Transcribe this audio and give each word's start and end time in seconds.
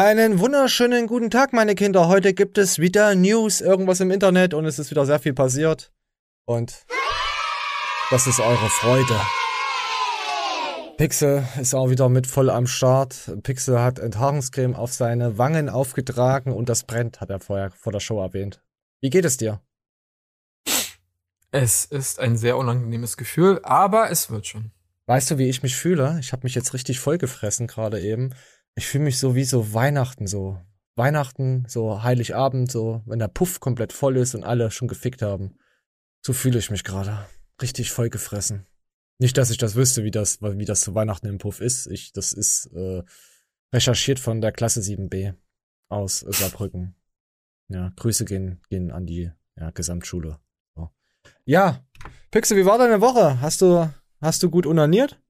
Einen 0.00 0.40
wunderschönen 0.40 1.06
guten 1.06 1.28
Tag, 1.30 1.52
meine 1.52 1.74
Kinder. 1.74 2.08
Heute 2.08 2.32
gibt 2.32 2.56
es 2.56 2.78
wieder 2.78 3.14
News, 3.14 3.60
irgendwas 3.60 4.00
im 4.00 4.10
Internet 4.10 4.54
und 4.54 4.64
es 4.64 4.78
ist 4.78 4.90
wieder 4.90 5.04
sehr 5.04 5.18
viel 5.18 5.34
passiert. 5.34 5.92
Und 6.46 6.86
das 8.10 8.26
ist 8.26 8.40
eure 8.40 8.70
Freude. 8.70 9.20
Pixel 10.96 11.46
ist 11.60 11.74
auch 11.74 11.90
wieder 11.90 12.08
mit 12.08 12.26
voll 12.26 12.48
am 12.48 12.66
Start. 12.66 13.30
Pixel 13.42 13.78
hat 13.78 13.98
Enthaarungscreme 13.98 14.74
auf 14.74 14.90
seine 14.90 15.36
Wangen 15.36 15.68
aufgetragen 15.68 16.54
und 16.54 16.70
das 16.70 16.84
brennt, 16.84 17.20
hat 17.20 17.28
er 17.28 17.40
vorher 17.40 17.70
vor 17.70 17.92
der 17.92 18.00
Show 18.00 18.22
erwähnt. 18.22 18.62
Wie 19.02 19.10
geht 19.10 19.26
es 19.26 19.36
dir? 19.36 19.60
Es 21.50 21.84
ist 21.84 22.20
ein 22.20 22.38
sehr 22.38 22.56
unangenehmes 22.56 23.18
Gefühl, 23.18 23.60
aber 23.64 24.10
es 24.10 24.30
wird 24.30 24.46
schon. 24.46 24.70
Weißt 25.04 25.30
du, 25.30 25.36
wie 25.36 25.50
ich 25.50 25.62
mich 25.62 25.76
fühle? 25.76 26.16
Ich 26.20 26.32
habe 26.32 26.44
mich 26.44 26.54
jetzt 26.54 26.72
richtig 26.72 27.00
vollgefressen 27.00 27.66
gerade 27.66 28.00
eben. 28.00 28.32
Ich 28.76 28.86
fühle 28.86 29.04
mich 29.04 29.18
so 29.18 29.34
wie 29.34 29.44
so 29.44 29.72
Weihnachten 29.74 30.26
so. 30.26 30.60
Weihnachten, 30.96 31.64
so 31.66 32.02
Heiligabend, 32.02 32.70
so 32.70 33.02
wenn 33.06 33.18
der 33.18 33.28
Puff 33.28 33.60
komplett 33.60 33.92
voll 33.92 34.16
ist 34.16 34.34
und 34.34 34.44
alle 34.44 34.70
schon 34.70 34.88
gefickt 34.88 35.22
haben. 35.22 35.56
So 36.24 36.32
fühle 36.32 36.58
ich 36.58 36.70
mich 36.70 36.84
gerade. 36.84 37.26
Richtig 37.62 37.90
vollgefressen. 37.90 38.66
Nicht, 39.18 39.38
dass 39.38 39.50
ich 39.50 39.58
das 39.58 39.74
wüsste, 39.74 40.04
wie 40.04 40.10
das, 40.10 40.42
wie 40.42 40.64
das 40.64 40.82
zu 40.82 40.94
Weihnachten 40.94 41.26
im 41.26 41.38
Puff 41.38 41.60
ist. 41.60 41.86
Ich, 41.86 42.12
das 42.12 42.32
ist 42.32 42.66
äh, 42.74 43.02
recherchiert 43.72 44.18
von 44.18 44.40
der 44.40 44.52
Klasse 44.52 44.80
7b 44.80 45.34
aus 45.88 46.20
Saarbrücken. 46.20 46.94
Ja, 47.68 47.92
Grüße 47.96 48.24
gehen, 48.24 48.60
gehen 48.68 48.90
an 48.90 49.06
die 49.06 49.30
ja, 49.56 49.70
Gesamtschule. 49.70 50.38
So. 50.74 50.90
Ja, 51.44 51.84
Pixel, 52.30 52.56
wie 52.56 52.66
war 52.66 52.78
deine 52.78 53.00
Woche? 53.00 53.40
Hast 53.40 53.62
du, 53.62 53.92
hast 54.20 54.42
du 54.42 54.50
gut 54.50 54.66
unaniert? 54.66 55.20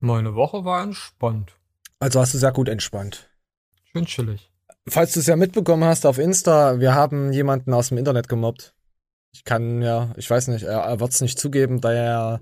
Meine 0.00 0.34
Woche 0.34 0.64
war 0.64 0.82
entspannt. 0.82 1.57
Also 2.00 2.20
hast 2.20 2.34
du 2.34 2.38
sehr 2.38 2.52
gut 2.52 2.68
entspannt. 2.68 3.30
Schön 3.92 4.06
chillig. 4.06 4.50
Falls 4.88 5.12
du 5.12 5.20
es 5.20 5.26
ja 5.26 5.36
mitbekommen 5.36 5.84
hast 5.84 6.06
auf 6.06 6.18
Insta, 6.18 6.80
wir 6.80 6.94
haben 6.94 7.32
jemanden 7.32 7.74
aus 7.74 7.88
dem 7.88 7.98
Internet 7.98 8.28
gemobbt. 8.28 8.74
Ich 9.32 9.44
kann 9.44 9.82
ja, 9.82 10.12
ich 10.16 10.30
weiß 10.30 10.48
nicht, 10.48 10.64
er, 10.64 10.80
er 10.80 11.00
wird 11.00 11.12
es 11.12 11.20
nicht 11.20 11.38
zugeben, 11.38 11.80
da 11.80 11.92
er 11.92 12.40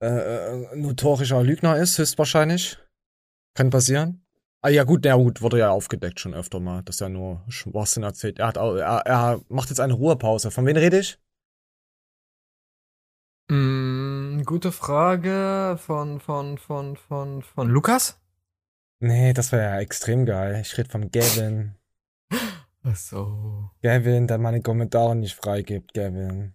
äh, 0.00 0.06
äh, 0.06 0.76
notorischer 0.76 1.42
Lügner 1.42 1.76
ist, 1.78 1.98
höchstwahrscheinlich. 1.98 2.78
Kann 3.54 3.70
passieren. 3.70 4.22
Ah 4.60 4.68
ja 4.68 4.84
gut, 4.84 5.04
ja 5.04 5.16
gut, 5.16 5.42
wurde 5.42 5.58
ja 5.58 5.70
aufgedeckt 5.70 6.20
schon 6.20 6.34
öfter 6.34 6.60
mal, 6.60 6.82
dass 6.82 7.00
er 7.00 7.08
nur 7.08 7.42
Schwachsinn 7.48 8.02
erzählt. 8.02 8.38
Er 8.38 8.48
hat 8.48 8.58
auch, 8.58 8.74
er, 8.74 9.06
er 9.06 9.40
macht 9.48 9.70
jetzt 9.70 9.80
eine 9.80 9.94
Ruhepause. 9.94 10.50
Von 10.50 10.66
wem 10.66 10.76
rede 10.76 10.98
ich? 10.98 11.18
Mm, 13.48 14.42
gute 14.44 14.72
Frage 14.72 15.78
von 15.78 16.20
von 16.20 16.58
von 16.58 16.96
von 16.96 17.42
von 17.42 17.68
Lukas? 17.68 18.18
Nee, 19.00 19.32
das 19.32 19.52
wäre 19.52 19.62
ja 19.62 19.80
extrem 19.80 20.24
geil. 20.24 20.60
Ich 20.62 20.76
rede 20.78 20.88
von 20.88 21.10
Gavin. 21.10 21.74
Ach 22.82 22.96
so. 22.96 23.70
Gavin, 23.82 24.26
der 24.26 24.38
meine 24.38 24.62
Kommentare 24.62 25.16
nicht 25.16 25.34
freigibt, 25.34 25.92
Gavin. 25.92 26.54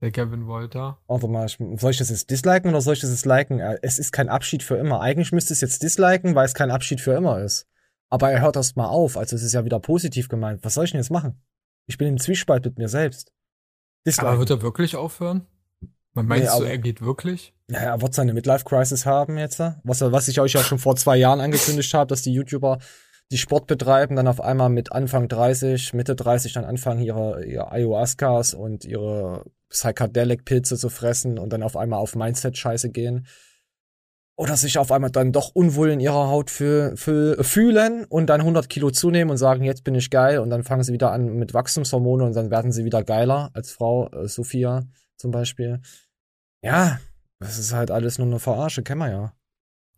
Der 0.00 0.10
Gavin 0.10 0.46
Wolter. 0.46 0.98
Warte 1.06 1.28
mal, 1.28 1.48
soll 1.48 1.90
ich 1.90 1.98
das 1.98 2.10
jetzt 2.10 2.30
disliken 2.30 2.70
oder 2.70 2.80
soll 2.80 2.94
ich 2.94 3.00
das 3.00 3.10
jetzt 3.10 3.26
liken? 3.26 3.60
Äh, 3.60 3.78
es 3.82 3.98
ist 3.98 4.12
kein 4.12 4.28
Abschied 4.28 4.62
für 4.62 4.76
immer. 4.76 5.00
Eigentlich 5.00 5.32
müsste 5.32 5.52
es 5.52 5.60
jetzt 5.60 5.82
disliken, 5.82 6.34
weil 6.34 6.44
es 6.44 6.54
kein 6.54 6.70
Abschied 6.70 7.00
für 7.00 7.12
immer 7.12 7.40
ist. 7.40 7.68
Aber 8.10 8.30
er 8.30 8.40
hört 8.40 8.56
erst 8.56 8.76
mal 8.76 8.86
auf, 8.86 9.16
also 9.16 9.34
es 9.34 9.42
ist 9.42 9.54
ja 9.54 9.64
wieder 9.64 9.80
positiv 9.80 10.28
gemeint. 10.28 10.64
Was 10.64 10.74
soll 10.74 10.84
ich 10.84 10.90
denn 10.90 11.00
jetzt 11.00 11.10
machen? 11.10 11.42
Ich 11.86 11.98
bin 11.98 12.08
im 12.08 12.18
Zwiespalt 12.18 12.64
mit 12.64 12.78
mir 12.78 12.88
selbst. 12.88 13.32
Disliken. 14.06 14.28
Aber 14.28 14.38
wird 14.38 14.50
er 14.50 14.62
wirklich 14.62 14.96
aufhören? 14.96 15.46
Man 16.14 16.26
meinst 16.26 16.54
nee, 16.54 16.60
du, 16.60 16.64
er 16.64 16.78
geht 16.78 17.02
wirklich? 17.02 17.52
Ja, 17.68 17.78
er 17.78 18.00
wird 18.00 18.14
seine 18.14 18.32
Midlife-Crisis 18.32 19.04
haben 19.04 19.36
jetzt. 19.36 19.60
Was, 19.82 20.00
was 20.00 20.28
ich 20.28 20.40
euch 20.40 20.52
ja 20.52 20.62
schon 20.62 20.78
vor 20.78 20.94
zwei 20.94 21.16
Jahren 21.16 21.40
angekündigt 21.40 21.92
habe, 21.92 22.06
dass 22.06 22.22
die 22.22 22.32
YouTuber, 22.32 22.78
die 23.32 23.38
Sport 23.38 23.66
betreiben, 23.66 24.14
dann 24.14 24.28
auf 24.28 24.40
einmal 24.40 24.70
mit 24.70 24.92
Anfang 24.92 25.28
30, 25.28 25.92
Mitte 25.92 26.14
30 26.14 26.52
dann 26.52 26.64
anfangen, 26.64 27.02
ihre, 27.02 27.44
ihre 27.44 27.72
Ayahuascas 27.72 28.54
und 28.54 28.84
ihre 28.84 29.44
Psychedelic-Pilze 29.70 30.76
zu 30.76 30.88
fressen 30.88 31.36
und 31.36 31.52
dann 31.52 31.64
auf 31.64 31.76
einmal 31.76 31.98
auf 31.98 32.14
Mindset-Scheiße 32.14 32.90
gehen. 32.90 33.26
Oder 34.36 34.56
sich 34.56 34.78
auf 34.78 34.92
einmal 34.92 35.10
dann 35.10 35.32
doch 35.32 35.50
unwohl 35.54 35.90
in 35.90 36.00
ihrer 36.00 36.28
Haut 36.28 36.50
für, 36.50 36.96
für, 36.96 37.42
fühlen 37.42 38.04
und 38.04 38.26
dann 38.26 38.40
100 38.40 38.68
Kilo 38.68 38.90
zunehmen 38.90 39.30
und 39.30 39.36
sagen, 39.36 39.64
jetzt 39.64 39.84
bin 39.84 39.94
ich 39.96 40.10
geil 40.10 40.38
und 40.38 40.50
dann 40.50 40.62
fangen 40.62 40.82
sie 40.84 40.92
wieder 40.92 41.12
an 41.12 41.34
mit 41.36 41.54
Wachstumshormone 41.54 42.24
und 42.24 42.34
dann 42.36 42.50
werden 42.50 42.72
sie 42.72 42.84
wieder 42.84 43.02
geiler 43.02 43.50
als 43.52 43.72
Frau, 43.72 44.08
äh, 44.10 44.28
Sophia 44.28 44.84
zum 45.16 45.30
Beispiel. 45.30 45.80
Ja, 46.64 46.98
das 47.40 47.58
ist 47.58 47.72
halt 47.72 47.90
alles 47.90 48.18
nur 48.18 48.26
eine 48.26 48.38
Verarsche, 48.38 48.82
kennen 48.82 49.00
wir 49.00 49.10
ja. 49.10 49.32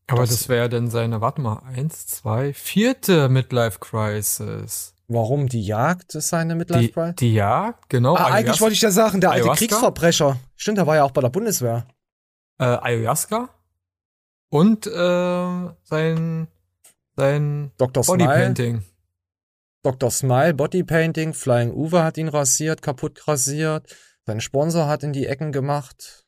Aber 0.08 0.22
das, 0.22 0.30
das 0.30 0.48
wäre 0.48 0.68
dann 0.68 0.90
seine, 0.90 1.20
warte 1.20 1.40
mal, 1.40 1.62
eins, 1.64 2.06
zwei, 2.06 2.52
vierte 2.52 3.28
Midlife 3.28 3.78
Crisis. 3.80 4.94
Warum? 5.08 5.48
Die 5.48 5.62
Jagd 5.62 6.14
ist 6.14 6.28
seine 6.28 6.54
Midlife 6.54 6.92
Crisis? 6.92 7.16
Die, 7.16 7.26
die 7.26 7.34
Jagd, 7.34 7.88
genau. 7.88 8.16
Ah, 8.16 8.26
eigentlich 8.26 8.60
wollte 8.60 8.74
ich 8.74 8.80
ja 8.80 8.90
sagen, 8.90 9.20
der 9.20 9.30
alte 9.30 9.44
Ayahuasca? 9.44 9.58
Kriegsverbrecher. 9.66 10.38
Stimmt, 10.56 10.78
der 10.78 10.86
war 10.86 10.96
ja 10.96 11.04
auch 11.04 11.10
bei 11.12 11.20
der 11.20 11.30
Bundeswehr. 11.30 11.86
Äh, 12.58 12.64
Ayahuasca 12.64 13.48
und 14.50 14.86
äh, 14.86 15.70
sein 15.82 16.48
sein 17.16 17.72
Dr. 17.78 18.04
Bodypainting. 18.04 18.84
Dr. 19.82 20.10
Smile, 20.10 20.54
Bodypainting, 20.54 21.32
Flying 21.32 21.72
Uwe 21.72 22.02
hat 22.02 22.18
ihn 22.18 22.28
rasiert, 22.28 22.82
kaputt 22.82 23.26
rasiert. 23.26 23.94
Sein 24.26 24.40
Sponsor 24.40 24.86
hat 24.86 25.02
in 25.02 25.12
die 25.12 25.26
Ecken 25.26 25.52
gemacht. 25.52 26.25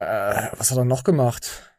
Äh, 0.00 0.48
was 0.56 0.70
hat 0.70 0.78
er 0.78 0.84
noch 0.84 1.04
gemacht? 1.04 1.74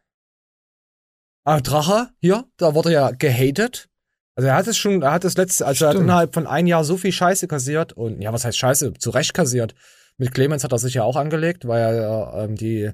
Ah, 1.46 1.60
Drache, 1.60 2.10
hier, 2.20 2.46
da 2.58 2.74
wurde 2.74 2.90
er 2.90 3.02
ja 3.02 3.12
gehatet. 3.12 3.88
Also 4.36 4.50
er 4.50 4.56
hat 4.56 4.68
es 4.68 4.78
schon, 4.78 5.02
er 5.02 5.14
hat 5.14 5.24
das 5.24 5.38
letzte, 5.38 5.66
also 5.66 5.78
Stimmt. 5.78 5.90
er 5.92 5.96
hat 5.96 6.04
innerhalb 6.04 6.34
von 6.34 6.48
einem 6.48 6.68
Jahr 6.68 6.84
so 6.84 6.98
viel 6.98 7.12
Scheiße 7.12 7.48
kassiert 7.48 7.94
und 7.94 8.22
ja, 8.22 8.34
was 8.34 8.44
heißt 8.44 8.58
Scheiße? 8.58 8.94
Zu 8.94 9.12
Recht 9.12 9.34
kassiert. 9.34 9.76
Mit 10.18 10.34
Clemens 10.34 10.64
hat 10.64 10.72
er 10.72 10.80
sich 10.80 10.96
ja 10.96 11.04
auch 11.04 11.16
angelegt, 11.16 11.68
weil 11.68 11.82
er 11.82 12.34
ähm, 12.44 12.56
die, 12.56 12.92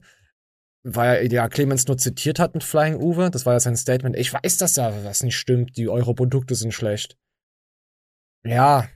weil 0.84 1.18
er 1.18 1.31
ja 1.31 1.48
Clemens 1.48 1.88
nur 1.88 1.98
zitiert 1.98 2.40
hat 2.40 2.54
mit 2.54 2.64
Flying 2.64 2.96
Uwe. 2.96 3.31
Das 3.31 3.46
war 3.46 3.54
ja 3.54 3.60
sein 3.60 3.76
Statement. 3.76 4.16
Ich 4.16 4.34
weiß 4.34 4.58
das 4.58 4.76
ja, 4.76 4.92
was 5.04 5.24
nicht 5.24 5.38
stimmt. 5.38 5.78
Die 5.78 5.90
eure 5.90 6.14
Produkte 6.14 6.56
sind 6.56 6.74
schlecht. 6.74 7.18
Ja, 8.44 8.88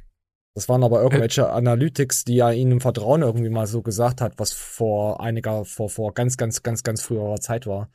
das 0.56 0.70
waren 0.70 0.86
aber 0.86 1.02
irgendwelche 1.02 1.50
Analytics, 1.52 2.24
die 2.24 2.40
er 2.40 2.54
ihnen 2.54 2.72
im 2.72 2.82
Vertrauen 2.82 3.22
irgendwie 3.22 3.50
mal 3.50 3.68
so 3.68 3.82
gesagt 3.82 4.22
hat, 4.22 4.40
was 4.40 4.54
vor 4.54 5.20
einiger, 5.20 5.66
vor, 5.66 5.90
vor 5.90 6.14
ganz, 6.14 6.38
ganz, 6.38 6.64
ganz, 6.64 6.82
ganz 6.82 7.02
früherer 7.02 7.42
Zeit 7.42 7.68
war. 7.68 7.90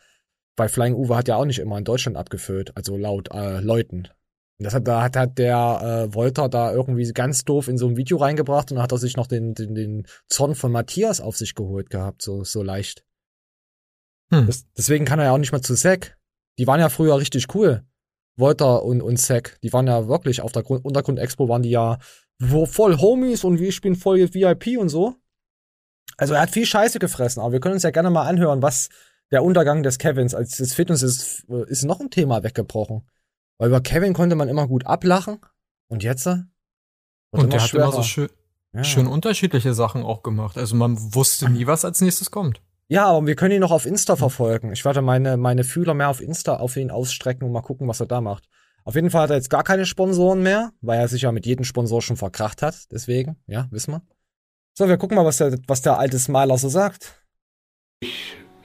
Bei 0.57 0.69
Flying 0.69 0.95
Uwe 0.95 1.17
hat 1.17 1.27
ja 1.27 1.37
auch 1.37 1.47
nicht 1.47 1.59
immer 1.59 1.79
in 1.79 1.85
Deutschland 1.85 2.19
abgefüllt, 2.19 2.77
also 2.77 2.99
laut 2.99 3.31
äh, 3.33 3.61
Leuten. 3.61 4.09
Und 4.59 4.65
das 4.65 4.75
hat, 4.75 4.87
da 4.87 5.03
hat, 5.03 5.17
hat 5.17 5.39
der 5.39 6.09
äh, 6.11 6.15
Wolter 6.15 6.51
da 6.51 6.71
irgendwie 6.71 7.11
ganz 7.15 7.47
doof 7.47 7.67
in 7.67 7.79
so 7.79 7.89
ein 7.89 7.97
Video 7.97 8.19
reingebracht 8.19 8.71
und 8.71 8.75
dann 8.77 8.83
hat 8.83 8.93
er 8.93 8.99
sich 8.99 9.17
noch 9.17 9.27
den, 9.27 9.55
den, 9.55 9.75
den 9.75 10.07
Zorn 10.29 10.55
von 10.55 10.71
Matthias 10.71 11.23
auf 11.23 11.39
sich 11.39 11.55
geholt 11.55 11.89
gehabt, 11.89 12.21
so, 12.21 12.45
so 12.45 12.63
leicht. 12.63 13.07
Hm. 14.31 14.47
Das, 14.47 14.67
deswegen 14.77 15.07
kann 15.07 15.19
er 15.19 15.25
ja 15.27 15.33
auch 15.33 15.39
nicht 15.39 15.53
mehr 15.53 15.63
zu 15.63 15.75
Zack. 15.75 16.19
Die 16.59 16.67
waren 16.67 16.79
ja 16.79 16.91
früher 16.91 17.19
richtig 17.19 17.55
cool. 17.55 17.87
Wolter 18.37 18.83
und, 18.83 19.01
und 19.01 19.17
Zack, 19.17 19.59
die 19.63 19.73
waren 19.73 19.87
ja 19.87 20.09
wirklich 20.09 20.43
auf 20.43 20.53
der 20.53 20.63
Grund 20.63 20.85
Untergrund-Expo 20.85 21.49
waren 21.49 21.63
die 21.63 21.71
ja 21.71 21.99
wo 22.41 22.67
voll 22.67 22.99
Homies 22.99 23.45
und 23.45 23.61
ich 23.61 23.81
bin 23.81 23.95
voll 23.95 24.19
VIP 24.19 24.79
und 24.79 24.89
so. 24.89 25.15
Also 26.17 26.35
er 26.35 26.41
hat 26.41 26.51
viel 26.51 26.67
Scheiße 26.67 26.99
gefressen, 26.99 27.41
aber 27.41 27.53
wir 27.53 27.61
können 27.61 27.75
uns 27.75 27.83
ja 27.83 27.91
gerne 27.91 28.11
mal 28.11 28.27
anhören, 28.27 28.63
was 28.63 28.89
der 29.31 29.45
Untergang 29.45 29.83
des 29.83 29.99
Kevins 29.99 30.35
als 30.35 30.57
des 30.57 30.75
Fitness 30.75 31.03
ist, 31.03 31.45
ist 31.69 31.85
noch 31.85 32.01
ein 32.01 32.11
Thema 32.11 32.43
weggebrochen. 32.43 33.09
Weil 33.59 33.69
über 33.69 33.81
Kevin 33.81 34.15
konnte 34.15 34.37
man 34.37 34.49
immer 34.49 34.67
gut 34.67 34.87
ablachen 34.87 35.39
und 35.89 36.03
jetzt? 36.03 36.27
Und 36.27 37.53
der 37.53 37.63
hat 37.63 37.75
immer 37.75 37.93
so 37.93 38.03
schön, 38.03 38.29
ja. 38.73 38.83
schön 38.83 39.07
unterschiedliche 39.07 39.75
Sachen 39.75 40.03
auch 40.03 40.23
gemacht. 40.23 40.59
Also 40.59 40.75
man 40.75 41.15
wusste 41.15 41.49
nie, 41.49 41.67
was 41.67 41.85
als 41.85 42.01
nächstes 42.01 42.31
kommt. 42.31 42.61
Ja, 42.89 43.07
aber 43.07 43.27
wir 43.27 43.37
können 43.37 43.55
ihn 43.55 43.61
noch 43.61 43.71
auf 43.71 43.87
Insta 43.87 44.17
verfolgen. 44.17 44.73
Ich 44.73 44.85
werde 44.85 45.01
meine, 45.01 45.37
meine 45.37 45.63
Fühler 45.63 45.95
mehr 45.95 46.09
auf 46.09 46.21
Insta 46.21 46.57
auf 46.57 46.77
ihn 46.77 46.91
ausstrecken 46.91 47.45
und 47.45 47.53
mal 47.53 47.63
gucken, 47.63 47.87
was 47.87 48.01
er 48.01 48.07
da 48.07 48.21
macht. 48.21 48.49
Auf 48.85 48.95
jeden 48.95 49.11
Fall 49.11 49.23
hat 49.23 49.31
er 49.31 49.37
jetzt 49.37 49.51
gar 49.51 49.63
keine 49.63 49.87
Sponsoren 49.87 50.43
mehr, 50.43 50.73
weil 50.81 50.99
er 50.99 51.09
sich 51.09 51.23
ja 51.23 51.33
mit 51.33 51.47
jedem 51.47 51.65
Sponsor 51.65 52.03
schon 52.03 52.17
verkracht 52.17 52.63
hat. 52.63 52.91
Deswegen, 52.91 53.37
ja, 53.47 53.69
wissen 53.71 53.93
wir. 53.93 54.03
So, 54.75 54.89
wir 54.89 54.97
gucken 54.97 55.17
mal, 55.17 55.25
was 55.25 55.39
der, 55.39 55.59
was 55.67 55.83
der 55.83 55.99
alte 55.99 56.19
Smiler 56.19 56.57
so 56.57 56.69
sagt. 56.69 57.21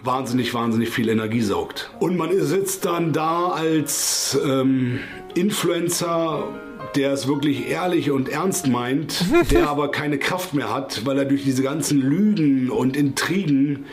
Wahnsinnig, 0.01 0.53
wahnsinnig 0.53 0.89
viel 0.89 1.09
Energie 1.09 1.41
saugt. 1.41 1.91
Und 1.99 2.15
man 2.15 2.29
sitzt 2.39 2.85
dann 2.85 3.11
da 3.11 3.49
als 3.49 4.37
ähm, 4.45 4.99
Influencer, 5.33 6.47
der 6.95 7.11
es 7.11 7.27
wirklich 7.27 7.67
ehrlich 7.67 8.11
und 8.11 8.29
ernst 8.29 8.67
meint, 8.67 9.25
der 9.51 9.67
aber 9.67 9.91
keine 9.91 10.19
Kraft 10.19 10.53
mehr 10.53 10.73
hat, 10.73 11.05
weil 11.05 11.17
er 11.17 11.25
durch 11.25 11.43
diese 11.43 11.63
ganzen 11.63 11.99
Lügen 11.99 12.69
und 12.69 12.95
Intrigen 12.95 13.85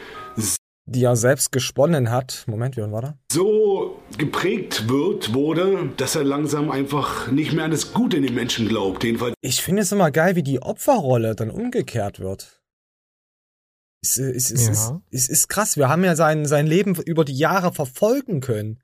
die 0.86 1.04
er 1.04 1.16
selbst 1.16 1.52
gesponnen 1.52 2.10
hat. 2.10 2.44
Moment, 2.46 2.76
wie 2.76 2.82
war 2.82 3.02
da? 3.02 3.18
So 3.30 4.02
geprägt 4.18 4.88
wird, 4.88 5.32
wurde, 5.32 5.90
dass 5.96 6.16
er 6.16 6.24
langsam 6.24 6.70
einfach 6.70 7.30
nicht 7.30 7.52
mehr 7.52 7.64
an 7.64 7.70
das 7.70 7.92
Gute 7.92 8.16
in 8.16 8.24
den 8.24 8.34
Menschen 8.34 8.68
glaubt. 8.68 9.04
Jedenfalls. 9.04 9.34
Ich 9.40 9.62
finde 9.62 9.82
es 9.82 9.92
immer 9.92 10.10
geil, 10.10 10.36
wie 10.36 10.42
die 10.42 10.60
Opferrolle 10.60 11.34
dann 11.34 11.50
umgekehrt 11.50 12.20
wird. 12.20 12.62
Es, 14.04 14.18
es, 14.18 14.50
es, 14.50 14.66
ja. 14.66 15.00
es, 15.10 15.22
es 15.22 15.28
ist 15.28 15.48
krass. 15.48 15.76
Wir 15.76 15.88
haben 15.88 16.02
ja 16.02 16.16
sein, 16.16 16.44
sein 16.46 16.66
Leben 16.66 16.96
über 16.96 17.24
die 17.24 17.36
Jahre 17.36 17.72
verfolgen 17.72 18.40
können. 18.40 18.81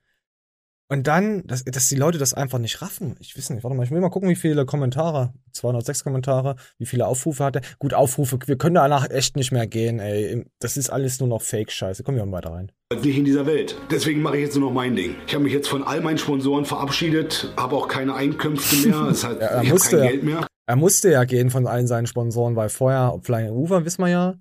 Und 0.90 1.06
dann, 1.06 1.46
dass, 1.46 1.64
dass 1.64 1.88
die 1.88 1.96
Leute 1.96 2.16
das 2.16 2.32
einfach 2.32 2.58
nicht 2.58 2.80
raffen. 2.80 3.14
Ich 3.20 3.36
weiß 3.36 3.50
nicht, 3.50 3.62
warte 3.62 3.76
mal, 3.76 3.84
ich 3.84 3.90
will 3.90 4.00
mal 4.00 4.08
gucken, 4.08 4.30
wie 4.30 4.36
viele 4.36 4.64
Kommentare, 4.64 5.34
206 5.52 6.02
Kommentare, 6.02 6.56
wie 6.78 6.86
viele 6.86 7.06
Aufrufe 7.06 7.44
hatte. 7.44 7.60
Gut, 7.78 7.92
Aufrufe, 7.92 8.38
wir 8.46 8.56
können 8.56 8.76
danach 8.76 9.10
echt 9.10 9.36
nicht 9.36 9.52
mehr 9.52 9.66
gehen, 9.66 9.98
ey. 10.00 10.46
Das 10.60 10.78
ist 10.78 10.88
alles 10.88 11.20
nur 11.20 11.28
noch 11.28 11.42
Fake-Scheiße. 11.42 12.02
Kommen 12.04 12.16
wir 12.16 12.24
mal 12.24 12.38
weiter 12.38 12.52
rein. 12.52 12.72
Nicht 13.02 13.18
in 13.18 13.26
dieser 13.26 13.44
Welt. 13.44 13.76
Deswegen 13.90 14.22
mache 14.22 14.38
ich 14.38 14.44
jetzt 14.44 14.56
nur 14.56 14.68
noch 14.70 14.74
mein 14.74 14.96
Ding. 14.96 15.16
Ich 15.26 15.34
habe 15.34 15.44
mich 15.44 15.52
jetzt 15.52 15.68
von 15.68 15.82
all 15.82 16.00
meinen 16.00 16.16
Sponsoren 16.16 16.64
verabschiedet, 16.64 17.52
habe 17.58 17.76
auch 17.76 17.86
keine 17.86 18.14
Einkünfte 18.14 18.88
mehr. 18.88 19.04
Das 19.08 19.24
heißt, 19.24 19.40
ja, 19.42 19.46
er 19.46 19.62
ich 19.62 19.70
musste, 19.70 19.98
kein 19.98 20.08
Geld 20.08 20.22
mehr. 20.22 20.46
Er 20.64 20.76
musste 20.76 21.10
ja 21.10 21.24
gehen 21.24 21.50
von 21.50 21.66
allen 21.66 21.86
seinen 21.86 22.06
Sponsoren, 22.06 22.56
weil 22.56 22.70
vorher 22.70 23.18
Flying 23.22 23.50
Uber, 23.50 23.84
wissen 23.84 24.02
wir 24.02 24.08
ja. 24.08 24.34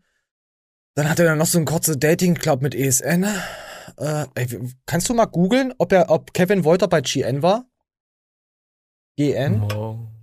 Dann 0.95 1.09
hat 1.09 1.19
er 1.19 1.25
dann 1.25 1.37
noch 1.37 1.45
so 1.45 1.57
einen 1.57 1.65
kurzen 1.65 1.99
Dating-Club 1.99 2.61
mit 2.61 2.73
ESN. 2.73 3.25
Äh, 3.95 4.25
kannst 4.85 5.09
du 5.09 5.13
mal 5.13 5.25
googeln, 5.25 5.73
ob 5.77 5.91
er, 5.91 6.09
ob 6.09 6.33
Kevin 6.33 6.65
Wolter 6.65 6.87
bei 6.87 7.01
GN 7.01 7.41
war? 7.41 7.65
GN? 9.17 9.59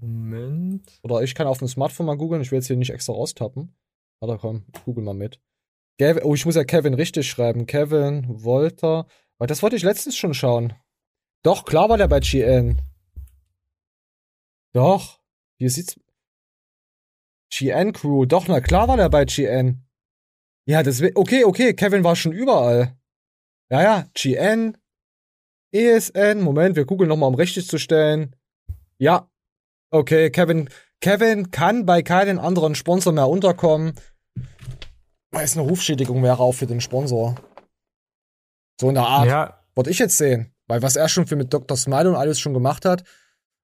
Moment. 0.00 1.00
Oder 1.02 1.22
ich 1.22 1.34
kann 1.34 1.46
auf 1.46 1.58
dem 1.58 1.69
Smartphone 1.69 2.06
mal 2.06 2.16
googeln. 2.16 2.43
Ich 2.43 2.52
will 2.52 2.58
jetzt 2.58 2.69
hier 2.69 2.76
nicht 2.76 2.93
extra 2.93 3.12
raustappen. 3.12 3.75
Warte, 4.20 4.38
komm, 4.40 4.64
google 4.84 5.02
mal 5.02 5.14
mit. 5.14 5.40
Oh, 6.22 6.34
ich 6.34 6.46
muss 6.46 6.55
ja 6.56 6.64
Kevin 6.64 6.94
richtig 6.94 7.28
schreiben. 7.28 7.66
Kevin 7.66 8.25
Wolter. 8.44 9.06
Weil 9.38 9.49
das 9.49 9.62
wollte 9.62 9.76
ich 9.76 9.82
letztens 9.82 10.17
schon 10.17 10.34
schauen. 10.34 10.75
Doch, 11.43 11.64
klar 11.64 11.88
war 11.88 11.99
der 11.99 12.08
bei 12.08 12.20
GN. 12.20 12.81
Doch. 14.72 15.20
Hier 15.58 15.70
sieht's. 15.70 15.99
GN 17.50 17.93
Crew. 17.93 18.26
Doch, 18.26 18.49
na 18.49 18.60
klar 18.60 18.88
war 18.88 18.96
der 18.96 19.08
bei 19.08 19.25
GN. 19.25 19.84
Ja, 20.67 20.82
das 20.82 21.02
okay, 21.14 21.44
okay, 21.44 21.75
Kevin 21.75 22.05
war 22.05 22.17
schon 22.17 22.32
überall. 22.32 22.96
Ja, 23.74 23.82
ja, 23.82 24.06
GN, 24.14 24.76
ESN, 25.72 26.42
Moment, 26.42 26.76
wir 26.76 26.84
googeln 26.84 27.08
nochmal, 27.08 27.28
um 27.28 27.34
richtig 27.34 27.66
zu 27.66 27.76
stellen. 27.76 28.36
Ja, 28.98 29.28
okay, 29.90 30.30
Kevin, 30.30 30.70
Kevin 31.00 31.50
kann 31.50 31.84
bei 31.84 32.02
keinem 32.02 32.38
anderen 32.38 32.76
Sponsor 32.76 33.12
mehr 33.12 33.26
unterkommen, 33.26 33.94
weil 35.32 35.44
es 35.44 35.58
eine 35.58 35.66
Rufschädigung 35.66 36.22
wäre 36.22 36.38
auch 36.38 36.52
für 36.52 36.68
den 36.68 36.80
Sponsor. 36.80 37.34
So 38.80 38.90
in 38.90 38.94
der 38.94 39.08
Art. 39.08 39.26
Ja. 39.26 39.64
Wollte 39.74 39.90
ich 39.90 39.98
jetzt 39.98 40.18
sehen. 40.18 40.54
Weil 40.68 40.82
was 40.82 40.94
er 40.94 41.08
schon 41.08 41.26
für 41.26 41.34
mit 41.34 41.52
Dr. 41.52 41.76
Smile 41.76 42.10
und 42.10 42.14
alles 42.14 42.38
schon 42.38 42.54
gemacht 42.54 42.84
hat, 42.84 43.02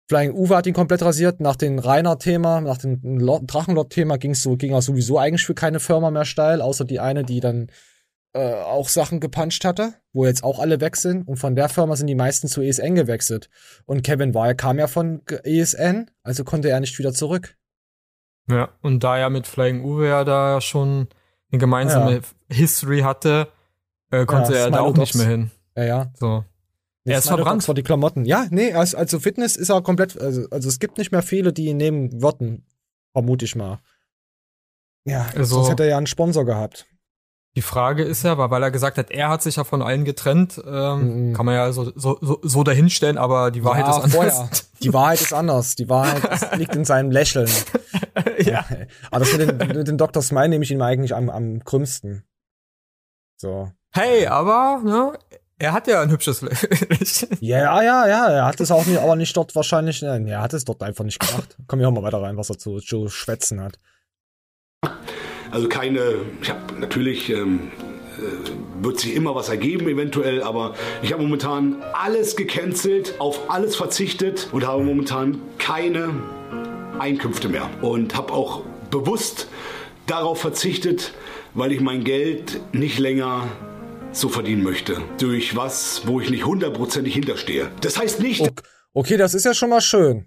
Flying 0.09 0.33
Uwe 0.33 0.57
hat 0.57 0.67
ihn 0.67 0.75
komplett 0.75 1.03
rasiert. 1.03 1.39
Nach 1.39 1.55
dem 1.55 1.79
Rainer-Thema, 1.79 2.63
nach 2.63 2.79
dem 2.79 3.01
Drachenlord-Thema 3.47 4.19
ging 4.19 4.35
so, 4.35 4.57
ging 4.57 4.73
er 4.73 4.83
sowieso 4.83 5.19
eigentlich 5.19 5.47
für 5.47 5.55
keine 5.55 5.79
Firma 5.79 6.11
mehr 6.11 6.25
steil, 6.25 6.63
außer 6.63 6.85
die 6.85 6.99
eine, 6.99 7.23
die 7.23 7.39
dann 7.39 7.71
äh, 8.33 8.55
auch 8.55 8.89
Sachen 8.89 9.21
gepuncht 9.21 9.65
hatte, 9.65 9.95
wo 10.13 10.25
jetzt 10.25 10.45
auch 10.45 10.59
alle 10.59 10.81
weg 10.81 10.97
sind. 10.97 11.27
Und 11.27 11.37
von 11.37 11.57
der 11.57 11.69
Firma 11.69 11.97
sind 11.97 12.07
die 12.07 12.15
meisten 12.15 12.49
zu 12.49 12.63
ESN 12.63 12.95
gewechselt. 12.95 13.51
Und 13.87 14.03
Kevin 14.03 14.35
Weil 14.35 14.55
kam 14.55 14.79
ja 14.79 14.87
von 14.87 15.23
ESN, 15.27 16.11
also 16.23 16.45
konnte 16.45 16.69
er 16.69 16.81
nicht 16.81 16.99
wieder 16.99 17.13
zurück. 17.13 17.57
Ja, 18.49 18.71
und 18.83 19.05
da 19.05 19.19
er 19.19 19.31
mit 19.31 19.47
Flying 19.47 19.85
Uwe 19.85 20.09
ja 20.09 20.25
da 20.25 20.61
schon 20.61 21.09
eine 21.51 21.59
gemeinsame 21.59 22.15
ja. 22.15 22.57
History 22.57 23.01
hatte, 23.01 23.49
äh, 24.11 24.27
konnte 24.27 24.55
ja, 24.55 24.61
er 24.61 24.71
da 24.71 24.81
auch 24.81 24.97
nicht 24.97 25.15
mehr 25.15 25.27
hin. 25.27 25.51
Ja, 25.77 25.85
ja. 25.85 26.13
So. 26.19 26.45
er 27.05 27.19
ist 27.19 27.29
verbrannt. 27.29 27.65
vor 27.65 27.75
die 27.75 27.83
Klamotten. 27.83 28.25
Ja, 28.25 28.47
nee, 28.51 28.73
also, 28.73 28.97
also 28.97 29.21
Fitness 29.21 29.57
ist 29.57 29.71
er 29.71 29.83
komplett, 29.83 30.21
also, 30.21 30.49
also 30.51 30.69
es 30.69 30.79
gibt 30.79 30.99
nicht 30.99 31.13
mehr 31.13 31.23
viele, 31.23 31.53
die 31.53 31.67
ihn 31.67 31.77
nehmen 31.77 32.23
würden, 32.23 32.67
vermute 33.13 33.45
ich 33.45 33.57
mal. 33.57 33.81
Ja, 35.05 35.27
also, 35.35 35.57
sonst 35.57 35.71
hätte 35.71 35.85
er 35.85 35.91
ja 35.91 35.97
einen 35.97 36.07
Sponsor 36.07 36.45
gehabt. 36.45 36.87
Die 37.57 37.63
Frage 37.63 38.05
ist 38.05 38.23
ja, 38.23 38.39
weil 38.39 38.63
er 38.63 38.71
gesagt 38.71 38.97
hat, 38.97 39.11
er 39.11 39.29
hat 39.29 39.43
sich 39.43 39.57
ja 39.57 39.65
von 39.65 39.83
allen 39.83 40.05
getrennt, 40.05 40.63
ähm, 40.65 41.31
mhm. 41.31 41.33
kann 41.35 41.47
man 41.47 41.57
ja 41.57 41.73
so, 41.73 41.91
so, 41.97 42.17
so, 42.21 42.39
so 42.43 42.63
dahinstellen, 42.63 43.19
aber 43.19 43.51
die 43.51 43.65
Wahrheit 43.65 43.87
ja, 43.87 43.91
ist 43.91 43.97
anders. 43.97 44.15
Vorher. 44.15 44.51
Die 44.83 44.93
Wahrheit 44.95 45.21
ist 45.21 45.33
anders. 45.33 45.75
Die 45.75 45.89
Wahrheit 45.89 46.57
liegt 46.59 46.77
in 46.77 46.85
seinem 46.85 47.11
Lächeln. 47.11 47.51
ja. 48.39 48.65
Aber 49.11 49.25
das 49.25 49.37
mit 49.37 49.41
den, 49.49 49.77
mit 49.77 49.89
den 49.89 49.99
Dr. 49.99 50.23
Smile 50.23 50.49
nehme 50.49 50.65
ich 50.65 50.71
ihm 50.71 50.81
eigentlich 50.81 51.15
am, 51.15 51.29
am 51.29 51.65
krümmsten. 51.65 52.25
So. 53.37 53.73
Hey, 53.93 54.27
aber, 54.27 54.81
ne, 54.85 55.19
er 55.59 55.73
hat 55.73 55.89
ja 55.89 56.01
ein 56.01 56.11
hübsches 56.11 56.43
Lächeln. 56.43 57.37
Ja, 57.41 57.83
ja, 57.83 58.07
ja, 58.07 58.29
er 58.29 58.45
hat 58.45 58.61
es 58.61 58.71
auch 58.71 58.87
nicht, 58.87 58.99
aber 58.99 59.17
nicht 59.17 59.37
dort 59.37 59.55
wahrscheinlich, 59.57 60.03
ne, 60.03 60.25
er 60.29 60.41
hat 60.41 60.55
es 60.55 60.65
dort 60.65 60.83
einfach 60.83 61.05
nicht 61.05 61.19
gemacht. 61.19 61.57
Kommen 61.67 61.81
wir 61.81 61.89
auch 61.89 61.93
mal 61.93 62.03
weiter 62.03 62.23
rein, 62.23 62.37
was 62.37 62.51
er 62.51 62.59
zu, 62.59 62.79
zu 62.79 63.09
schwätzen 63.09 63.61
hat. 63.61 63.79
Also 65.51 65.69
keine, 65.69 66.17
ich 66.43 66.51
habe 66.51 66.61
natürlich, 66.79 67.31
ähm, 67.31 67.71
äh, 68.19 68.85
wird 68.85 69.01
sich 69.01 69.15
immer 69.15 69.35
was 69.35 69.49
ergeben 69.49 69.89
eventuell, 69.89 70.43
aber 70.43 70.75
ich 71.03 71.13
habe 71.13 71.23
momentan 71.23 71.83
alles 71.93 72.37
gecancelt, 72.37 73.15
auf 73.19 73.51
alles 73.51 73.77
verzichtet 73.77 74.49
und 74.53 74.67
habe 74.67 74.83
momentan 74.83 75.41
keine 75.59 76.15
Einkünfte 76.99 77.49
mehr. 77.49 77.69
Und 77.83 78.15
habe 78.15 78.33
auch 78.33 78.63
bewusst 78.91 79.49
darauf 80.07 80.41
verzichtet, 80.41 81.13
weil 81.55 81.73
ich 81.73 81.81
mein 81.81 82.05
Geld 82.05 82.61
nicht 82.73 82.99
länger 82.99 83.49
so 84.13 84.29
verdienen 84.29 84.63
möchte. 84.63 84.99
Durch 85.19 85.57
was, 85.57 86.03
wo 86.07 86.21
ich 86.21 86.31
nicht 86.31 86.45
hundertprozentig 86.45 87.15
hinterstehe. 87.15 87.71
Das 87.81 87.99
heißt 87.99 88.21
nicht. 88.21 88.41
Okay, 88.41 88.53
okay, 88.93 89.17
das 89.17 89.35
ist 89.35 89.45
ja 89.45 89.55
schon 89.55 89.71
mal 89.71 89.81
schön 89.81 90.27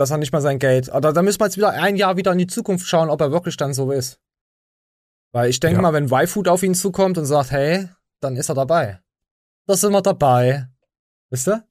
dass 0.00 0.10
er 0.10 0.16
nicht 0.16 0.32
mal 0.32 0.40
sein 0.40 0.58
Geld. 0.58 0.88
Oder 0.88 1.12
da 1.12 1.20
müssen 1.20 1.40
wir 1.40 1.44
jetzt 1.44 1.58
wieder 1.58 1.72
ein 1.72 1.94
Jahr 1.94 2.16
wieder 2.16 2.32
in 2.32 2.38
die 2.38 2.46
Zukunft 2.46 2.86
schauen, 2.86 3.10
ob 3.10 3.20
er 3.20 3.32
wirklich 3.32 3.58
dann 3.58 3.74
so 3.74 3.92
ist. 3.92 4.18
Weil 5.32 5.50
ich 5.50 5.60
denke 5.60 5.76
ja. 5.76 5.82
mal, 5.82 5.92
wenn 5.92 6.10
Y-Food 6.10 6.48
auf 6.48 6.62
ihn 6.62 6.74
zukommt 6.74 7.18
und 7.18 7.26
sagt, 7.26 7.50
hey, 7.50 7.88
dann 8.20 8.34
ist 8.36 8.48
er 8.48 8.54
dabei. 8.54 9.00
Da 9.66 9.76
sind 9.76 9.92
wir 9.92 10.00
dabei. 10.00 10.68
Wisst 11.28 11.48
ihr? 11.48 11.64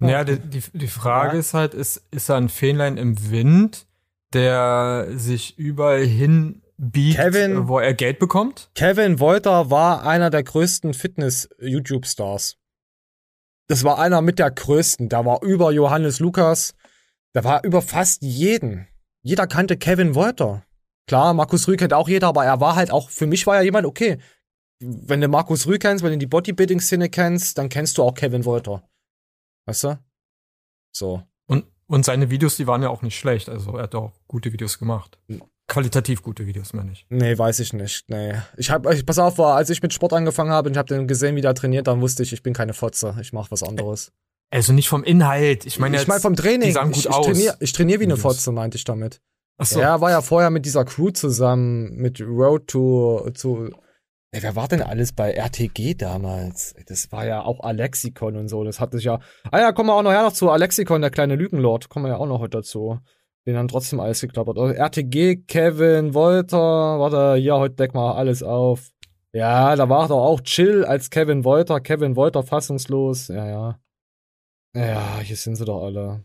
Ja, 0.00 0.24
die, 0.24 0.40
die, 0.40 0.62
die 0.72 0.88
Frage 0.88 1.34
ja. 1.34 1.38
ist 1.38 1.54
halt, 1.54 1.74
ist, 1.74 2.02
ist 2.10 2.28
er 2.28 2.36
ein 2.36 2.48
Fähnlein 2.48 2.96
im 2.96 3.30
Wind, 3.30 3.86
der 4.32 5.06
sich 5.14 5.56
überall 5.56 6.04
hin 6.04 6.62
biegt, 6.76 7.18
Kevin, 7.18 7.68
wo 7.68 7.78
er 7.78 7.94
Geld 7.94 8.18
bekommt? 8.18 8.70
Kevin 8.74 9.20
Wolter 9.20 9.70
war 9.70 10.04
einer 10.04 10.30
der 10.30 10.42
größten 10.42 10.94
Fitness-YouTube-Stars. 10.94 12.56
Das 13.68 13.84
war 13.84 14.00
einer 14.00 14.20
mit 14.20 14.40
der 14.40 14.50
größten. 14.50 15.08
Da 15.08 15.24
war 15.24 15.42
über 15.42 15.70
Johannes 15.70 16.18
Lukas, 16.18 16.74
da 17.32 17.44
war 17.44 17.64
über 17.64 17.82
fast 17.82 18.22
jeden. 18.22 18.86
Jeder 19.22 19.46
kannte 19.46 19.76
Kevin 19.76 20.14
Wolter. 20.14 20.64
Klar, 21.06 21.34
Markus 21.34 21.66
Rühl 21.66 21.76
kennt 21.76 21.92
auch 21.92 22.08
jeder, 22.08 22.28
aber 22.28 22.44
er 22.44 22.60
war 22.60 22.76
halt 22.76 22.90
auch, 22.90 23.10
für 23.10 23.26
mich 23.26 23.46
war 23.46 23.56
ja 23.56 23.62
jemand, 23.62 23.86
okay, 23.86 24.18
wenn 24.80 25.20
du 25.20 25.28
Markus 25.28 25.66
Rühl 25.66 25.78
kennst, 25.78 26.04
wenn 26.04 26.12
du 26.12 26.18
die 26.18 26.26
Bodybuilding-Szene 26.26 27.08
kennst, 27.08 27.58
dann 27.58 27.68
kennst 27.68 27.98
du 27.98 28.02
auch 28.02 28.14
Kevin 28.14 28.44
Wolter. 28.44 28.82
Weißt 29.66 29.84
du? 29.84 29.98
So. 30.94 31.22
Und, 31.46 31.66
und 31.86 32.04
seine 32.04 32.30
Videos, 32.30 32.56
die 32.56 32.66
waren 32.66 32.82
ja 32.82 32.88
auch 32.88 33.02
nicht 33.02 33.16
schlecht. 33.16 33.48
Also 33.48 33.76
er 33.76 33.84
hat 33.84 33.94
auch 33.94 34.12
gute 34.26 34.52
Videos 34.52 34.78
gemacht. 34.78 35.18
Qualitativ 35.68 36.22
gute 36.22 36.46
Videos, 36.46 36.72
meine 36.72 36.92
ich. 36.92 37.06
Nee, 37.08 37.38
weiß 37.38 37.60
ich 37.60 37.72
nicht. 37.72 38.08
Nee. 38.08 38.34
Ich 38.56 38.70
hab, 38.70 38.90
ich, 38.92 39.06
pass 39.06 39.18
auf, 39.18 39.38
als 39.38 39.70
ich 39.70 39.82
mit 39.82 39.92
Sport 39.92 40.12
angefangen 40.12 40.50
habe 40.50 40.68
und 40.68 40.74
ich 40.74 40.78
habe 40.78 40.88
den 40.88 41.06
gesehen, 41.06 41.36
wie 41.36 41.40
der 41.40 41.54
trainiert, 41.54 41.86
dann 41.86 42.00
wusste 42.00 42.22
ich, 42.24 42.32
ich 42.32 42.42
bin 42.42 42.52
keine 42.52 42.74
Fotze. 42.74 43.16
Ich 43.20 43.32
mache 43.32 43.50
was 43.50 43.62
anderes. 43.62 44.12
Also 44.52 44.74
nicht 44.74 44.88
vom 44.88 45.02
Inhalt. 45.02 45.64
Ich 45.64 45.78
meine, 45.78 45.96
ich 45.96 46.06
meine 46.06 46.20
vom 46.20 46.36
Training. 46.36 46.68
Die 46.68 46.72
sahen 46.72 46.88
gut 46.88 46.98
ich, 46.98 47.06
ich 47.06 47.10
aus. 47.10 47.24
trainiere 47.24 47.56
ich 47.58 47.72
trainier 47.72 48.00
wie 48.00 48.04
eine 48.04 48.18
Fotze, 48.18 48.52
meinte 48.52 48.76
ich 48.76 48.84
damit. 48.84 49.22
Ach 49.56 49.64
so. 49.64 49.80
Er 49.80 50.02
war 50.02 50.10
ja 50.10 50.20
vorher 50.20 50.50
mit 50.50 50.66
dieser 50.66 50.84
Crew 50.84 51.10
zusammen, 51.10 51.94
mit 51.96 52.20
Road 52.20 52.66
to, 52.66 53.30
zu, 53.32 53.70
ey, 54.30 54.42
wer 54.42 54.54
war 54.54 54.68
denn 54.68 54.82
alles 54.82 55.12
bei 55.12 55.32
RTG 55.32 55.94
damals? 55.94 56.74
Das 56.86 57.10
war 57.12 57.24
ja 57.24 57.42
auch 57.42 57.60
Alexikon 57.60 58.36
und 58.36 58.48
so. 58.48 58.62
Das 58.62 58.78
hatte 58.78 58.98
ich 58.98 59.04
ja. 59.04 59.20
Ah 59.50 59.60
ja, 59.60 59.72
kommen 59.72 59.88
wir 59.88 59.94
auch 59.94 60.02
noch 60.02 60.12
her 60.12 60.22
noch 60.22 60.34
zu 60.34 60.50
Alexikon, 60.50 61.00
der 61.00 61.10
kleine 61.10 61.36
Lügenlord. 61.36 61.88
Kommen 61.88 62.04
wir 62.04 62.10
ja 62.10 62.18
auch 62.18 62.26
noch 62.26 62.40
heute 62.40 62.58
dazu. 62.58 62.98
Den 63.46 63.56
haben 63.56 63.68
trotzdem 63.68 64.00
alles 64.00 64.20
geklappert. 64.20 64.58
Also 64.58 64.74
RTG, 64.74 65.46
Kevin, 65.48 66.12
Wolter, 66.12 66.58
warte, 66.58 67.40
hier, 67.40 67.56
heute 67.56 67.76
deck 67.76 67.94
mal 67.94 68.12
alles 68.12 68.42
auf. 68.42 68.90
Ja, 69.32 69.74
da 69.76 69.88
war 69.88 70.08
doch 70.08 70.22
auch 70.22 70.42
Chill 70.42 70.84
als 70.84 71.08
Kevin 71.08 71.42
Wolter. 71.42 71.80
Kevin 71.80 72.16
Wolter 72.16 72.42
fassungslos. 72.42 73.28
Ja, 73.28 73.48
ja. 73.48 73.78
Ja, 74.74 75.20
hier 75.20 75.36
sind 75.36 75.56
sie 75.56 75.64
doch 75.64 75.84
alle. 75.84 76.24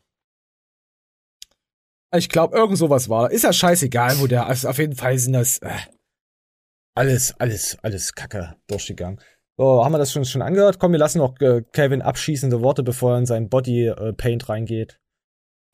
Ich 2.16 2.30
glaube, 2.30 2.58
irgend 2.58 2.77
sowas 2.77 3.10
war. 3.10 3.32
Ist 3.32 3.44
ja 3.44 3.51
scheißegal, 3.51 4.20
wo 4.20 4.27
der. 4.27 4.48
Also 4.48 4.70
auf 4.70 4.77
jeden 4.77 4.96
Fall 4.96 5.18
sind 5.18 5.34
das 5.34 5.58
äh, 5.60 5.77
alles, 6.96 7.34
alles, 7.39 7.77
alles 7.84 8.13
Kacke 8.13 8.56
durchgegangen. 8.68 9.20
So, 9.58 9.84
haben 9.84 9.92
wir 9.92 9.98
das 9.98 10.12
schon, 10.12 10.24
schon 10.24 10.42
angehört? 10.42 10.80
Komm, 10.80 10.94
wir 10.94 11.00
lassen 11.00 11.18
noch 11.18 11.39
äh, 11.42 11.63
Kevin 11.74 12.01
abschließende 12.01 12.62
Worte, 12.62 12.84
bevor 12.84 13.13
er 13.13 13.20
in 13.20 13.25
sein 13.25 13.50
Body 13.50 13.88
äh, 13.88 14.13
Paint 14.13 14.48
reingeht. 14.50 15.00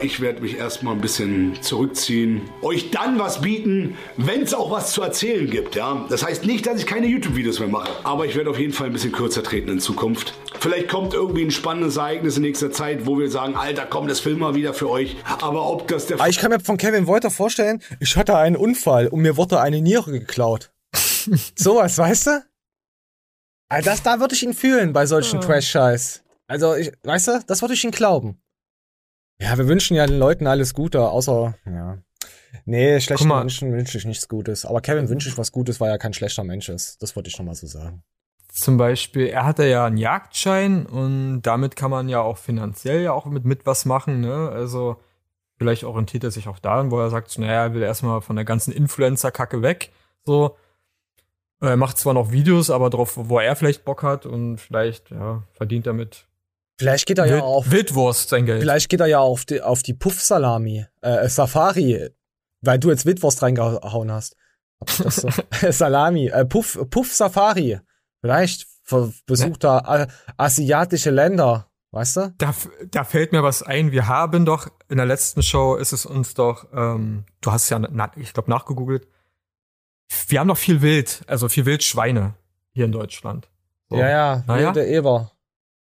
Ich 0.03 0.19
werde 0.19 0.41
mich 0.41 0.57
erstmal 0.57 0.95
ein 0.95 0.99
bisschen 0.99 1.61
zurückziehen, 1.61 2.41
euch 2.61 2.91
dann 2.91 3.19
was 3.19 3.39
bieten, 3.39 3.97
wenn 4.17 4.41
es 4.41 4.53
auch 4.53 4.69
was 4.69 4.91
zu 4.91 5.01
erzählen 5.01 5.49
gibt. 5.49 5.75
Ja? 5.75 6.05
Das 6.09 6.25
heißt 6.25 6.45
nicht, 6.45 6.67
dass 6.67 6.77
ich 6.77 6.85
keine 6.85 7.07
YouTube-Videos 7.07 7.59
mehr 7.59 7.69
mache, 7.69 7.89
aber 8.03 8.25
ich 8.25 8.35
werde 8.35 8.49
auf 8.49 8.59
jeden 8.59 8.73
Fall 8.73 8.87
ein 8.87 8.93
bisschen 8.93 9.13
kürzer 9.13 9.43
treten 9.43 9.69
in 9.69 9.79
Zukunft. 9.79 10.33
Vielleicht 10.59 10.89
kommt 10.89 11.13
irgendwie 11.13 11.45
ein 11.45 11.51
spannendes 11.51 11.95
Ereignis 11.95 12.35
in 12.35 12.41
nächster 12.41 12.69
Zeit, 12.69 13.05
wo 13.05 13.17
wir 13.17 13.31
sagen, 13.31 13.55
Alter, 13.55 13.85
komm, 13.85 14.09
das 14.09 14.19
filmen 14.19 14.41
wir 14.41 14.55
wieder 14.55 14.73
für 14.73 14.89
euch. 14.89 15.15
Aber 15.39 15.69
ob 15.71 15.87
das 15.87 16.07
der... 16.07 16.19
Aber 16.19 16.27
ich 16.27 16.37
kann 16.37 16.51
mir 16.51 16.59
von 16.59 16.75
Kevin 16.77 17.07
Wolter 17.07 17.31
vorstellen, 17.31 17.81
ich 18.01 18.17
hatte 18.17 18.35
einen 18.35 18.57
Unfall 18.57 19.07
und 19.07 19.21
mir 19.21 19.37
wurde 19.37 19.61
eine 19.61 19.79
Niere 19.79 20.11
geklaut. 20.11 20.73
Sowas, 21.55 21.97
weißt 21.97 22.27
du? 22.27 22.43
Also 23.69 23.89
das, 23.89 24.03
da 24.03 24.19
würde 24.19 24.35
ich 24.35 24.43
ihn 24.43 24.53
fühlen 24.53 24.91
bei 24.91 25.05
solchen 25.05 25.39
Trash-Scheiß. 25.39 26.23
Also, 26.47 26.75
ich, 26.75 26.91
weißt 27.03 27.27
du, 27.29 27.43
das 27.47 27.61
würde 27.61 27.73
ich 27.73 27.83
ihm 27.85 27.91
glauben. 27.91 28.42
Ja, 29.43 29.57
wir 29.57 29.67
wünschen 29.67 29.97
ja 29.97 30.05
den 30.05 30.19
Leuten 30.19 30.47
alles 30.47 30.73
Gute, 30.73 31.01
außer, 31.01 31.53
ja. 31.65 31.97
Nee, 32.63 33.01
schlechten 33.01 33.27
Menschen 33.27 33.73
wünsche 33.73 33.97
ich 33.97 34.05
nichts 34.05 34.29
Gutes. 34.29 34.65
Aber 34.65 34.79
Kevin 34.79 35.09
wünsche 35.09 35.27
ich 35.27 35.37
was 35.37 35.51
Gutes, 35.51 35.81
weil 35.81 35.89
er 35.89 35.97
kein 35.97 36.13
schlechter 36.13 36.45
Mensch 36.45 36.69
ist. 36.69 37.01
Das 37.01 37.17
wollte 37.17 37.27
ich 37.27 37.37
nochmal 37.37 37.55
so 37.55 37.67
sagen. 37.67 38.03
Zum 38.47 38.77
Beispiel, 38.77 39.27
er 39.27 39.43
hatte 39.43 39.65
ja 39.65 39.85
einen 39.85 39.97
Jagdschein 39.97 40.85
und 40.85 41.41
damit 41.41 41.75
kann 41.75 41.91
man 41.91 42.07
ja 42.07 42.21
auch 42.21 42.37
finanziell 42.37 43.01
ja 43.01 43.11
auch 43.11 43.25
mit, 43.25 43.43
mit 43.43 43.65
was 43.65 43.83
machen, 43.83 44.21
ne? 44.21 44.49
Also, 44.49 45.01
vielleicht 45.57 45.83
orientiert 45.83 46.23
er 46.23 46.31
sich 46.31 46.47
auch 46.47 46.59
daran, 46.59 46.89
wo 46.89 46.99
er 47.01 47.09
sagt, 47.09 47.37
naja, 47.37 47.63
er 47.63 47.73
will 47.73 47.81
erstmal 47.81 48.21
von 48.21 48.37
der 48.37 48.45
ganzen 48.45 48.71
Influencer-Kacke 48.71 49.61
weg. 49.61 49.91
So. 50.23 50.55
Er 51.59 51.75
macht 51.75 51.97
zwar 51.97 52.13
noch 52.13 52.31
Videos, 52.31 52.69
aber 52.69 52.89
drauf, 52.89 53.13
wo 53.17 53.39
er 53.39 53.57
vielleicht 53.57 53.83
Bock 53.83 54.03
hat 54.03 54.25
und 54.25 54.59
vielleicht, 54.59 55.11
ja, 55.11 55.43
verdient 55.53 55.87
damit 55.87 56.27
Vielleicht 56.77 57.05
geht 57.05 57.19
er 57.19 57.25
Wild, 57.25 57.35
ja 57.35 57.41
auf 57.43 57.69
Wildwurst 57.69 58.29
sein 58.29 58.45
Geld. 58.45 58.61
Vielleicht 58.61 58.89
geht 58.89 58.99
er 58.99 59.07
ja 59.07 59.19
auf 59.19 59.45
die, 59.45 59.61
auf 59.61 59.83
die 59.83 59.93
Puff-Salami, 59.93 60.85
äh, 61.01 61.29
Safari, 61.29 62.09
weil 62.61 62.79
du 62.79 62.89
jetzt 62.89 63.05
Wildwurst 63.05 63.41
reingehauen 63.41 64.11
hast. 64.11 64.35
So. 64.87 65.29
Salami, 65.71 66.27
äh, 66.27 66.45
Puff, 66.45 66.79
Puff 66.89 67.13
Safari. 67.13 67.79
Vielleicht 68.21 68.67
besucht 69.25 69.63
er 69.65 70.07
asiatische 70.37 71.09
Länder, 71.09 71.67
weißt 71.91 72.17
du? 72.17 72.33
Da, 72.37 72.53
da 72.91 73.03
fällt 73.03 73.31
mir 73.31 73.43
was 73.43 73.63
ein. 73.63 73.91
Wir 73.91 74.07
haben 74.07 74.45
doch 74.45 74.69
in 74.89 74.97
der 74.97 75.05
letzten 75.05 75.41
Show 75.41 75.75
ist 75.75 75.93
es 75.93 76.05
uns 76.05 76.33
doch, 76.33 76.67
ähm, 76.73 77.25
du 77.41 77.51
hast 77.51 77.69
ja, 77.69 77.79
na, 77.79 78.11
ich 78.15 78.33
glaube, 78.33 78.49
nachgegoogelt. 78.49 79.07
Wir 80.27 80.39
haben 80.39 80.47
doch 80.47 80.57
viel 80.57 80.81
Wild, 80.81 81.21
also 81.27 81.49
viel 81.49 81.65
Wildschweine 81.65 82.35
hier 82.73 82.85
in 82.85 82.91
Deutschland. 82.91 83.49
So. 83.89 83.97
Ja, 83.97 84.09
ja, 84.09 84.43
naja. 84.47 84.75
wilde 84.75 84.87
Eber. 84.87 85.31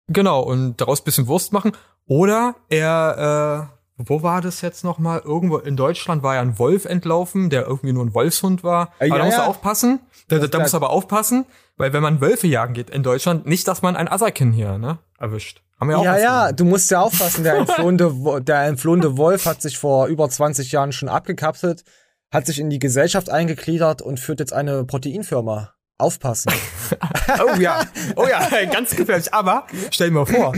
Genau, 0.07 0.41
und 0.41 0.79
daraus 0.79 1.01
bisschen 1.01 1.27
Wurst 1.27 1.53
machen. 1.53 1.73
Oder 2.05 2.55
er, 2.69 3.69
äh, 3.97 4.03
wo 4.07 4.23
war 4.23 4.41
das 4.41 4.61
jetzt 4.61 4.83
nochmal? 4.83 5.21
Irgendwo 5.25 5.57
in 5.57 5.75
Deutschland 5.75 6.23
war 6.23 6.35
ja 6.35 6.41
ein 6.41 6.57
Wolf 6.57 6.85
entlaufen, 6.85 7.49
der 7.49 7.65
irgendwie 7.65 7.93
nur 7.93 8.05
ein 8.05 8.13
Wolfshund 8.13 8.63
war. 8.63 8.93
Äh, 8.99 9.09
aber 9.09 9.17
ja, 9.17 9.17
da 9.17 9.25
muss 9.25 9.33
er 9.35 9.47
aufpassen. 9.47 9.99
Da, 10.29 10.39
da, 10.39 10.47
da 10.47 10.59
muss 10.59 10.73
er 10.73 10.77
aber 10.77 10.91
aufpassen, 10.91 11.45
weil 11.75 11.93
wenn 11.93 12.01
man 12.01 12.21
Wölfe 12.21 12.47
jagen 12.47 12.73
geht 12.73 12.89
in 12.89 13.03
Deutschland, 13.03 13.45
nicht, 13.45 13.67
dass 13.67 13.81
man 13.81 13.95
ein 13.95 14.07
Asakin 14.07 14.53
hier, 14.53 14.77
ne, 14.77 14.99
erwischt. 15.19 15.61
Haben 15.79 15.89
wir 15.89 15.99
auch 15.99 16.03
ja, 16.03 16.17
ja, 16.17 16.51
du 16.51 16.65
musst 16.65 16.89
ja 16.89 17.01
aufpassen. 17.01 17.43
Der 17.43 17.55
entflohene, 17.57 18.41
der 18.41 18.63
entflohene 18.63 19.17
Wolf 19.17 19.45
hat 19.45 19.61
sich 19.61 19.77
vor 19.77 20.07
über 20.07 20.29
20 20.29 20.71
Jahren 20.71 20.91
schon 20.91 21.09
abgekapselt, 21.09 21.83
hat 22.31 22.45
sich 22.45 22.59
in 22.59 22.69
die 22.69 22.79
Gesellschaft 22.79 23.29
eingegliedert 23.29 24.01
und 24.01 24.19
führt 24.19 24.39
jetzt 24.39 24.53
eine 24.53 24.85
Proteinfirma. 24.85 25.73
Aufpassen. 25.97 26.51
oh 27.39 27.59
ja, 27.59 27.85
oh 28.15 28.27
ja, 28.27 28.65
ganz 28.71 28.95
gefährlich. 28.95 29.33
Aber 29.33 29.67
stell 29.91 30.09
dir 30.09 30.13
mal 30.13 30.25
vor, 30.25 30.53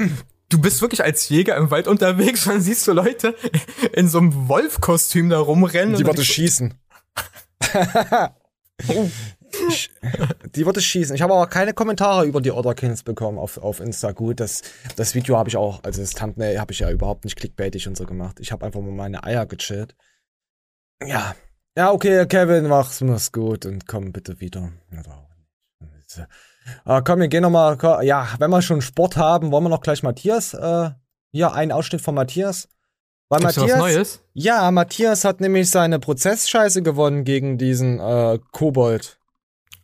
du 0.50 0.60
bist 0.60 0.82
wirklich 0.82 1.04
als 1.04 1.30
Jäger 1.30 1.56
im 1.56 1.72
Wald 1.72 1.88
unterwegs 1.88 2.46
und 2.46 2.54
dann 2.54 2.62
siehst 2.62 2.88
du 2.88 2.94
Leute 2.94 3.36
in 3.94 4.08
so 4.08 4.18
einem 4.18 4.50
Wolfkostüm 4.50 5.30
da 5.30 5.40
rumrennen. 5.40 5.96
Die 5.96 6.06
wollte 6.06 6.26
schießen. 6.26 6.74
Ich, 9.68 9.92
die 10.56 10.66
würde 10.66 10.82
schießen. 10.82 11.16
Ich 11.16 11.22
habe 11.22 11.34
aber 11.34 11.48
keine 11.48 11.74
Kommentare 11.74 12.26
über 12.26 12.42
die 12.42 12.52
Order-Kills 12.52 13.04
bekommen 13.04 13.38
auf, 13.38 13.58
auf 13.58 13.80
Insta. 13.80 14.12
Gut, 14.12 14.40
das, 14.40 14.62
das 14.96 15.16
Video 15.16 15.38
habe 15.38 15.50
ich 15.50 15.58
auch, 15.58 15.84
also 15.84 16.02
das 16.02 16.12
Thumbnail 16.12 16.60
habe 16.60 16.72
ich 16.72 16.80
ja 16.80 16.92
überhaupt 16.92 17.24
nicht 17.24 17.36
clickbaitig 17.36 17.88
und 17.88 17.98
so 17.98 18.06
gemacht. 18.06 18.40
Ich 18.40 18.52
habe 18.52 18.66
einfach 18.66 18.80
mal 18.80 18.92
meine 18.92 19.24
Eier 19.24 19.46
gechillt. 19.46 19.96
Ja. 21.04 21.36
Ja, 21.78 21.92
okay, 21.92 22.26
Kevin, 22.28 22.68
mach's, 22.68 23.02
mach's 23.02 23.32
gut 23.32 23.66
und 23.66 23.88
komm 23.88 24.12
bitte 24.12 24.40
wieder. 24.40 24.72
Ja, 24.92 25.29
äh, 26.18 27.02
komm, 27.04 27.20
wir 27.20 27.28
gehen 27.28 27.44
nochmal. 27.44 27.78
Ja, 28.04 28.28
wenn 28.40 28.50
wir 28.50 28.62
schon 28.62 28.82
Sport 28.82 29.18
haben, 29.18 29.52
wollen 29.52 29.64
wir 29.64 29.70
noch 29.70 29.82
gleich 29.82 30.04
Matthias. 30.04 30.54
Äh, 30.54 30.92
hier, 31.32 31.54
einen 31.54 31.72
Ausschnitt 31.72 32.02
von 32.02 32.16
Matthias. 32.16 32.68
Weil 33.30 33.42
Gibt's 33.42 33.58
Matthias, 33.58 33.80
was 33.80 33.94
Neues? 33.94 34.24
Ja, 34.34 34.72
Matthias 34.72 35.24
hat 35.24 35.40
nämlich 35.40 35.70
seine 35.70 36.00
Prozessscheiße 36.00 36.82
gewonnen 36.82 37.24
gegen 37.24 37.58
diesen 37.60 38.00
äh, 38.00 38.40
Kobold. 38.52 39.20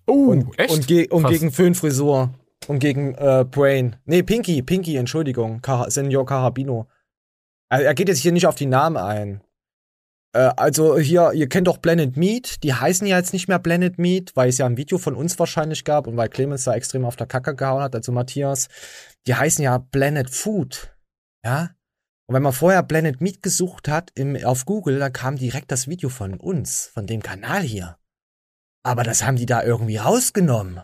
Oh, 0.07 0.31
und, 0.31 0.57
echt? 0.57 0.73
Und, 0.73 0.87
ge 0.87 1.07
und 1.09 1.27
gegen 1.27 1.51
Föhnfrisur. 1.51 2.33
Und 2.67 2.79
gegen 2.79 3.13
äh, 3.15 3.45
Brain. 3.49 3.97
Nee, 4.05 4.23
Pinky, 4.23 4.63
Pinky, 4.63 4.95
Entschuldigung. 4.95 5.61
Car 5.61 5.89
Senior 5.91 6.25
Carabino. 6.25 6.87
Er 7.69 7.93
geht 7.93 8.09
jetzt 8.09 8.19
hier 8.19 8.31
nicht 8.31 8.47
auf 8.47 8.55
die 8.55 8.65
Namen 8.67 8.97
ein. 8.97 9.41
Äh, 10.35 10.51
also 10.57 10.97
hier, 10.97 11.31
ihr 11.33 11.47
kennt 11.47 11.67
doch 11.67 11.77
Blended 11.77 12.17
Meat. 12.17 12.61
Die 12.63 12.73
heißen 12.73 13.07
ja 13.07 13.17
jetzt 13.17 13.31
nicht 13.31 13.47
mehr 13.47 13.57
Blended 13.57 13.97
Meat, 13.97 14.35
weil 14.35 14.49
es 14.49 14.57
ja 14.57 14.65
ein 14.65 14.77
Video 14.77 14.97
von 14.97 15.15
uns 15.15 15.39
wahrscheinlich 15.39 15.85
gab 15.85 16.07
und 16.07 16.17
weil 16.17 16.29
Clemens 16.29 16.65
da 16.65 16.75
extrem 16.75 17.05
auf 17.05 17.15
der 17.15 17.27
Kacke 17.27 17.55
gehauen 17.55 17.81
hat, 17.81 17.95
also 17.95 18.11
Matthias. 18.11 18.67
Die 19.27 19.35
heißen 19.35 19.63
ja 19.63 19.77
Blended 19.77 20.29
Food. 20.29 20.93
Ja? 21.43 21.71
Und 22.27 22.35
wenn 22.35 22.43
man 22.43 22.53
vorher 22.53 22.83
Blended 22.83 23.21
Meat 23.21 23.41
gesucht 23.41 23.87
hat 23.87 24.11
im, 24.15 24.35
auf 24.43 24.65
Google, 24.65 24.99
dann 24.99 25.13
kam 25.13 25.37
direkt 25.37 25.71
das 25.71 25.87
Video 25.87 26.09
von 26.09 26.33
uns, 26.39 26.87
von 26.93 27.07
dem 27.07 27.23
Kanal 27.23 27.61
hier. 27.61 27.97
Aber 28.83 29.03
das 29.03 29.23
haben 29.23 29.37
die 29.37 29.45
da 29.45 29.63
irgendwie 29.63 29.97
rausgenommen. 29.97 30.81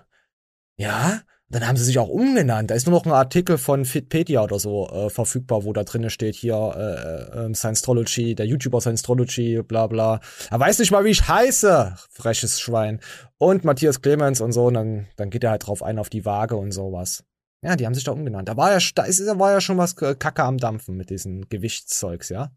Ja? 0.77 1.21
Dann 1.51 1.67
haben 1.67 1.75
sie 1.75 1.83
sich 1.83 1.99
auch 1.99 2.07
umgenannt. 2.07 2.71
Da 2.71 2.75
ist 2.75 2.87
nur 2.87 2.97
noch 2.97 3.05
ein 3.05 3.11
Artikel 3.11 3.57
von 3.57 3.83
Fitpedia 3.83 4.41
oder 4.41 4.57
so 4.57 4.87
äh, 4.87 5.09
verfügbar, 5.09 5.65
wo 5.65 5.73
da 5.73 5.83
drinnen 5.83 6.09
steht 6.09 6.35
hier 6.35 6.55
äh, 6.55 7.39
äh, 7.39 7.45
ähm, 7.45 7.53
Science-Trology, 7.53 8.35
der 8.35 8.45
YouTuber 8.45 8.79
Science-Trology, 8.79 9.61
bla 9.63 9.87
bla. 9.87 10.21
Er 10.49 10.59
weiß 10.59 10.79
nicht 10.79 10.91
mal, 10.91 11.03
wie 11.03 11.09
ich 11.09 11.27
heiße. 11.27 11.95
Freches 12.09 12.61
Schwein. 12.61 13.01
Und 13.37 13.65
Matthias 13.65 14.01
Clemens 14.01 14.39
und 14.39 14.53
so. 14.53 14.65
Und 14.65 14.75
dann, 14.75 15.07
dann 15.17 15.29
geht 15.29 15.43
er 15.43 15.51
halt 15.51 15.67
drauf 15.67 15.83
ein 15.83 15.99
auf 15.99 16.09
die 16.09 16.23
Waage 16.23 16.55
und 16.55 16.71
sowas. 16.71 17.25
Ja, 17.61 17.75
die 17.75 17.85
haben 17.85 17.93
sich 17.93 18.05
da 18.05 18.13
umgenannt. 18.13 18.47
Da 18.47 18.55
war 18.55 18.71
ja, 18.71 18.79
da 18.95 19.03
ist, 19.03 19.19
da 19.19 19.37
war 19.37 19.51
ja 19.51 19.61
schon 19.61 19.77
was 19.77 19.95
Kacke 19.95 20.43
am 20.43 20.57
Dampfen 20.57 20.95
mit 20.95 21.09
diesen 21.09 21.49
Gewichtszeugs, 21.49 22.29
ja 22.29 22.51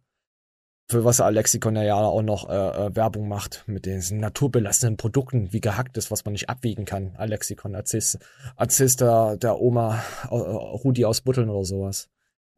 für 0.88 1.04
was 1.04 1.20
Alexikon 1.20 1.76
ja 1.76 1.94
auch 1.96 2.22
noch 2.22 2.48
äh, 2.48 2.52
äh, 2.52 2.96
Werbung 2.96 3.28
macht 3.28 3.64
mit 3.66 3.86
diesen 3.86 4.20
naturbelassenen 4.20 4.96
Produkten 4.96 5.52
wie 5.52 5.60
gehacktes, 5.60 6.10
was 6.10 6.24
man 6.24 6.32
nicht 6.32 6.50
abwiegen 6.50 6.84
kann. 6.84 7.14
Alexikon, 7.16 7.74
Aziz, 7.74 8.18
Aziz 8.56 8.96
der, 8.96 9.36
der 9.36 9.60
Oma 9.60 10.02
äh, 10.24 10.34
Rudi 10.34 11.04
aus 11.04 11.22
Butteln 11.22 11.48
oder 11.48 11.64
sowas. 11.64 12.08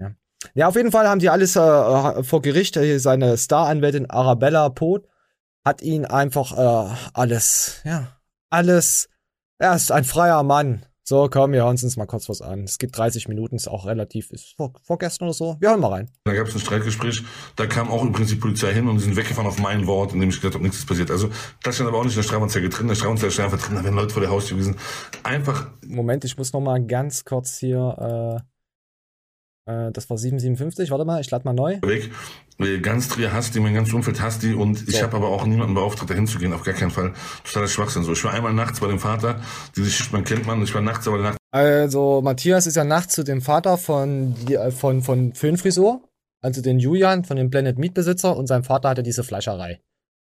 Ja. 0.00 0.10
ja, 0.54 0.68
auf 0.68 0.76
jeden 0.76 0.90
Fall 0.90 1.08
haben 1.08 1.20
die 1.20 1.30
alles 1.30 1.54
äh, 1.54 1.60
äh 1.60 2.24
vor 2.24 2.42
Gericht. 2.42 2.78
Seine 2.96 3.36
Star-Anwältin 3.36 4.10
Arabella 4.10 4.68
Pot 4.70 5.06
hat 5.64 5.82
ihn 5.82 6.04
einfach 6.04 6.52
äh, 6.56 6.94
alles, 7.14 7.80
ja, 7.84 8.18
alles. 8.50 9.08
Er 9.58 9.74
ist 9.74 9.92
ein 9.92 10.04
freier 10.04 10.42
Mann. 10.42 10.84
So, 11.08 11.28
komm, 11.30 11.52
wir 11.52 11.62
hören 11.62 11.78
uns 11.80 11.96
mal 11.96 12.06
kurz 12.06 12.28
was 12.28 12.42
an. 12.42 12.64
Es 12.64 12.78
gibt 12.78 12.98
30 12.98 13.28
Minuten, 13.28 13.54
ist 13.54 13.68
auch 13.68 13.86
relativ, 13.86 14.32
ist 14.32 14.56
vor, 14.56 14.72
vorgestern 14.82 15.28
oder 15.28 15.34
so. 15.34 15.56
Wir 15.60 15.70
hören 15.70 15.78
mal 15.78 15.92
rein. 15.92 16.10
Da 16.24 16.34
gab 16.34 16.48
es 16.48 16.54
ein 16.54 16.58
Streitgespräch, 16.58 17.22
da 17.54 17.66
kam 17.66 17.90
auch 17.90 18.02
im 18.02 18.10
Prinzip 18.10 18.40
Polizei 18.40 18.74
hin 18.74 18.88
und 18.88 18.96
die 18.96 19.04
sind 19.04 19.14
weggefahren 19.14 19.46
auf 19.46 19.60
mein 19.60 19.86
Wort, 19.86 20.14
indem 20.14 20.30
ich 20.30 20.34
gesagt 20.34 20.54
habe, 20.54 20.64
nichts 20.64 20.78
ist 20.80 20.88
passiert. 20.88 21.12
Also 21.12 21.30
das 21.62 21.76
stand 21.76 21.86
aber 21.88 21.98
auch 21.98 22.04
nicht 22.04 22.14
in 22.14 22.22
der 22.22 22.24
Strafanzeige 22.24 22.68
drin. 22.70 22.88
Der 22.88 22.96
Strafanzeige 22.96 23.30
stand 23.30 23.52
einfach 23.52 23.64
drin, 23.64 23.76
da 23.76 23.84
werden 23.84 23.94
Leute 23.94 24.12
vor 24.12 24.20
der 24.20 24.30
Haustür 24.30 24.56
gewesen. 24.56 24.74
Einfach. 25.22 25.70
Moment, 25.86 26.24
ich 26.24 26.36
muss 26.36 26.52
noch 26.52 26.60
mal 26.60 26.84
ganz 26.84 27.24
kurz 27.24 27.56
hier 27.58 28.42
äh, 28.42 28.55
äh, 29.66 29.90
das 29.92 30.08
war 30.08 30.16
757, 30.16 30.90
warte 30.90 31.04
mal, 31.04 31.20
ich 31.20 31.30
lade 31.30 31.44
mal 31.44 31.52
neu. 31.52 31.78
Weg. 31.82 32.10
Ganz 32.82 33.08
Trier 33.08 33.32
hasst 33.32 33.54
die, 33.54 33.60
mein 33.60 33.74
ganzes 33.74 33.92
Umfeld 33.92 34.20
hasst 34.22 34.42
die 34.42 34.54
und 34.54 34.78
so. 34.78 34.84
ich 34.88 35.02
habe 35.02 35.16
aber 35.16 35.28
auch 35.28 35.44
niemanden 35.44 35.74
beauftragt, 35.74 36.10
da 36.10 36.14
hinzugehen, 36.14 36.54
auf 36.54 36.62
gar 36.62 36.74
keinen 36.74 36.90
Fall. 36.90 37.12
Totaler 37.44 37.68
Schwachsinn. 37.68 38.02
So, 38.02 38.12
ich 38.12 38.24
war 38.24 38.32
einmal 38.32 38.54
nachts 38.54 38.80
bei 38.80 38.86
dem 38.86 38.98
Vater, 38.98 39.40
diese 39.76 39.90
Schicht, 39.90 40.12
man 40.12 40.24
kennt 40.24 40.46
man, 40.46 40.62
ich 40.62 40.74
war 40.74 40.80
nachts 40.80 41.06
aber 41.06 41.18
nachts. 41.18 41.36
Also, 41.50 42.22
Matthias 42.22 42.66
ist 42.66 42.76
ja 42.76 42.84
nachts 42.84 43.14
zu 43.14 43.24
dem 43.24 43.42
Vater 43.42 43.76
von, 43.76 44.34
äh, 44.48 44.70
von, 44.70 45.02
von 45.02 45.34
Föhnfrisur, 45.34 46.02
also 46.40 46.62
den 46.62 46.78
Julian, 46.78 47.24
von 47.24 47.36
dem 47.36 47.50
Blended 47.50 47.78
Meat 47.78 47.94
Besitzer 47.94 48.36
und 48.36 48.46
sein 48.46 48.64
Vater 48.64 48.88
hatte 48.90 49.02
diese 49.02 49.24
Fleischerei. 49.24 49.80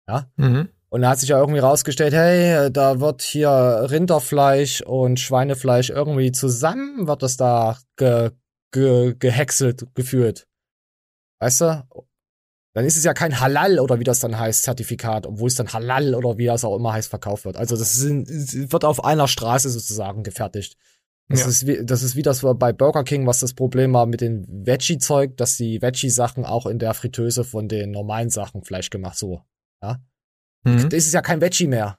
Ja. 0.08 0.26
Mhm. 0.36 0.68
Und 0.90 1.02
da 1.02 1.10
hat 1.10 1.20
sich 1.20 1.28
ja 1.28 1.38
irgendwie 1.38 1.60
rausgestellt, 1.60 2.12
hey, 2.12 2.70
da 2.72 3.00
wird 3.00 3.22
hier 3.22 3.86
Rinderfleisch 3.90 4.82
und 4.82 5.20
Schweinefleisch 5.20 5.90
irgendwie 5.90 6.32
zusammen, 6.32 7.06
wird 7.06 7.22
das 7.22 7.36
da 7.36 7.78
ge 7.96 8.30
ge 8.72 9.14
gehäckselt 9.18 9.86
geführt. 9.94 10.46
Weißt 11.40 11.62
du? 11.62 11.84
Dann 12.72 12.84
ist 12.84 12.96
es 12.96 13.04
ja 13.04 13.14
kein 13.14 13.40
Halal 13.40 13.80
oder 13.80 13.98
wie 13.98 14.04
das 14.04 14.20
dann 14.20 14.38
heißt, 14.38 14.62
Zertifikat, 14.62 15.26
obwohl 15.26 15.48
es 15.48 15.56
dann 15.56 15.72
Halal 15.72 16.14
oder 16.14 16.38
wie 16.38 16.46
das 16.46 16.64
auch 16.64 16.76
immer 16.76 16.92
heißt, 16.92 17.08
verkauft 17.08 17.44
wird. 17.44 17.56
Also 17.56 17.76
das 17.76 17.96
ist, 17.96 18.70
wird 18.70 18.84
auf 18.84 19.04
einer 19.04 19.26
Straße 19.26 19.68
sozusagen 19.70 20.22
gefertigt. 20.22 20.76
Das, 21.28 21.40
ja. 21.40 21.46
ist 21.48 21.66
wie, 21.66 21.84
das 21.84 22.02
ist 22.02 22.14
wie 22.14 22.22
das 22.22 22.42
bei 22.42 22.72
Burger 22.72 23.04
King, 23.04 23.26
was 23.26 23.40
das 23.40 23.54
Problem 23.54 23.92
war 23.92 24.06
mit 24.06 24.20
dem 24.20 24.44
Veggie-Zeug, 24.48 25.36
dass 25.36 25.56
die 25.56 25.82
Veggie-Sachen 25.82 26.44
auch 26.44 26.66
in 26.66 26.78
der 26.78 26.94
Fritteuse 26.94 27.44
von 27.44 27.68
den 27.68 27.90
normalen 27.90 28.30
Sachen 28.30 28.62
Fleisch 28.62 28.90
gemacht, 28.90 29.16
so. 29.16 29.40
Ja. 29.82 29.98
Mhm. 30.64 30.88
Das 30.90 31.06
ist 31.06 31.14
ja 31.14 31.22
kein 31.22 31.40
Veggie 31.40 31.66
mehr. 31.66 31.98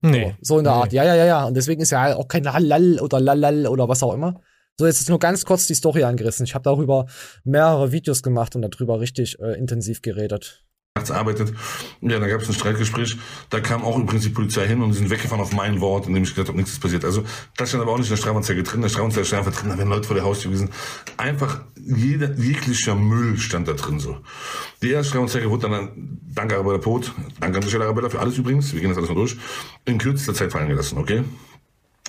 Nee. 0.00 0.36
So, 0.40 0.54
so 0.54 0.58
in 0.58 0.64
der 0.64 0.74
nee. 0.74 0.80
Art. 0.80 0.92
Ja, 0.92 1.04
ja, 1.04 1.14
ja, 1.16 1.26
ja. 1.26 1.44
Und 1.44 1.54
deswegen 1.54 1.82
ist 1.82 1.90
ja 1.90 2.16
auch 2.16 2.28
kein 2.28 2.52
Halal 2.52 3.00
oder 3.00 3.20
Lalal 3.20 3.66
oder 3.66 3.88
was 3.88 4.02
auch 4.02 4.14
immer. 4.14 4.40
So, 4.80 4.86
jetzt 4.86 5.00
ist 5.00 5.08
nur 5.08 5.18
ganz 5.18 5.44
kurz 5.44 5.66
die 5.66 5.74
Story 5.74 6.04
angerissen. 6.04 6.44
Ich 6.44 6.54
habe 6.54 6.62
darüber 6.62 7.06
mehrere 7.42 7.90
Videos 7.90 8.22
gemacht 8.22 8.54
und 8.54 8.62
darüber 8.62 9.00
richtig 9.00 9.36
äh, 9.40 9.58
intensiv 9.58 10.02
geredet. 10.02 10.64
arbeitet. 11.10 11.52
Ja, 12.00 12.20
da 12.20 12.28
gab 12.28 12.42
es 12.42 12.48
ein 12.48 12.54
Streitgespräch. 12.54 13.16
Da 13.50 13.58
kam 13.58 13.82
auch 13.82 13.98
übrigens 13.98 14.22
die 14.22 14.30
Polizei 14.30 14.68
hin 14.68 14.80
und 14.80 14.92
sind 14.92 15.10
weggefahren 15.10 15.42
auf 15.42 15.52
mein 15.52 15.80
Wort, 15.80 16.06
indem 16.06 16.22
ich 16.22 16.28
gesagt 16.30 16.46
habe, 16.46 16.56
nichts 16.56 16.74
ist 16.74 16.80
passiert. 16.80 17.04
Also 17.04 17.24
das 17.56 17.70
stand 17.70 17.82
aber 17.82 17.90
auch 17.90 17.98
nicht 17.98 18.06
in 18.06 18.14
der 18.14 18.22
Strafanzeige 18.22 18.62
drin. 18.62 18.82
Der 18.82 18.88
Strafanzeige 18.88 19.26
stand 19.26 19.46
einfach 19.46 19.60
drin, 19.60 19.70
da 19.70 19.78
wären 19.78 19.88
Leute 19.88 20.06
vor 20.06 20.14
der 20.14 20.24
Haustür 20.24 20.52
gewesen. 20.52 20.70
Einfach 21.16 21.62
jeder, 21.76 22.34
jeglicher 22.36 22.94
Müll 22.94 23.36
stand 23.36 23.66
da 23.66 23.72
drin 23.72 23.98
so. 23.98 24.18
Die 24.80 24.90
erste 24.90 25.10
Strafanzeige 25.10 25.50
wurde 25.50 25.68
dann, 25.68 26.20
danke 26.22 26.54
Arabella 26.54 26.78
Pot, 26.78 27.12
danke 27.40 27.58
an 27.58 27.64
Michelle 27.64 27.84
Arabella 27.84 28.10
für 28.10 28.20
alles 28.20 28.38
übrigens, 28.38 28.72
wir 28.72 28.80
gehen 28.80 28.90
das 28.90 28.98
alles 28.98 29.08
mal 29.08 29.16
durch, 29.16 29.36
in 29.86 29.98
kürzester 29.98 30.34
Zeit 30.34 30.52
fallen 30.52 30.68
gelassen, 30.68 30.98
okay? 30.98 31.24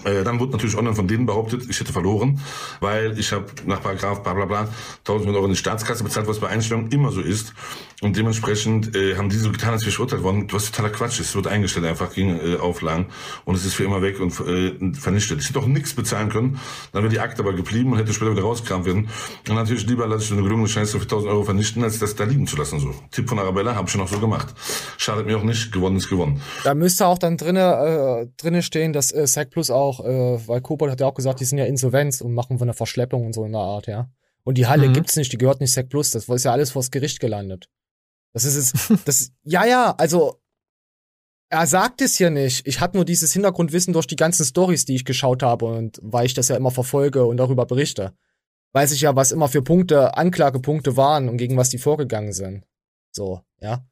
Äh, 0.04 0.24
dann 0.24 0.40
wurde 0.40 0.54
natürlich 0.54 0.78
online 0.78 0.96
von 0.96 1.08
denen 1.08 1.26
behauptet, 1.26 1.64
ich 1.70 1.80
hätte 1.80 1.94
verloren, 1.94 2.40
weil 2.80 3.18
ich 3.20 3.32
habe 3.32 3.46
nach 3.66 3.82
Paragraph 3.82 4.24
bla 4.24 4.34
bla 4.34 4.46
bla 4.46 4.68
1000 5.00 5.36
Euro 5.36 5.46
in 5.46 5.52
die 5.52 5.58
Staatskasse 5.58 6.04
bezahlt, 6.04 6.28
was 6.28 6.40
bei 6.40 6.48
Einstellung 6.48 6.90
immer 6.90 7.12
so 7.12 7.22
ist. 7.22 7.54
Und 8.02 8.16
dementsprechend 8.16 8.96
äh, 8.96 9.18
haben 9.18 9.30
die 9.30 9.38
so 9.38 9.52
getan, 9.52 9.72
als 9.72 9.82
wäre 9.82 9.90
ich 9.90 9.96
verurteilt 9.96 10.24
worden, 10.24 10.48
was 10.52 10.72
totaler 10.72 10.90
Quatsch. 10.90 11.20
Es 11.20 11.36
wird 11.36 11.48
eingestellt 11.48 11.86
einfach 11.86 12.14
gegen 12.14 12.40
äh, 12.40 12.56
Auflagen 12.58 13.08
und 13.44 13.56
es 13.56 13.66
ist 13.66 13.74
für 13.74 13.84
immer 13.84 14.02
weg 14.02 14.22
und 14.22 14.32
äh, 14.40 14.94
vernichtet. 14.94 15.42
Ich 15.42 15.50
hätte 15.50 15.60
auch 15.60 15.66
nichts 15.66 15.94
bezahlen 15.94 16.30
können, 16.30 16.60
dann 16.94 17.04
wäre 17.04 17.12
die 17.12 17.20
Akte 17.20 17.42
aber 17.42 17.54
geblieben 17.54 17.92
und 17.92 17.98
hätte 17.98 18.14
später 18.14 18.32
wieder 18.32 18.44
rausgekramt 18.44 18.86
werden. 18.86 19.10
Und 19.50 19.56
natürlich 19.56 19.86
lieber 19.86 20.08
lasse 20.08 20.26
ich 20.26 20.32
eine 20.32 20.44
gelungene 20.44 20.70
Scheiße 20.70 20.98
für 20.98 21.04
1000 21.04 21.32
Euro 21.32 21.44
vernichten, 21.44 21.84
als 21.84 22.00
das 22.00 22.16
da 22.16 22.24
liegen 22.24 22.48
zu 22.48 22.56
lassen. 22.56 22.80
So 22.80 22.94
Tipp 23.12 23.28
von 23.28 23.38
Arabella, 23.38 23.76
habe 23.76 23.88
ich 23.88 23.92
schon 23.92 24.02
auch 24.02 24.08
so 24.08 24.20
gemacht. 24.20 24.54
Schadet 24.98 25.26
mir 25.26 25.38
auch 25.38 25.44
nicht, 25.44 25.72
gewonnen 25.74 25.98
ist 25.98 26.10
gewonnen. 26.10 26.42
Da 26.64 26.74
müsste 26.74 27.06
auch 27.06 27.18
dann 27.18 27.36
drinne, 27.36 28.28
äh, 28.28 28.42
drinne 28.42 28.64
stehen, 28.64 28.94
dass 28.94 29.12
äh, 29.12 29.28
Sack 29.28 29.50
Plus 29.50 29.70
auch, 29.70 29.89
äh, 30.00 30.48
weil 30.48 30.62
Kobold 30.62 30.92
hat 30.92 31.00
ja 31.00 31.08
auch 31.08 31.14
gesagt, 31.14 31.40
die 31.40 31.46
sind 31.46 31.58
ja 31.58 31.66
Insolvenz 31.66 32.22
und 32.22 32.34
machen 32.34 32.58
von 32.60 32.68
der 32.68 32.76
Verschleppung 32.76 33.26
und 33.26 33.34
so 33.34 33.44
in 33.46 33.54
der 33.54 33.62
Art, 33.62 33.88
ja. 33.88 34.10
Und 34.44 34.58
die 34.58 34.68
Halle 34.68 34.88
Mhm. 34.90 34.94
gibt's 34.94 35.16
nicht, 35.16 35.32
die 35.34 35.38
gehört 35.38 35.60
nicht 35.62 35.74
Sack 35.74 35.90
Plus, 35.90 36.12
das 36.12 36.28
ist 36.28 36.44
ja 36.46 36.52
alles 36.52 36.72
vors 36.72 36.92
Gericht 36.92 37.20
gelandet. 37.20 37.70
Das 38.34 38.46
ist 38.46 38.56
es, 38.56 38.74
das, 39.06 39.32
ja, 39.44 39.66
ja, 39.66 39.96
also, 39.98 40.40
er 41.52 41.66
sagt 41.66 42.02
es 42.02 42.16
hier 42.16 42.30
nicht. 42.30 42.68
Ich 42.68 42.80
hatte 42.80 42.98
nur 42.98 43.06
dieses 43.06 43.34
Hintergrundwissen 43.34 43.94
durch 43.94 44.06
die 44.06 44.16
ganzen 44.16 44.46
Stories, 44.46 44.86
die 44.86 44.96
ich 44.96 45.06
geschaut 45.06 45.42
habe 45.42 45.66
und 45.66 46.00
weil 46.04 46.28
ich 46.28 46.36
das 46.36 46.48
ja 46.48 46.56
immer 46.56 46.70
verfolge 46.72 47.26
und 47.26 47.38
darüber 47.38 47.66
berichte. 47.66 48.14
Weiß 48.74 48.92
ich 48.92 49.02
ja, 49.02 49.16
was 49.16 49.32
immer 49.32 49.48
für 49.48 49.64
Punkte, 49.64 50.16
Anklagepunkte 50.16 50.96
waren 50.96 51.28
und 51.28 51.38
gegen 51.38 51.58
was 51.58 51.70
die 51.70 51.80
vorgegangen 51.80 52.34
sind. 52.34 52.66
So, 53.12 53.42
ja. 53.60 53.84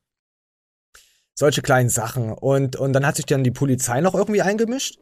Solche 1.34 1.64
kleinen 1.64 1.90
Sachen. 1.90 2.32
Und, 2.32 2.76
und 2.76 2.94
dann 2.94 3.06
hat 3.06 3.16
sich 3.16 3.26
dann 3.26 3.44
die 3.44 3.52
Polizei 3.52 4.02
noch 4.02 4.14
irgendwie 4.14 4.44
eingemischt, 4.44 5.00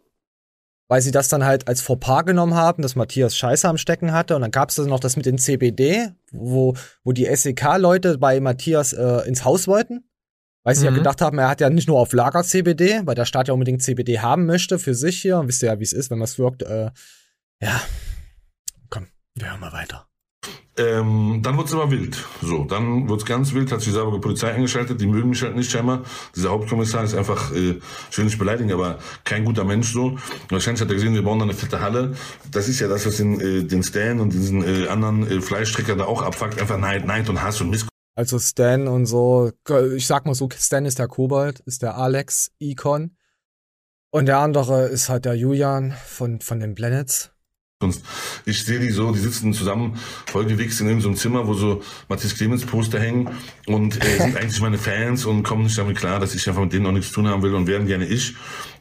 weil 0.88 1.02
sie 1.02 1.12
das 1.12 1.28
dann 1.30 1.44
halt 1.46 1.68
als 1.68 1.82
Fauxpas 1.82 2.24
genommen 2.26 2.54
haben, 2.56 2.82
dass 2.82 2.96
Matthias 2.96 3.36
Scheiße 3.36 3.68
am 3.68 3.78
Stecken 3.78 4.12
hatte. 4.12 4.36
Und 4.36 4.42
dann 4.42 4.52
gab 4.52 4.70
es 4.70 4.76
dann 4.76 4.88
noch 4.88 5.00
das 5.00 5.16
mit 5.18 5.26
den 5.26 5.38
CBD, 5.38 6.10
wo, 6.32 6.76
wo 7.04 7.12
die 7.12 7.26
SEK-Leute 7.34 8.18
bei 8.18 8.40
Matthias 8.40 8.94
äh, 8.94 9.28
ins 9.28 9.44
Haus 9.46 9.68
wollten. 9.68 10.04
Weil 10.64 10.76
sie 10.76 10.86
ja 10.86 10.92
Mhm. 10.92 10.96
gedacht 10.96 11.22
haben, 11.22 11.38
er 11.38 11.48
hat 11.50 11.62
ja 11.62 11.70
nicht 11.70 11.88
nur 11.88 12.00
auf 12.00 12.12
Lager 12.14 12.44
CBD, 12.44 13.02
weil 13.06 13.14
der 13.16 13.26
Staat 13.26 13.48
ja 13.48 13.54
unbedingt 13.54 13.84
CBD 13.84 14.20
haben 14.20 14.46
möchte 14.48 14.80
für 14.80 14.96
sich 14.96 15.22
hier. 15.22 15.38
Und 15.38 15.48
wisst 15.48 15.62
ihr 15.62 15.68
ja, 15.70 15.80
wie 15.80 15.84
es 15.84 15.94
ist, 15.94 16.10
wenn 16.10 16.18
man 16.18 16.26
es 16.26 16.40
wirkt. 16.40 16.64
Äh, 16.64 16.90
ja. 17.62 17.82
Komm, 18.90 19.08
wir 19.36 19.50
hören 19.52 19.60
mal 19.60 19.74
weiter. 19.74 20.08
Ähm, 20.78 21.40
dann 21.42 21.58
wird's 21.58 21.74
aber 21.74 21.90
wild. 21.90 22.22
So, 22.42 22.66
dann 22.66 23.08
wird's 23.08 23.26
ganz 23.26 23.54
wild, 23.54 23.72
hat 23.72 23.80
sich 23.80 23.90
die 23.90 23.96
Saarburger 23.96 24.20
Polizei 24.20 24.52
eingeschaltet, 24.52 25.00
die 25.00 25.08
mögen 25.08 25.30
mich 25.30 25.42
halt 25.42 25.56
nicht 25.56 25.72
scheinbar. 25.72 26.04
Dieser 26.36 26.50
Hauptkommissar 26.50 27.04
ist 27.06 27.16
einfach, 27.16 27.54
äh, 27.54 27.80
ich 28.12 28.18
nicht 28.18 28.38
beleidigen, 28.38 28.74
aber 28.74 29.00
kein 29.24 29.46
guter 29.46 29.64
Mensch 29.64 29.94
so. 29.94 30.18
Wahrscheinlich 30.50 30.82
hat 30.82 30.90
er 30.90 30.96
gesehen, 30.96 31.14
wir 31.14 31.24
bauen 31.24 31.40
da 31.40 31.46
eine 31.46 31.54
fette 31.54 31.80
Halle. 31.80 32.16
Das 32.52 32.68
ist 32.68 32.82
ja 32.82 32.90
das, 32.90 33.06
was 33.06 33.18
den, 33.18 33.40
äh, 33.40 33.64
den 33.64 33.84
Stan 33.84 34.20
und 34.20 34.34
diesen 34.34 34.64
äh, 34.64 34.90
anderen 34.90 35.26
äh, 35.30 35.40
Fleischstrecker 35.40 35.96
da 35.96 36.06
auch 36.06 36.22
abfuckt. 36.22 36.60
Einfach 36.60 36.78
Neid, 36.78 37.06
Neid 37.06 37.30
und 37.30 37.42
Hass 37.42 37.62
und 37.62 37.70
Missgunst 37.70 37.94
Also 38.16 38.38
Stan 38.38 38.90
und 38.90 39.06
so, 39.06 39.52
ich 39.96 40.08
sag 40.08 40.26
mal 40.26 40.36
so, 40.36 40.50
Stan 40.58 40.86
ist 40.86 41.00
der 41.00 41.08
Kobold, 41.08 41.62
ist 41.62 41.84
der 41.84 41.98
Alex 41.98 42.52
Icon. 42.60 43.16
Und 44.12 44.26
der 44.26 44.40
andere 44.40 44.88
ist 44.88 45.08
halt 45.08 45.24
der 45.24 45.36
Julian 45.36 45.94
von, 46.06 46.42
von 46.42 46.60
den 46.60 46.76
Planets. 46.76 47.35
Ich 48.46 48.64
sehe 48.64 48.80
die 48.80 48.92
so, 48.92 49.12
die 49.12 49.20
sitzen 49.20 49.54
zusammen, 49.54 49.98
vollgewichst 50.28 50.82
in 50.82 50.88
irgendeinem 50.88 51.16
Zimmer, 51.16 51.48
wo 51.48 51.54
so 51.54 51.82
Matthias 52.08 52.36
Clemens 52.36 52.66
Poster 52.66 53.00
hängen 53.00 53.30
und 53.68 54.04
äh, 54.04 54.18
sind 54.20 54.38
eigentlich 54.38 54.62
meine 54.62 54.78
Fans 54.78 55.26
und 55.26 55.44
kommen 55.44 55.64
nicht 55.64 55.78
damit 55.78 55.98
klar, 55.98 56.20
dass 56.20 56.36
ich 56.36 56.48
einfach 56.48 56.64
mit 56.64 56.74
denen 56.74 56.86
auch 56.86 56.92
nichts 56.92 57.10
zu 57.10 57.16
tun 57.16 57.28
haben 57.28 57.42
will 57.42 57.54
und 57.54 57.68
wären 57.68 57.88
gerne 57.88 58.06
ich. 58.06 58.36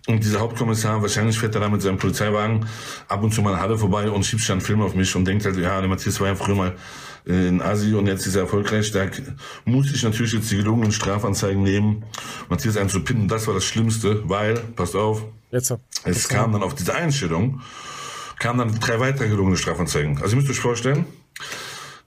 Und 0.07 0.23
dieser 0.23 0.41
Hauptkommissar, 0.41 1.01
wahrscheinlich 1.01 1.39
fährt 1.39 1.55
er 1.55 1.63
da 1.63 1.69
mit 1.71 1.81
seinem 1.81 1.97
Polizeiwagen 1.97 2.67
ab 3.09 3.23
und 3.23 3.33
zu 3.33 3.41
mal 3.41 3.55
in 3.55 3.61
Halle 3.61 3.79
vorbei 3.79 4.11
und 4.11 4.25
schiebt 4.25 4.43
sich 4.43 4.53
einen 4.53 4.61
Film 4.61 4.83
auf 4.83 4.95
mich 4.95 5.15
und 5.17 5.25
denkt 5.25 5.47
halt, 5.47 5.57
ja, 5.57 5.81
der 5.81 5.89
Matthias 5.89 6.21
war 6.21 6.29
ja 6.29 6.35
früher 6.35 6.55
mal 6.55 6.75
äh, 7.27 7.49
in 7.49 7.63
Asi 7.63 7.95
und 7.95 8.07
jetzt 8.07 8.27
ist 8.27 8.35
er 8.35 8.43
erfolgreich. 8.43 8.91
Da 8.93 9.07
muss 9.65 9.91
ich 9.93 10.03
natürlich 10.03 10.35
jetzt 10.35 10.51
die 10.51 10.57
gelungenen 10.57 10.93
Strafanzeigen 10.93 11.63
nehmen, 11.63 12.05
Matthias 12.51 12.77
einzupinnen. 12.77 13.29
Das 13.29 13.47
war 13.47 13.55
das 13.55 13.65
Schlimmste, 13.65 14.29
weil, 14.29 14.57
passt 14.77 14.95
auf, 14.95 15.25
Jetzt 15.51 15.69
so. 15.69 15.81
es 16.05 16.29
kam 16.29 16.53
dann 16.53 16.63
auf 16.63 16.75
diese 16.75 16.95
Einstellung, 16.95 17.61
kamen 18.45 18.59
dann 18.59 18.79
drei 18.79 19.01
weitere 19.01 19.31
gelungene 19.31 19.57
Strafanzeigen. 19.57 20.19
Also 20.21 20.37
ihr 20.37 20.43
müsst 20.43 20.51
euch 20.51 20.61
vorstellen, 20.61 21.07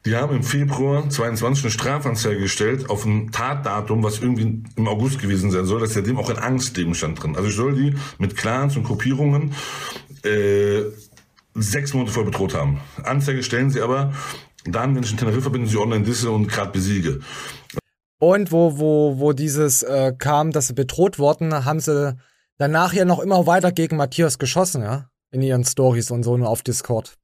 die 0.06 0.16
haben 0.16 0.36
im 0.36 0.44
Februar 0.44 1.10
22 1.10 1.64
eine 1.64 1.72
Strafanzeige 1.72 2.42
gestellt 2.42 2.92
auf 2.92 3.06
ein 3.06 3.32
Tatdatum, 3.32 4.04
was 4.04 4.20
irgendwie 4.20 4.62
im 4.76 4.88
August 4.88 5.18
gewesen 5.18 5.50
sein 5.50 5.66
soll, 5.66 5.80
dass 5.80 5.96
ja 5.96 6.02
dem 6.02 6.16
auch 6.20 6.30
ein 6.30 6.38
Angstgegenstand 6.38 7.24
drin. 7.24 7.36
Also 7.36 7.50
ich 7.50 7.56
soll 7.56 7.74
die 7.74 7.96
mit 8.20 8.38
Clans 8.38 8.78
und 8.78 8.84
Gruppierungen 8.84 9.56
äh, 10.24 10.84
sechs 11.56 11.96
Monate 11.96 12.12
vor 12.12 12.24
bedroht 12.24 12.54
haben. 12.54 12.82
Anzeige 13.02 13.42
stellen 13.42 13.72
sie 13.72 13.82
aber 13.82 14.14
dann, 14.64 14.96
wenn 14.96 15.02
ich 15.02 15.10
in 15.10 15.18
Teneriffa 15.18 15.50
bin, 15.50 15.66
sie 15.66 15.78
online 15.78 16.06
disse 16.06 16.30
und 16.30 16.50
gerade 16.50 16.70
besiege. 16.72 17.20
Und 18.20 18.52
wo, 18.52 18.78
wo, 18.78 19.18
wo 19.18 19.34
dieses 19.34 19.82
äh, 19.82 20.14
kam, 20.16 20.52
dass 20.52 20.68
sie 20.68 20.76
bedroht 20.76 21.18
wurden, 21.18 21.66
haben 21.66 21.80
sie 21.80 22.16
danach 22.60 22.94
ja 22.94 23.06
noch 23.06 23.18
immer 23.18 23.48
weiter 23.48 23.72
gegen 23.72 23.98
Matthias 23.98 24.38
geschossen, 24.38 24.84
ja? 24.84 25.10
In 25.32 25.42
ihren 25.42 25.66
Stories 25.66 26.12
und 26.12 26.24
so 26.24 26.38
nur 26.38 26.50
auf 26.50 26.64
Discord. 26.64 27.18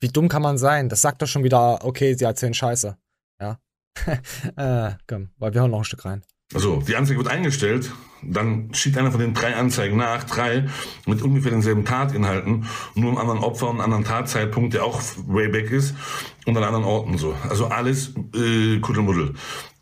Wie 0.00 0.08
dumm 0.08 0.28
kann 0.28 0.42
man 0.42 0.58
sein? 0.58 0.88
Das 0.88 1.02
sagt 1.02 1.22
doch 1.22 1.26
schon 1.26 1.44
wieder, 1.44 1.84
okay, 1.84 2.14
sie 2.14 2.24
erzählen 2.24 2.54
Scheiße. 2.54 2.96
Ja. 3.40 3.58
äh, 4.56 4.96
komm, 5.06 5.30
weil 5.38 5.54
wir 5.54 5.60
hören 5.60 5.70
noch 5.70 5.78
ein 5.78 5.84
Stück 5.84 6.04
rein. 6.04 6.22
Also, 6.52 6.82
die 6.86 6.94
Anzeige 6.94 7.18
wird 7.18 7.28
eingestellt, 7.28 7.90
dann 8.22 8.72
schiebt 8.74 8.98
einer 8.98 9.10
von 9.10 9.20
den 9.20 9.34
drei 9.34 9.56
Anzeigen 9.56 9.96
nach, 9.96 10.24
drei, 10.24 10.68
mit 11.06 11.22
ungefähr 11.22 11.50
denselben 11.50 11.84
Tatinhalten, 11.84 12.66
nur 12.94 13.10
einem 13.10 13.18
anderen 13.18 13.40
Opfer 13.40 13.66
und 13.66 13.76
einem 13.76 13.84
anderen 13.84 14.04
Tatzeitpunkt, 14.04 14.74
der 14.74 14.84
auch 14.84 15.00
way 15.26 15.48
back 15.48 15.70
ist, 15.70 15.94
und 16.46 16.56
an 16.56 16.62
anderen 16.62 16.84
Orten 16.84 17.18
so. 17.18 17.34
Also 17.48 17.66
alles 17.66 18.14
äh, 18.34 18.78
Kuddelmuddel. 18.80 19.34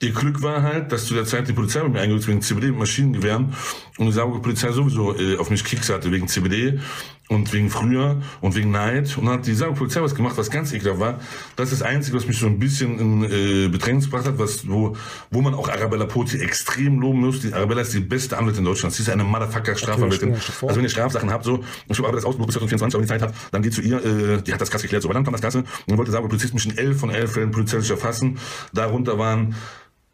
Ihr 0.02 0.10
Glück 0.10 0.42
war 0.42 0.62
halt, 0.62 0.90
dass 0.90 1.06
zu 1.06 1.14
der 1.14 1.24
Zeit 1.24 1.46
die 1.46 1.52
Polizei 1.52 1.80
mit 1.84 1.92
mir 1.92 2.00
eingerückt 2.00 2.24
ist 2.24 2.28
wegen 2.28 2.42
CBD 2.42 2.66
mit 2.70 2.78
Maschinengewehren 2.78 3.54
und 3.98 4.06
die 4.06 4.12
Saarburger 4.12 4.42
Polizei 4.42 4.72
sowieso 4.72 5.16
äh, 5.16 5.36
auf 5.36 5.48
mich 5.48 5.62
Kicks 5.64 5.90
hatte 5.90 6.10
wegen 6.10 6.26
CBD 6.26 6.80
und 7.28 7.52
wegen 7.52 7.70
früher 7.70 8.20
und 8.40 8.56
wegen 8.56 8.72
Neid 8.72 9.16
und 9.16 9.26
dann 9.26 9.34
hat 9.34 9.46
die 9.46 9.54
Saarburger 9.54 9.78
Polizei 9.78 10.02
was 10.02 10.16
gemacht, 10.16 10.36
was 10.36 10.50
ganz 10.50 10.72
ekelhaft 10.72 10.98
war. 10.98 11.20
Das 11.54 11.70
ist 11.70 11.82
das 11.82 11.88
Einzige, 11.88 12.16
was 12.16 12.26
mich 12.26 12.36
so 12.36 12.46
ein 12.46 12.58
bisschen 12.58 12.98
in 12.98 13.22
äh, 13.22 13.68
Bedrängnis 13.68 14.06
gebracht 14.06 14.26
hat, 14.26 14.40
was, 14.40 14.68
wo, 14.68 14.96
wo 15.30 15.40
man 15.40 15.54
auch 15.54 15.68
Arabella 15.68 16.06
Poti 16.06 16.38
extrem 16.38 16.98
loben 16.98 17.20
muss. 17.20 17.38
Die 17.38 17.52
Arabella 17.52 17.82
ist 17.82 17.94
die 17.94 18.00
beste 18.00 18.36
Anwältin 18.36 18.64
Deutschlands. 18.64 18.96
Sie 18.96 19.04
ist 19.04 19.08
eine 19.08 19.22
Motherfucker 19.22 19.76
Strafanwältin. 19.76 20.30
Natürlich, 20.30 20.42
stell 20.42 20.52
dir 20.52 20.58
vor. 20.58 20.68
Also 20.68 20.78
wenn 20.78 20.84
ihr 20.84 20.90
Strafsachen 20.90 21.30
habt, 21.30 21.44
so, 21.44 21.62
ich 21.88 21.96
habe 21.96 22.08
aber 22.08 22.16
das 22.16 22.24
Ausbruch 22.24 22.46
bis 22.46 22.54
2024, 22.54 22.96
aber 22.96 23.04
die 23.04 23.08
Zeit 23.08 23.22
hat, 23.22 23.52
dann 23.52 23.62
geht 23.62 23.72
zu 23.72 23.82
ihr, 23.82 24.04
äh, 24.04 24.42
die 24.42 24.52
hat 24.52 24.60
das 24.60 24.68
krass 24.72 24.82
geklärt. 24.82 25.04
So, 25.04 25.08
aber 25.08 25.14
dann 25.14 25.22
kam 25.22 25.32
das 25.32 25.42
Ganze 25.42 25.62
und 25.86 25.96
wollte 25.96 26.10
Saarburger 26.10 26.30
Polizist 26.32 26.54
mich 26.54 26.66
in 26.66 26.76
elf 26.76 26.98
von 26.98 27.10
elf 27.10 27.34
Fällen 27.34 27.52
polizeilich 27.52 27.88
erfassen. 27.88 28.38
Darunter 28.72 29.16
waren 29.16 29.54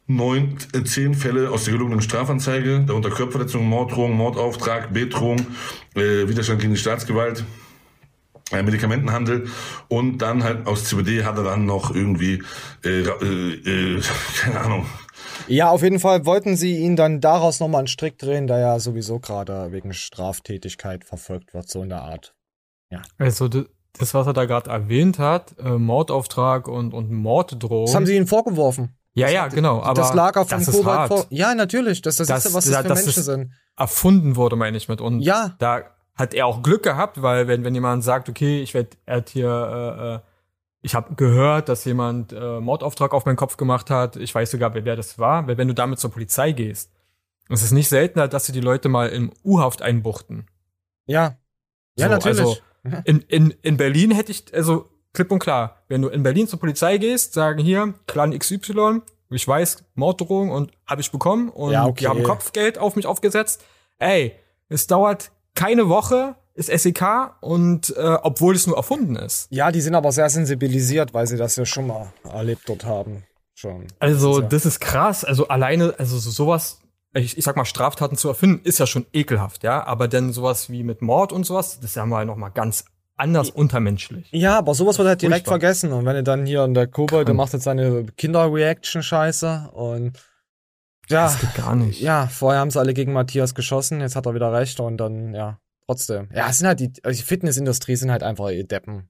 neun, 0.08 0.56
äh, 0.74 0.82
zehn 0.82 1.14
Fälle 1.14 1.50
aus 1.50 1.64
der 1.64 1.74
gelungenen 1.74 2.00
Strafanzeige, 2.00 2.80
darunter 2.86 3.10
Körperverletzung, 3.10 3.64
Morddrohung, 3.66 4.12
Mordauftrag, 4.14 4.92
Bedrohung, 4.92 5.38
äh, 5.94 6.26
Widerstand 6.28 6.60
gegen 6.60 6.72
die 6.74 6.80
Staatsgewalt, 6.80 7.44
äh, 8.50 8.62
Medikamentenhandel 8.62 9.48
und 9.88 10.18
dann 10.18 10.42
halt 10.42 10.66
aus 10.66 10.84
CBD 10.86 11.24
hat 11.24 11.36
er 11.36 11.44
dann 11.44 11.66
noch 11.66 11.94
irgendwie, 11.94 12.42
äh, 12.84 13.02
äh, 13.02 13.96
äh, 13.98 14.02
keine 14.40 14.60
Ahnung, 14.60 14.86
Ja, 15.46 15.70
auf 15.70 15.82
jeden 15.82 16.00
Fall 16.00 16.24
wollten 16.26 16.56
sie 16.56 16.78
ihn 16.78 16.96
dann 16.96 17.20
daraus 17.20 17.60
nochmal 17.60 17.80
einen 17.80 17.88
Strick 17.88 18.18
drehen, 18.18 18.46
da 18.46 18.58
er 18.58 18.80
sowieso 18.80 19.18
gerade 19.20 19.70
wegen 19.72 19.92
Straftätigkeit 19.92 21.04
verfolgt 21.04 21.52
wird, 21.54 21.68
so 21.68 21.82
in 21.82 21.90
der 21.90 22.02
Art. 22.02 22.34
Also 23.18 23.48
d- 23.48 23.66
das, 23.98 24.14
was 24.14 24.26
er 24.26 24.32
da 24.32 24.44
gerade 24.46 24.70
erwähnt 24.70 25.18
hat, 25.18 25.56
äh, 25.58 25.70
Mordauftrag 25.76 26.68
und, 26.68 26.94
und 26.94 27.10
Morddrohung. 27.10 27.86
Das 27.86 27.94
haben 27.94 28.06
sie 28.06 28.16
ihm 28.16 28.26
vorgeworfen. 28.26 28.94
Ja, 29.18 29.28
ja, 29.28 29.48
genau. 29.48 29.82
Aber 29.82 29.94
das 29.94 30.14
Lager 30.14 30.42
ist 30.42 30.70
Kobalt 30.72 31.08
vor. 31.08 31.26
Ja, 31.30 31.54
natürlich. 31.54 32.02
Das, 32.02 32.16
das, 32.16 32.28
Das- 32.28 32.46
ist, 32.46 32.54
was 32.54 32.64
das 32.66 32.74
ja, 32.74 32.82
für 32.82 32.88
das 32.88 33.04
Menschen 33.04 33.22
sind. 33.22 33.52
erfunden 33.76 34.36
wurde, 34.36 34.56
meine 34.56 34.76
ich 34.76 34.88
mit. 34.88 35.00
Und 35.00 35.20
Ja. 35.20 35.54
da 35.58 35.82
hat 36.14 36.34
er 36.34 36.46
auch 36.46 36.62
Glück 36.62 36.82
gehabt, 36.82 37.22
weil 37.22 37.46
wenn, 37.48 37.64
wenn 37.64 37.74
jemand 37.74 38.02
sagt, 38.04 38.28
okay, 38.28 38.60
ich 38.62 38.74
werde, 38.74 38.90
er 39.06 39.16
hat 39.18 39.28
hier, 39.28 39.48
äh, 39.48 40.14
äh, 40.14 40.18
ich 40.82 40.94
habe 40.94 41.14
gehört, 41.14 41.68
dass 41.68 41.84
jemand 41.84 42.32
äh, 42.32 42.60
Mordauftrag 42.60 43.12
auf 43.14 43.24
meinen 43.26 43.36
Kopf 43.36 43.56
gemacht 43.56 43.90
hat, 43.90 44.16
ich 44.16 44.34
weiß 44.34 44.50
sogar, 44.50 44.74
wer, 44.74 44.84
wer 44.84 44.96
das 44.96 45.18
war, 45.18 45.46
weil 45.46 45.58
wenn 45.58 45.68
du 45.68 45.74
damit 45.74 45.98
zur 45.98 46.10
Polizei 46.10 46.52
gehst, 46.52 46.90
es 47.48 47.62
ist 47.62 47.72
nicht 47.72 47.88
seltener, 47.88 48.28
dass 48.28 48.46
sie 48.46 48.52
die 48.52 48.60
Leute 48.60 48.88
mal 48.88 49.08
im 49.08 49.32
U-Haft 49.44 49.80
einbuchten. 49.82 50.46
Ja. 51.06 51.36
Ja, 51.96 52.06
So, 52.06 52.12
natürlich. 52.12 52.38
Also 52.40 52.56
in, 53.04 53.20
in, 53.22 53.50
in 53.62 53.76
Berlin 53.76 54.10
hätte 54.12 54.30
ich, 54.32 54.52
also 54.54 54.88
klipp 55.14 55.30
und 55.32 55.38
klar, 55.38 55.76
wenn 55.88 56.02
du 56.02 56.08
in 56.08 56.22
Berlin 56.22 56.46
zur 56.48 56.58
Polizei 56.60 56.98
gehst, 56.98 57.32
sagen 57.34 57.62
hier, 57.62 57.94
Clan 58.06 58.36
XY, 58.38 59.00
Ich 59.30 59.46
weiß, 59.46 59.84
Morddrohung 59.94 60.50
und 60.50 60.72
habe 60.86 61.00
ich 61.00 61.10
bekommen 61.10 61.48
und 61.50 61.72
Ja, 61.72 61.84
okay. 61.86 62.00
die 62.00 62.08
haben 62.08 62.22
Kopfgeld 62.22 62.78
auf 62.78 62.96
mich 62.96 63.06
aufgesetzt. 63.06 63.62
Ey, 63.98 64.34
es 64.68 64.86
dauert 64.86 65.30
keine 65.54 65.88
Woche, 65.88 66.34
ist 66.54 66.70
SEK 66.70 67.02
und 67.40 67.94
äh, 67.96 68.16
obwohl 68.22 68.54
es 68.54 68.66
nur 68.66 68.76
erfunden 68.76 69.16
ist. 69.16 69.48
Ja, 69.50 69.70
die 69.70 69.80
sind 69.80 69.94
aber 69.94 70.12
sehr 70.12 70.28
sensibilisiert, 70.30 71.14
weil 71.14 71.26
sie 71.26 71.36
das 71.36 71.56
ja 71.56 71.64
schon 71.66 71.86
mal 71.88 72.12
erlebt 72.24 72.62
dort 72.66 72.84
haben. 72.84 73.24
Schon. 73.54 73.86
Also, 73.98 74.40
das 74.40 74.64
ist 74.66 74.80
krass. 74.80 75.24
Also 75.24 75.48
alleine, 75.48 75.94
also 75.98 76.16
so- 76.18 76.30
sowas, 76.30 76.80
ich, 77.12 77.36
ich 77.36 77.44
sag 77.44 77.56
mal, 77.56 77.64
Straftaten 77.64 78.16
zu 78.16 78.28
erfinden, 78.28 78.60
ist 78.64 78.78
ja 78.78 78.86
schon 78.86 79.06
ekelhaft, 79.12 79.64
ja. 79.64 79.84
Aber 79.84 80.06
dann 80.08 80.32
sowas 80.32 80.70
wie 80.70 80.84
mit 80.84 81.02
Mord 81.02 81.32
und 81.32 81.44
sowas, 81.44 81.76
das 81.80 81.90
ist 81.90 81.96
ja 81.96 82.06
mal 82.06 82.24
noch 82.24 82.36
mal 82.36 82.50
ganz 82.50 82.84
anders 83.18 83.50
untermenschlich. 83.50 84.28
Ja, 84.32 84.58
aber 84.58 84.74
sowas 84.74 84.96
wird 84.98 85.08
halt 85.08 85.20
direkt 85.22 85.46
Furchtbar. 85.46 85.52
vergessen. 85.60 85.92
Und 85.92 86.04
wenn 86.06 86.16
du 86.16 86.22
dann 86.22 86.46
hier 86.46 86.64
in 86.64 86.74
der 86.74 86.86
Kobold, 86.86 87.28
der 87.28 87.34
macht 87.34 87.52
jetzt 87.52 87.64
seine 87.64 88.04
Kinder-Reaction-Scheiße 88.16 89.70
und 89.72 90.18
ja, 91.08 91.24
Das 91.24 91.40
geht 91.40 91.54
gar 91.54 91.74
nicht. 91.74 92.00
ja, 92.00 92.26
vorher 92.26 92.60
haben 92.60 92.70
sie 92.70 92.78
alle 92.78 92.94
gegen 92.94 93.12
Matthias 93.12 93.54
geschossen, 93.54 94.00
jetzt 94.00 94.14
hat 94.16 94.26
er 94.26 94.34
wieder 94.34 94.52
recht 94.52 94.78
und 94.80 94.98
dann, 94.98 95.34
ja, 95.34 95.58
trotzdem. 95.86 96.28
Ja, 96.34 96.48
es 96.50 96.58
sind 96.58 96.66
halt 96.66 96.80
die, 96.80 96.92
also 97.02 97.18
die 97.18 97.26
Fitnessindustrie 97.26 97.96
sind 97.96 98.10
halt 98.10 98.22
einfach 98.22 98.50
ihr 98.50 98.66
Deppen. 98.66 99.08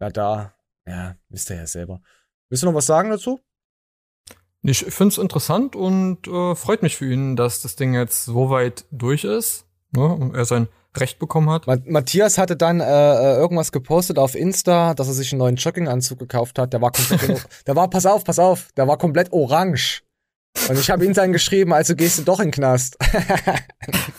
Ja, 0.00 0.08
da, 0.10 0.54
ja, 0.86 1.16
wisst 1.28 1.50
ihr 1.50 1.56
ja 1.56 1.66
selber. 1.66 2.00
Willst 2.48 2.62
du 2.62 2.66
noch 2.66 2.74
was 2.74 2.86
sagen 2.86 3.10
dazu? 3.10 3.40
Ich 4.62 4.78
finde 4.86 5.12
es 5.12 5.18
interessant 5.18 5.76
und 5.76 6.26
äh, 6.26 6.54
freut 6.54 6.82
mich 6.82 6.96
für 6.96 7.10
ihn, 7.12 7.36
dass 7.36 7.62
das 7.62 7.76
Ding 7.76 7.94
jetzt 7.94 8.24
so 8.24 8.50
weit 8.50 8.86
durch 8.90 9.24
ist 9.24 9.66
ne, 9.92 10.04
und 10.06 10.34
er 10.34 10.44
sein 10.46 10.68
Recht 11.00 11.18
bekommen 11.18 11.50
hat. 11.50 11.66
Ma 11.66 11.76
Matthias 11.86 12.38
hatte 12.38 12.56
dann 12.56 12.80
äh, 12.80 12.84
äh, 12.84 13.36
irgendwas 13.36 13.72
gepostet 13.72 14.18
auf 14.18 14.34
Insta, 14.34 14.94
dass 14.94 15.08
er 15.08 15.14
sich 15.14 15.32
einen 15.32 15.38
neuen 15.38 15.56
Jogginganzug 15.56 16.18
gekauft 16.18 16.58
hat. 16.58 16.72
Der 16.72 16.80
war 16.80 16.92
komplett, 16.92 17.46
der 17.66 17.76
war, 17.76 17.88
pass 17.90 18.06
auf, 18.06 18.24
pass 18.24 18.38
auf, 18.38 18.68
der 18.76 18.88
war 18.88 18.98
komplett 18.98 19.32
orange. 19.32 20.02
Und 20.68 20.78
ich 20.78 20.90
habe 20.90 21.04
ihm 21.04 21.12
dann 21.14 21.32
geschrieben, 21.32 21.72
also 21.72 21.94
gehst 21.94 22.18
du 22.18 22.22
doch 22.24 22.40
in 22.40 22.46
den 22.46 22.52
Knast. 22.52 22.98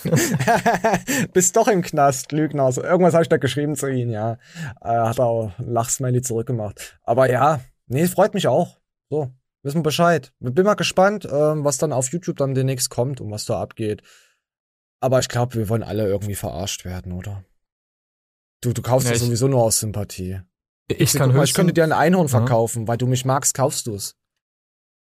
Bist 1.34 1.56
doch 1.56 1.68
im 1.68 1.82
Knast, 1.82 2.32
Lügner. 2.32 2.64
Also 2.64 2.84
irgendwas 2.84 3.14
habe 3.14 3.24
ich 3.24 3.30
da 3.30 3.38
geschrieben 3.38 3.76
zu 3.76 3.88
ihm, 3.88 4.10
ja. 4.10 4.38
Äh, 4.82 4.88
hat 4.88 5.20
auch 5.20 5.52
Lachsmiley 5.58 6.22
zurückgemacht. 6.22 6.98
Aber 7.04 7.30
ja, 7.30 7.60
nee, 7.88 8.08
freut 8.08 8.34
mich 8.34 8.48
auch. 8.48 8.78
So, 9.10 9.32
wissen 9.64 9.80
wir 9.80 9.84
Bescheid. 9.84 10.32
Bin 10.40 10.66
mal 10.66 10.76
gespannt, 10.76 11.28
ähm, 11.32 11.66
was 11.66 11.78
dann 11.78 11.92
auf 11.92 12.12
YouTube 12.12 12.38
dann 12.38 12.56
demnächst 12.56 12.90
kommt 12.90 13.22
und 13.22 13.32
was 13.32 13.46
da 13.46 13.60
abgeht. 13.62 14.02
Aber 15.02 15.20
ich 15.20 15.30
glaube, 15.30 15.56
wir 15.56 15.70
wollen 15.70 15.84
alle 15.84 16.08
irgendwie 16.08 16.36
verarscht 16.36 16.84
werden, 16.86 17.12
oder? 17.14 17.44
Du, 18.62 18.74
du 18.74 18.82
kaufst 18.82 19.08
Ja, 19.08 19.12
ja, 19.14 19.18
ich- 19.18 19.24
sowieso 19.24 19.48
nur 19.48 19.64
aus 19.64 19.80
Sympathie. 19.80 20.42
Ich 20.92 21.12
Guck 21.12 21.20
kann 21.22 21.36
mal, 21.36 21.44
ich 21.44 21.54
könnte 21.54 21.72
dir 21.74 21.84
ein 21.84 21.92
Einhorn 21.94 22.26
Ja. 22.28 22.40
verkaufen, 22.40 22.88
weil 22.88 22.98
du 22.98 23.06
mich 23.08 23.24
magst, 23.24 23.54
kaufst 23.54 23.88
du's. 23.88 24.16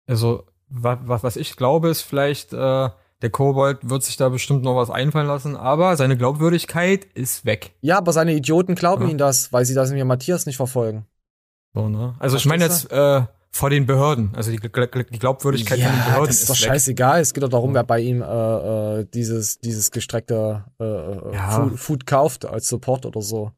also 0.08 0.46
was, 0.76 1.24
was, 1.24 1.36
ich 1.36 1.56
glaube, 1.56 1.90
ist 1.90 2.02
vielleicht, 2.02 2.52
äh, 2.54 2.90
der 3.22 3.30
Kobold 3.32 3.90
wird 3.90 4.04
sich 4.04 4.18
da 4.18 4.30
bestimmt 4.30 4.64
noch 4.64 4.76
was 4.76 4.90
einfallen 4.90 5.28
lassen, 5.28 5.56
aber 5.56 5.96
seine 5.98 6.18
Glaubwürdigkeit 6.18 7.06
ist 7.06 7.46
weg. 7.46 7.74
Ja, 7.82 7.98
aber 8.00 8.12
seine 8.12 8.34
Idioten 8.34 8.76
glauben 8.76 9.06
Ja. 9.06 9.12
ihm 9.12 9.18
das, 9.18 9.54
weil 9.54 9.66
sie 9.66 9.74
das 9.76 9.92
in 9.92 10.08
Matthias 10.08 10.46
nicht 10.46 10.58
verfolgen. 10.58 11.06
So, 11.74 11.90
ne? 11.90 12.16
Also 12.20 12.38
ich 12.38 12.46
meine 12.46 12.66
Verstehst 12.66 12.92
jetzt 12.92 12.94
äh, 12.94 13.26
vor 13.56 13.70
den 13.70 13.86
Behörden, 13.86 14.34
also 14.36 14.50
die, 14.52 14.58
die 14.60 15.20
Glaubwürdigkeit 15.20 15.80
von 15.80 15.88
den 15.92 15.98
ja, 16.00 16.06
Behörden 16.06 16.26
das 16.28 16.42
ist 16.42 16.50
doch 16.50 16.56
weg. 16.56 16.68
scheißegal. 16.70 17.22
Es 17.22 17.34
geht 17.36 17.44
doch 17.44 17.50
darum, 17.50 17.74
wer 17.76 17.84
bei 17.84 18.00
ihm 18.00 18.22
äh, 18.24 18.26
äh, 19.02 19.06
dieses, 19.14 19.60
dieses 19.60 19.92
gestreckte 19.92 20.66
äh, 20.80 20.84
äh, 20.84 21.34
Ja. 21.36 21.52
Food, 21.52 21.80
Food 21.80 22.06
kauft 22.08 22.46
als 22.46 22.68
Support 22.68 23.06
oder 23.06 23.22
so. 23.22 23.52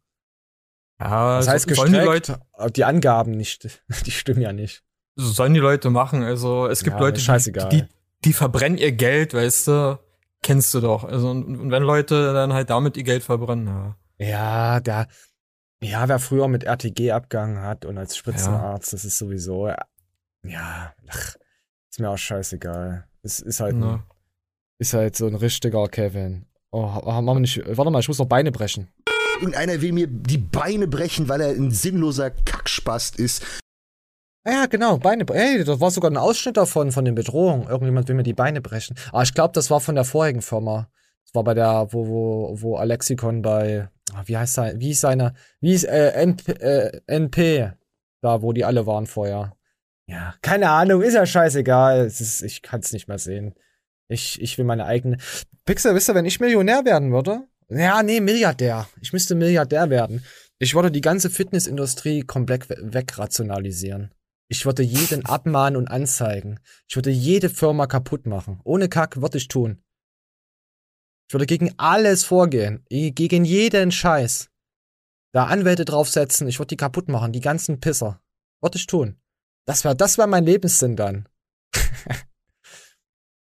Ja, 1.00 1.38
Das 1.38 1.48
heißt 1.48 1.70
so, 1.70 1.76
sollen 1.76 1.94
die 1.94 2.00
gestreckt, 2.00 2.40
Leute, 2.58 2.72
die 2.74 2.84
Angaben 2.84 3.32
nicht, 3.32 3.82
die 4.06 4.12
stimmen 4.12 4.42
ja 4.42 4.52
nicht. 4.54 4.84
so 5.16 5.28
sollen 5.32 5.54
die 5.54 5.60
Leute 5.62 5.90
machen. 5.90 6.24
Also 6.24 6.68
es 6.68 6.84
gibt 6.84 6.96
Ja, 6.98 7.02
Leute, 7.02 7.20
scheißegal. 7.22 7.70
die, 7.70 7.82
die, 7.84 7.88
die 8.26 8.34
verbrennen 8.34 8.78
ihr 8.78 8.92
Geld, 8.92 9.34
weißt 9.34 9.68
du, 9.70 10.00
kennst 10.44 10.74
du 10.74 10.82
doch. 10.82 11.06
Also 11.06 11.30
und, 11.30 11.58
und 11.58 11.72
wenn 11.72 11.84
Leute 11.84 12.34
dann 12.34 12.52
halt 12.54 12.70
damit 12.70 12.98
ihr 12.98 13.04
Geld 13.04 13.24
verbrennen, 13.24 13.68
ja. 13.68 13.96
Ja, 14.18 14.80
der, 14.82 15.08
ja, 15.82 16.08
wer 16.08 16.20
früher 16.20 16.48
mit 16.48 16.64
RTG 16.64 17.12
abgegangen 17.12 17.62
hat 17.62 17.86
und 17.86 17.98
als 17.98 18.16
Spitzenarzt, 18.18 18.94
das 18.94 19.06
ist 19.06 19.18
sowieso, 19.18 19.68
ja, 19.68 19.78
ja, 20.44 20.94
ach, 21.10 21.36
ist 21.90 22.00
mir 22.00 22.10
auch 22.10 22.18
scheißegal. 22.18 23.08
Es 23.24 23.40
ist 23.40 23.60
halt, 23.60 23.76
Ne. 23.76 23.94
ein, 23.94 24.04
ist 24.80 24.94
halt 24.94 25.16
so 25.16 25.28
ein 25.28 25.36
richtiger 25.36 25.88
Kevin. 25.88 26.46
Oh, 26.72 26.82
wir 27.36 27.40
nicht, 27.40 27.62
warte 27.66 27.90
mal, 27.92 28.00
ich 28.00 28.08
muss 28.08 28.20
noch 28.20 28.26
Beine 28.28 28.52
brechen. 28.52 28.90
Irgendeiner 29.40 29.82
will 29.82 29.92
mir 29.92 30.08
die 30.08 30.38
Beine 30.38 30.88
brechen, 30.88 31.28
weil 31.30 31.42
er 31.42 31.50
ein 31.50 31.72
sinnloser 31.72 32.32
Kackspast 32.32 33.18
ist. 33.18 33.44
Ah 34.46 34.52
Ja, 34.52 34.66
genau, 34.68 34.98
Beine, 34.98 35.24
bre- 35.26 35.36
hey, 35.36 35.64
das 35.64 35.80
war 35.80 35.92
sogar 35.92 36.12
ein 36.12 36.18
Ausschnitt 36.18 36.58
davon, 36.58 36.92
von 36.92 37.04
den 37.06 37.16
Bedrohungen. 37.16 37.68
Irgendjemand 37.68 38.08
will 38.08 38.16
mir 38.16 38.24
die 38.24 38.34
Beine 38.34 38.62
brechen. 38.62 38.96
Aber 39.12 39.24
ich 39.24 39.34
glaube, 39.34 39.54
das 39.54 39.70
war 39.72 39.80
von 39.82 39.96
der 39.96 40.04
vorigen 40.06 40.42
Firma. 40.42 40.90
Das 41.26 41.36
war 41.36 41.44
bei 41.44 41.54
der, 41.54 41.88
wo, 41.92 42.08
wo, 42.08 42.62
wo 42.62 42.76
Alexikon 42.78 43.42
bei, 43.42 43.90
ah, 44.14 44.24
wie 44.26 44.38
heißt 44.38 44.54
sein, 44.54 44.80
wie 44.80 44.92
ist 44.92 45.02
seine, 45.02 45.34
wie 45.60 45.74
ist, 45.74 45.84
äh, 45.84 46.12
NP, 46.24 46.52
äh, 46.54 47.02
NP, 47.08 47.72
da, 48.22 48.42
wo 48.42 48.54
die 48.54 48.64
alle 48.66 48.86
waren 48.88 49.06
vorher. 49.08 49.56
Ja, 50.08 50.36
keine 50.42 50.70
Ahnung, 50.70 51.02
ist 51.02 51.16
ja 51.16 51.26
scheißegal. 51.26 52.06
Es 52.06 52.22
ist, 52.22 52.42
ich 52.44 52.62
kann 52.62 52.80
es 52.82 52.94
nicht 52.94 53.08
mehr 53.08 53.18
sehen. 53.18 53.56
Ich, 54.08 54.40
ich 54.40 54.58
will 54.58 54.66
meine 54.66 54.86
eigene. 54.86 55.18
Pixel, 55.66 55.96
wisst 55.96 56.10
ihr, 56.10 56.16
wenn 56.16 56.26
ich 56.26 56.40
Millionär 56.40 56.86
werden 56.86 57.12
würde? 57.12 57.42
Ja, 57.70 58.04
nee, 58.04 58.20
Milliardär. 58.22 58.88
Ich 59.02 59.14
müsste 59.14 59.34
Milliardär 59.34 59.90
werden. 59.90 60.24
Ich 60.60 60.76
würde 60.76 60.92
die 60.92 61.02
ganze 61.02 61.32
Fitnessindustrie 61.32 62.22
komplett 62.22 62.70
we- 62.70 62.78
wegrationalisieren. 62.94 64.14
Ich 64.48 64.66
würde 64.66 64.84
jeden 64.84 65.26
abmahnen 65.26 65.76
und 65.76 65.88
anzeigen. 65.88 66.60
Ich 66.88 66.96
würde 66.96 67.10
jede 67.10 67.50
Firma 67.50 67.88
kaputt 67.88 68.28
machen. 68.28 68.60
Ohne 68.64 68.90
Kack 68.90 69.22
würde 69.22 69.40
ich 69.40 69.48
tun. 69.48 69.82
Ich 71.28 71.34
würde 71.34 71.46
gegen 71.46 71.74
alles 71.78 72.24
vorgehen. 72.24 72.86
Gegen 72.90 73.46
jeden 73.46 73.92
Scheiß. 73.92 74.50
Da 75.34 75.46
Anwälte 75.48 75.86
draufsetzen, 75.86 76.48
ich 76.48 76.60
würde 76.60 76.68
die 76.70 76.78
kaputt 76.78 77.10
machen, 77.10 77.34
die 77.34 77.42
ganzen 77.42 77.80
Pisser. 77.80 78.22
Würde 78.62 78.78
ich 78.78 78.86
tun. 78.88 79.20
Das 79.68 79.84
wäre 79.84 79.96
das 79.96 80.18
wär 80.18 80.28
mein 80.28 80.46
Lebenssinn 80.46 80.96
dann. 80.96 81.28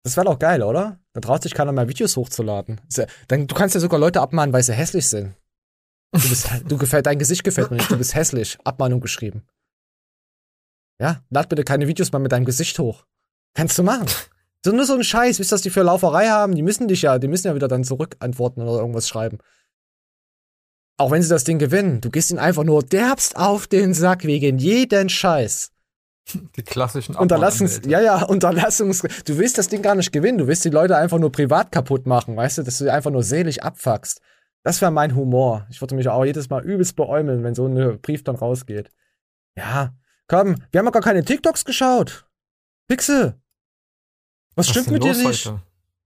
das 0.04 0.16
wäre 0.16 0.26
doch 0.26 0.40
geil, 0.40 0.64
oder? 0.64 1.00
Dann 1.14 1.22
traut 1.22 1.44
sich 1.44 1.54
keiner 1.54 1.72
mehr 1.72 1.90
Videos 1.90 2.16
hochzuladen. 2.16 2.80
Ja- 2.96 3.08
Dann, 3.28 3.48
du 3.48 3.56
kannst 3.56 3.76
ja 3.76 3.82
sogar 3.82 4.00
Leute 4.00 4.22
abmahnen, 4.22 4.54
weil 4.54 4.64
sie 4.64 4.74
hässlich 4.74 5.08
sind. 5.08 5.36
Du 6.14 6.20
bist, 6.30 6.50
du 6.66 6.78
gefällt, 6.78 7.06
dein 7.06 7.20
Gesicht 7.20 7.44
gefällt 7.44 7.72
mir 7.72 7.78
nicht, 7.78 7.90
du 7.90 7.98
bist 7.98 8.16
hässlich. 8.16 8.58
Abmahnung 8.66 9.00
geschrieben. 9.02 9.48
Ja, 11.02 11.24
lad 11.30 11.50
bitte 11.50 11.64
keine 11.64 11.88
Videos 11.88 12.12
mehr 12.12 12.20
mit 12.20 12.32
deinem 12.32 12.46
Gesicht 12.46 12.78
hoch. 12.80 13.06
Kannst 13.56 13.78
du 13.78 13.84
machen. 13.84 14.08
So 14.64 14.72
nur 14.72 14.86
so 14.86 14.94
ein 14.94 15.04
Scheiß, 15.04 15.40
wisst 15.40 15.52
ihr, 15.52 15.56
was 15.56 15.62
die 15.62 15.70
für 15.72 15.82
Lauferei 15.82 16.28
haben? 16.28 16.56
Die 16.56 16.62
müssen 16.62 16.88
dich 16.88 17.02
ja, 17.02 17.18
die 17.18 17.28
müssen 17.28 17.48
ja 17.48 17.56
wieder 17.56 17.68
dann 17.68 17.84
zurückantworten 17.84 18.62
oder 18.62 18.80
irgendwas 18.80 19.08
schreiben. 19.08 19.40
Auch 20.98 21.10
wenn 21.10 21.24
sie 21.24 21.30
das 21.30 21.44
Ding 21.44 21.58
gewinnen, 21.58 22.00
du 22.00 22.12
gehst 22.12 22.30
ihnen 22.30 22.40
einfach 22.40 22.64
nur 22.64 22.84
derbst 22.84 23.36
auf 23.36 23.66
den 23.66 23.96
Sack 23.96 24.24
wegen 24.24 24.60
jeden 24.60 25.10
Scheiß. 25.10 25.72
Die 26.56 26.62
klassischen 26.62 27.16
Unterlassungs, 27.16 27.82
ja, 27.88 28.00
ja, 28.00 28.24
Unterlassungs, 28.24 29.02
du 29.26 29.38
willst 29.40 29.58
das 29.58 29.68
Ding 29.68 29.82
gar 29.82 29.96
nicht 29.96 30.12
gewinnen, 30.12 30.38
du 30.38 30.48
willst 30.48 30.64
die 30.64 30.70
Leute 30.70 30.96
einfach 30.96 31.18
nur 31.18 31.32
privat 31.32 31.72
kaputt 31.72 32.06
machen, 32.06 32.36
weißt 32.36 32.60
du, 32.60 32.64
dass 32.64 32.78
du 32.78 32.84
die 32.84 32.92
einfach 32.92 33.10
nur 33.10 33.24
seelisch 33.24 33.60
abfuckst. 33.60 34.22
Das 34.64 34.80
wäre 34.80 34.92
mein 34.92 35.16
Humor. 35.16 35.66
Ich 35.72 35.82
würde 35.82 35.96
mich 35.96 36.08
auch 36.08 36.24
jedes 36.24 36.50
Mal 36.52 36.64
übelst 36.64 36.96
beäumeln, 36.96 37.44
wenn 37.44 37.56
so 37.56 37.66
ein 37.66 38.00
Brief 38.00 38.24
dann 38.24 38.36
rausgeht. 38.36 38.92
Ja, 39.58 39.96
komm, 40.28 40.56
wir 40.72 40.80
haben 40.80 40.86
ja 40.86 40.92
gar 40.92 41.02
keine 41.02 41.26
TikToks 41.26 41.66
geschaut. 41.66 42.28
Pixel. 42.88 43.41
Was, 44.56 44.68
Was 44.68 44.70
stimmt 44.70 44.92
mit 44.92 45.04
dir 45.04 45.14
nicht? 45.16 45.46
heute? 45.46 45.62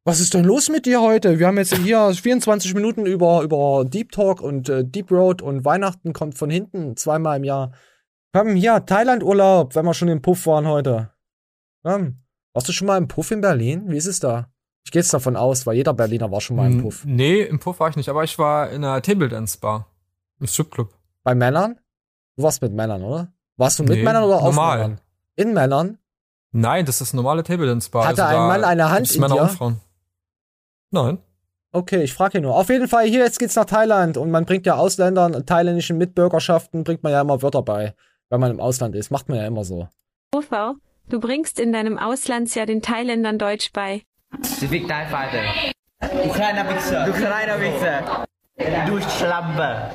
Was 0.07 0.19
ist 0.19 0.33
denn 0.35 0.45
los 0.45 0.69
mit 0.69 0.85
dir 0.85 1.01
heute? 1.01 1.39
Wir 1.39 1.47
haben 1.47 1.57
jetzt 1.57 1.75
hier 1.75 2.11
24 2.13 2.73
Minuten 2.75 3.05
über, 3.05 3.41
über 3.41 3.85
Deep 3.85 4.11
Talk 4.11 4.39
und 4.41 4.69
äh, 4.69 4.83
Deep 4.85 5.09
Road 5.11 5.41
und 5.41 5.65
Weihnachten 5.65 6.13
kommt 6.13 6.37
von 6.37 6.49
hinten 6.49 6.95
zweimal 6.95 7.37
im 7.37 7.43
Jahr. 7.43 7.71
Komm, 8.33 8.55
hier, 8.55 8.85
Thailand-Urlaub, 8.85 9.75
wenn 9.75 9.85
wir 9.85 9.93
schon 9.93 10.09
im 10.09 10.21
Puff 10.21 10.45
waren 10.45 10.67
heute. 10.67 11.11
Komm. 11.83 12.17
Warst 12.53 12.67
du 12.67 12.71
schon 12.73 12.87
mal 12.87 12.97
im 12.97 13.07
Puff 13.07 13.31
in 13.31 13.41
Berlin? 13.41 13.85
Wie 13.87 13.97
ist 13.97 14.05
es 14.05 14.19
da? 14.19 14.49
Ich 14.85 14.91
gehe 14.91 15.01
jetzt 15.01 15.13
davon 15.13 15.35
aus, 15.35 15.65
weil 15.65 15.75
jeder 15.75 15.93
Berliner 15.93 16.31
war 16.31 16.41
schon 16.41 16.57
mal 16.57 16.71
im 16.71 16.83
Puff. 16.83 17.03
Nee, 17.05 17.41
im 17.41 17.59
Puff 17.59 17.79
war 17.79 17.89
ich 17.89 17.95
nicht, 17.95 18.09
aber 18.09 18.23
ich 18.23 18.37
war 18.37 18.69
in 18.69 18.83
einer 18.83 19.01
Table 19.01 19.27
Dance 19.29 19.57
Bar. 19.59 19.87
Im 20.39 20.45
Stripclub. 20.47 20.93
Bei 21.23 21.33
Männern? 21.33 21.79
Du 22.37 22.43
warst 22.43 22.61
mit 22.61 22.73
Männern, 22.73 23.01
oder? 23.03 23.33
Warst 23.57 23.79
du 23.79 23.83
mit 23.83 23.93
Nee, 23.97 24.03
Männern 24.03 24.23
oder 24.25 24.35
aus 24.35 24.43
normal. 24.43 24.77
Männern? 24.77 25.01
In 25.37 25.53
Männern? 25.53 25.97
Nein, 26.57 26.85
das 26.85 27.01
ist 27.01 27.13
normale 27.13 27.43
Table 27.43 27.67
Dance 27.67 27.89
Bar. 27.89 28.07
Hatte 28.07 28.25
ein 28.25 28.33
da 28.33 28.47
Mann 28.47 28.63
eine 28.63 28.89
Hand 28.89 29.13
in 29.13 29.19
Männer 29.19 29.35
dir? 29.35 29.41
und 29.41 29.51
Frauen. 29.51 29.81
Nein. 30.89 31.17
Okay, 31.73 32.01
ich 32.03 32.13
frage 32.13 32.31
hier 32.33 32.41
nur. 32.41 32.55
Auf 32.55 32.69
jeden 32.69 32.87
Fall, 32.87 33.05
hier, 33.07 33.25
jetzt 33.25 33.39
geht's 33.39 33.57
nach 33.57 33.65
Thailand 33.65 34.15
und 34.15 34.31
man 34.31 34.45
bringt 34.45 34.65
ja 34.65 34.75
Ausländern, 34.75 35.45
thailändischen 35.45 35.97
Mitbürgerschaften, 35.97 36.85
bringt 36.85 37.03
man 37.03 37.11
ja 37.11 37.19
immer 37.19 37.41
Wörter 37.41 37.61
bei, 37.61 37.93
wenn 38.29 38.39
man 38.39 38.51
im 38.51 38.61
Ausland 38.61 38.95
ist. 38.95 39.11
Macht 39.11 39.27
man 39.27 39.37
ja 39.37 39.45
immer 39.45 39.65
so. 39.65 39.89
Ufer, 40.33 40.75
du 41.09 41.19
bringst 41.19 41.59
in 41.59 41.73
deinem 41.73 41.97
Auslandsjahr 41.97 42.65
den 42.65 42.81
Thailändern 42.81 43.37
Deutsch 43.37 43.73
bei. 43.73 44.03
Civic 44.41 44.87
TIE 44.87 45.05
Fighter. 45.11 45.43
Du 46.23 46.29
kleiner 46.31 46.69
Wichser. 46.73 47.05
Du 47.05 47.11
kleiner 47.11 47.59
Wichser. 47.59 48.25
Du 48.87 49.01
Schlampe. 49.09 49.91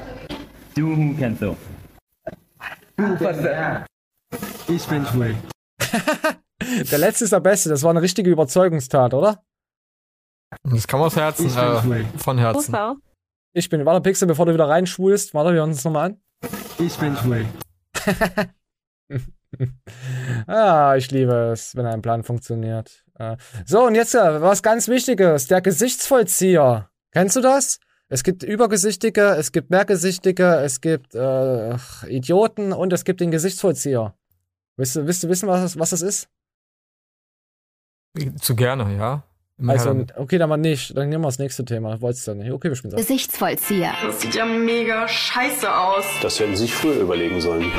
Du 0.75 0.95
Hurensohn. 0.95 1.57
Du 2.99 3.17
Versager. 3.17 3.87
Ich 4.69 4.87
bin 4.87 5.07
schwul. 5.07 5.35
Der 6.91 6.99
letzte 6.99 7.25
ist 7.25 7.33
der 7.33 7.41
beste. 7.41 7.69
Das 7.69 7.83
war 7.83 7.91
eine 7.91 8.03
richtige 8.03 8.31
Überzeugungstat, 8.31 9.15
oder? 9.15 9.43
Das 10.65 10.87
kam 10.87 11.01
aus 11.01 11.17
Herzen, 11.17 11.47
äh, 11.47 12.05
von 12.19 12.39
Herzen. 12.39 12.61
Fußball. 12.61 12.97
Ich 13.53 13.69
bin, 13.69 13.85
warte, 13.85 14.01
Pixel, 14.01 14.29
bevor 14.29 14.47
du 14.47 14.55
wieder 14.55 14.69
reinschwulst. 14.69 15.35
Warte, 15.35 15.53
wir 15.53 15.61
hören 15.61 15.71
uns 15.71 15.85
nochmal 15.85 16.11
an. 16.11 16.21
Ich 16.79 16.97
bin 16.97 17.17
schwul. 17.17 17.47
ah, 20.47 20.95
ich 20.97 21.11
liebe 21.11 21.51
es, 21.53 21.75
wenn 21.77 21.87
ein 21.87 22.03
Plan 22.03 22.23
funktioniert. 22.23 23.05
Äh, 23.19 23.37
So, 23.67 23.87
und 23.87 23.95
jetzt 23.95 24.15
äh, 24.15 24.41
was 24.41 24.63
ganz 24.63 24.89
Wichtiges. 24.89 25.47
Der 25.47 25.61
Gesichtsvollzieher. 25.61 26.91
Kennst 27.13 27.37
du 27.37 27.41
das? 27.41 27.81
Es 28.09 28.25
gibt 28.25 28.43
Übergesichtige, 28.43 29.37
es 29.37 29.53
gibt 29.53 29.71
Mehrgesichtige, 29.71 30.57
es 30.57 30.81
gibt 30.81 31.15
äh, 31.15 31.77
Idioten 32.09 32.73
und 32.73 32.93
es 32.93 33.05
gibt 33.05 33.21
den 33.21 33.31
Gesichtsvollzieher. 33.31 34.15
Willst 34.77 34.97
du, 34.97 35.07
willst 35.07 35.23
du 35.23 35.29
wissen, 35.29 35.49
was 35.49 35.79
was 35.79 35.91
das 35.91 36.03
ist? 36.03 36.29
Zu 38.41 38.57
gerne, 38.57 38.97
ja. 38.97 39.23
Also, 39.67 40.07
okay, 40.17 40.39
dann 40.39 40.49
mal 40.49 40.57
nicht. 40.57 40.97
Dann 40.97 41.11
nehmen 41.11 41.23
wir 41.23 41.29
das 41.29 41.39
nächste 41.39 41.65
Thema. 41.65 42.01
Wolltest 42.01 42.27
du 42.27 42.35
nicht? 42.35 42.51
Okay, 42.51 42.69
wir 42.69 42.77
spielen 42.77 42.93
das. 42.93 43.01
Gesichtsvollzieher. 43.01 43.93
Das 44.03 44.21
sieht 44.21 44.35
ja 44.35 44.47
mega 44.47 45.07
scheiße 45.07 45.73
aus. 45.73 46.07
Das 46.23 46.41
hätten 46.41 46.57
Sie 46.57 46.63
sich 46.63 46.75
früher 46.75 47.01
überlegen 47.01 47.41
sollen. 47.41 47.71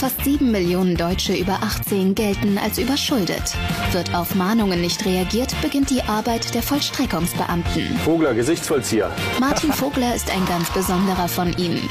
Fast 0.00 0.24
7 0.24 0.50
Millionen 0.50 0.96
Deutsche 0.96 1.34
über 1.34 1.58
18 1.62 2.14
gelten 2.14 2.56
als 2.56 2.78
überschuldet. 2.78 3.54
Wird 3.92 4.14
auf 4.14 4.34
Mahnungen 4.34 4.80
nicht 4.80 5.04
reagiert, 5.04 5.54
beginnt 5.60 5.90
die 5.90 6.00
Arbeit 6.00 6.54
der 6.54 6.62
Vollstreckungsbeamten. 6.62 7.98
Vogler, 7.98 8.32
Gesichtsvollzieher. 8.32 9.14
Martin 9.38 9.70
Vogler 9.70 10.14
ist 10.14 10.30
ein 10.30 10.46
ganz 10.46 10.70
besonderer 10.70 11.28
von 11.28 11.54
ihnen. 11.58 11.86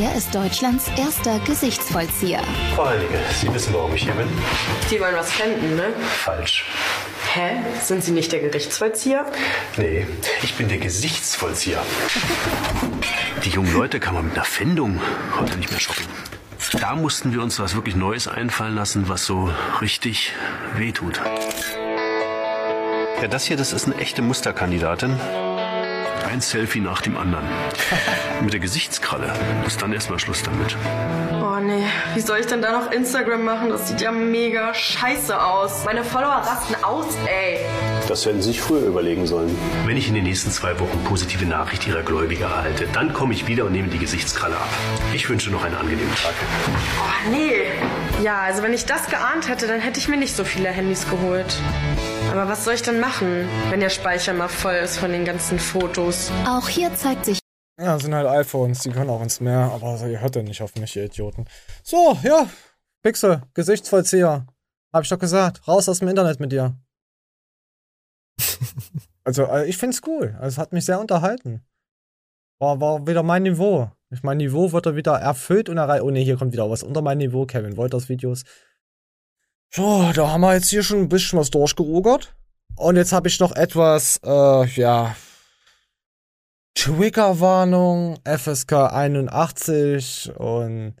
Er 0.00 0.14
ist 0.14 0.32
Deutschlands 0.32 0.86
erster 0.96 1.40
Gesichtsvollzieher. 1.40 2.42
Frau 2.76 2.90
Heinecke, 2.90 3.18
Sie 3.40 3.52
wissen, 3.52 3.74
warum 3.74 3.92
ich 3.92 4.04
hier 4.04 4.14
bin? 4.14 4.28
Die 4.88 5.00
wollen 5.00 5.16
was 5.16 5.32
pfänden, 5.32 5.74
ne? 5.74 5.92
Falsch. 5.98 6.64
Hä? 7.34 7.56
Sind 7.82 8.04
Sie 8.04 8.12
nicht 8.12 8.30
der 8.30 8.38
Gerichtsvollzieher? 8.38 9.26
Nee, 9.76 10.06
ich 10.44 10.54
bin 10.54 10.68
der 10.68 10.78
Gesichtsvollzieher. 10.78 11.82
Die 13.44 13.50
jungen 13.50 13.72
Leute 13.72 13.98
kann 13.98 14.14
man 14.14 14.26
mit 14.26 14.34
einer 14.34 14.44
Fendung 14.44 15.00
heute 15.40 15.56
nicht 15.56 15.72
mehr 15.72 15.80
shoppen. 15.80 16.04
Da 16.72 16.94
mussten 16.94 17.32
wir 17.32 17.42
uns 17.42 17.58
was 17.58 17.74
wirklich 17.74 17.96
Neues 17.96 18.28
einfallen 18.28 18.74
lassen, 18.74 19.08
was 19.08 19.24
so 19.24 19.50
richtig 19.80 20.32
wehtut. 20.74 21.20
Ja, 23.22 23.28
das 23.28 23.44
hier, 23.44 23.56
das 23.56 23.72
ist 23.72 23.86
eine 23.86 23.96
echte 23.96 24.20
Musterkandidatin. 24.20 25.18
Ein 26.30 26.40
Selfie 26.42 26.80
nach 26.80 27.00
dem 27.00 27.16
anderen. 27.16 27.46
Mit 28.42 28.52
der 28.52 28.60
Gesichtskralle 28.60 29.32
ist 29.66 29.80
dann 29.80 29.92
erstmal 29.92 30.18
Schluss 30.18 30.42
damit. 30.42 30.76
Oh 31.32 31.58
nee, 31.58 31.86
wie 32.14 32.20
soll 32.20 32.38
ich 32.38 32.46
denn 32.46 32.60
da 32.60 32.72
noch 32.72 32.92
Instagram 32.92 33.44
machen? 33.44 33.70
Das 33.70 33.88
sieht 33.88 34.02
ja 34.02 34.12
mega 34.12 34.74
scheiße 34.74 35.40
aus. 35.40 35.84
Meine 35.86 36.04
Follower 36.04 36.36
rasten 36.36 36.76
aus, 36.84 37.06
ey. 37.26 37.60
Das 38.08 38.24
hätten 38.24 38.40
Sie 38.40 38.52
sich 38.52 38.62
früher 38.62 38.86
überlegen 38.86 39.26
sollen. 39.26 39.54
Wenn 39.84 39.98
ich 39.98 40.08
in 40.08 40.14
den 40.14 40.24
nächsten 40.24 40.50
zwei 40.50 40.80
Wochen 40.80 41.04
positive 41.04 41.44
Nachricht 41.44 41.86
Ihrer 41.86 42.02
Gläubiger 42.02 42.46
erhalte, 42.46 42.88
dann 42.94 43.12
komme 43.12 43.34
ich 43.34 43.46
wieder 43.46 43.66
und 43.66 43.72
nehme 43.72 43.88
die 43.88 43.98
Gesichtskralle 43.98 44.56
ab. 44.56 44.68
Ich 45.12 45.28
wünsche 45.28 45.50
noch 45.50 45.62
einen 45.62 45.74
angenehmen 45.74 46.14
Tag. 46.14 46.32
Oh 46.98 47.30
nee. 47.30 47.66
Ja, 48.24 48.40
also 48.40 48.62
wenn 48.62 48.72
ich 48.72 48.86
das 48.86 49.08
geahnt 49.08 49.50
hätte, 49.50 49.66
dann 49.66 49.80
hätte 49.80 50.00
ich 50.00 50.08
mir 50.08 50.16
nicht 50.16 50.34
so 50.34 50.44
viele 50.44 50.70
Handys 50.70 51.06
geholt. 51.10 51.54
Aber 52.32 52.48
was 52.48 52.64
soll 52.64 52.74
ich 52.74 52.82
denn 52.82 52.98
machen, 52.98 53.46
wenn 53.68 53.80
der 53.80 53.90
Speicher 53.90 54.32
mal 54.32 54.48
voll 54.48 54.76
ist 54.76 54.96
von 54.96 55.12
den 55.12 55.26
ganzen 55.26 55.58
Fotos? 55.58 56.32
Auch 56.46 56.66
hier 56.66 56.94
zeigt 56.94 57.26
sich 57.26 57.40
Ja, 57.78 57.92
das 57.92 58.04
sind 58.04 58.14
halt 58.14 58.26
iPhones, 58.26 58.80
die 58.80 58.90
können 58.90 59.10
auch 59.10 59.20
ins 59.20 59.40
Meer, 59.40 59.70
aber 59.74 60.00
ihr 60.08 60.22
hört 60.22 60.34
ja 60.34 60.42
nicht 60.42 60.62
auf 60.62 60.74
mich, 60.76 60.96
ihr 60.96 61.04
Idioten. 61.04 61.44
So, 61.82 62.16
ja. 62.22 62.48
Pixel, 63.02 63.42
Gesichtsvollzieher. 63.52 64.46
Hab 64.94 65.02
ich 65.02 65.10
doch 65.10 65.18
gesagt. 65.18 65.68
Raus 65.68 65.90
aus 65.90 65.98
dem 65.98 66.08
Internet 66.08 66.40
mit 66.40 66.52
dir. 66.52 66.74
Also, 69.24 69.44
äh, 69.44 69.68
ich 69.68 69.76
find's 69.76 70.02
cool. 70.06 70.34
Also, 70.36 70.48
es 70.48 70.58
hat 70.58 70.72
mich 70.72 70.84
sehr 70.84 71.00
unterhalten. 71.00 71.62
War, 72.60 72.80
war 72.80 73.06
wieder 73.06 73.22
mein 73.22 73.44
Niveau. 73.44 73.90
Ich 74.10 74.22
mein 74.22 74.38
Niveau 74.38 74.72
wird 74.72 74.86
da 74.86 74.96
wieder 74.96 75.18
erfüllt 75.18 75.68
und 75.68 75.76
erreicht. 75.76 76.02
Oh 76.02 76.10
ne, 76.10 76.20
hier 76.20 76.36
kommt 76.36 76.52
wieder 76.52 76.68
was 76.70 76.82
unter 76.82 77.02
mein 77.02 77.18
Niveau. 77.18 77.46
Kevin 77.46 77.76
Wolters 77.76 78.08
Videos. 78.08 78.44
So, 79.70 80.10
da 80.14 80.30
haben 80.30 80.40
wir 80.40 80.54
jetzt 80.54 80.70
hier 80.70 80.82
schon 80.82 81.00
ein 81.00 81.08
bisschen 81.08 81.38
was 81.38 81.50
durchgerugert. 81.50 82.34
Und 82.76 82.96
jetzt 82.96 83.12
habe 83.12 83.28
ich 83.28 83.38
noch 83.38 83.54
etwas, 83.54 84.20
äh, 84.24 84.66
ja, 84.66 85.14
Triggerwarnung, 86.74 88.18
FSK 88.24 88.72
81 88.92 90.32
und 90.36 90.94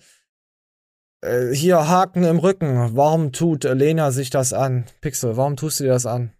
äh, 1.22 1.52
hier 1.52 1.88
Haken 1.88 2.24
im 2.24 2.38
Rücken. 2.38 2.96
Warum 2.96 3.32
tut 3.32 3.64
Lena 3.64 4.10
sich 4.10 4.28
das 4.30 4.52
an? 4.52 4.86
Pixel, 5.00 5.36
warum 5.36 5.56
tust 5.56 5.80
du 5.80 5.84
dir 5.84 5.90
das 5.90 6.04
an? 6.04 6.32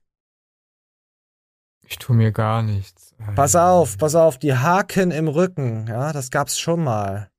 Ich 1.88 1.98
tue 1.98 2.14
mir 2.14 2.32
gar 2.32 2.62
nichts. 2.62 3.14
Pass 3.34 3.56
auf, 3.56 3.96
pass 3.98 4.14
auf, 4.14 4.38
die 4.38 4.54
Haken 4.54 5.10
im 5.10 5.26
Rücken, 5.28 5.86
ja, 5.88 6.12
das 6.12 6.30
gab's 6.30 6.58
schon 6.58 6.84
mal. 6.84 7.30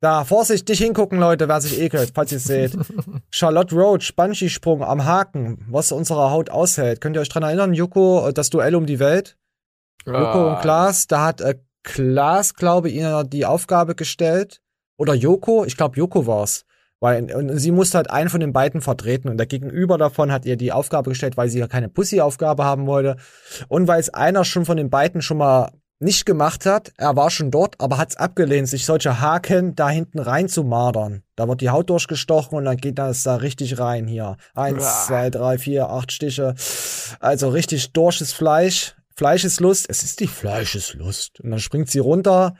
Da, 0.00 0.24
Vorsicht, 0.24 0.68
nicht 0.68 0.80
hingucken, 0.82 1.18
Leute, 1.18 1.48
wer 1.48 1.60
sich 1.62 1.80
ekelt, 1.80 2.12
falls 2.14 2.30
ihr 2.30 2.36
es 2.36 2.44
seht. 2.44 2.76
Charlotte 3.30 3.74
Roach, 3.74 4.14
Bungee-Sprung 4.14 4.82
am 4.84 5.04
Haken, 5.06 5.64
was 5.70 5.92
unsere 5.92 6.30
Haut 6.30 6.50
aushält. 6.50 7.00
Könnt 7.00 7.16
ihr 7.16 7.20
euch 7.22 7.30
dran 7.30 7.42
erinnern, 7.42 7.72
Joko, 7.72 8.30
das 8.32 8.50
Duell 8.50 8.74
um 8.74 8.84
die 8.84 8.98
Welt? 8.98 9.38
Joko 10.04 10.18
Ah. 10.18 10.54
und 10.54 10.60
Klaas, 10.60 11.06
da 11.06 11.24
hat 11.24 11.40
äh, 11.40 11.58
Klaas, 11.84 12.54
glaube 12.54 12.90
ich, 12.90 12.96
ihr 12.96 13.24
die 13.24 13.46
Aufgabe 13.46 13.94
gestellt. 13.94 14.60
Oder 14.98 15.14
Joko, 15.14 15.64
ich 15.64 15.76
glaube 15.78 15.96
Joko 15.96 16.26
war's. 16.26 16.66
Weil 17.04 17.30
und 17.34 17.58
sie 17.58 17.70
musste 17.70 17.98
halt 17.98 18.08
einen 18.08 18.30
von 18.30 18.40
den 18.40 18.54
beiden 18.54 18.80
vertreten 18.80 19.28
und 19.28 19.36
der 19.36 19.44
Gegenüber 19.44 19.98
davon 19.98 20.32
hat 20.32 20.46
ihr 20.46 20.56
die 20.56 20.72
Aufgabe 20.72 21.10
gestellt, 21.10 21.36
weil 21.36 21.50
sie 21.50 21.58
ja 21.58 21.66
keine 21.66 21.90
Pussy-Aufgabe 21.90 22.64
haben 22.64 22.86
wollte. 22.86 23.16
Und 23.68 23.86
weil 23.88 24.00
es 24.00 24.08
einer 24.08 24.42
schon 24.46 24.64
von 24.64 24.78
den 24.78 24.88
beiden 24.88 25.20
schon 25.20 25.36
mal 25.36 25.70
nicht 25.98 26.24
gemacht 26.24 26.64
hat, 26.64 26.94
er 26.96 27.14
war 27.14 27.28
schon 27.28 27.50
dort, 27.50 27.78
aber 27.78 27.98
hat's 27.98 28.16
abgelehnt, 28.16 28.70
sich 28.70 28.86
solche 28.86 29.20
Haken 29.20 29.74
da 29.74 29.90
hinten 29.90 30.18
rein 30.18 30.48
zu 30.48 30.64
madern. 30.64 31.22
Da 31.36 31.46
wird 31.46 31.60
die 31.60 31.68
Haut 31.68 31.90
durchgestochen 31.90 32.56
und 32.56 32.64
dann 32.64 32.78
geht 32.78 32.98
das 32.98 33.22
da 33.22 33.36
richtig 33.36 33.78
rein 33.78 34.06
hier. 34.06 34.38
Eins, 34.54 34.82
Uah. 34.82 35.04
zwei, 35.06 35.28
drei, 35.28 35.58
vier, 35.58 35.90
acht 35.90 36.10
Stiche. 36.10 36.54
Also 37.20 37.50
richtig 37.50 37.92
durches 37.92 38.32
Fleisch. 38.32 38.96
Fleischeslust. 39.14 39.90
Es 39.90 40.04
ist 40.04 40.20
die 40.20 40.26
Fleischeslust. 40.26 41.40
Und 41.40 41.50
dann 41.50 41.60
springt 41.60 41.90
sie 41.90 41.98
runter 41.98 42.54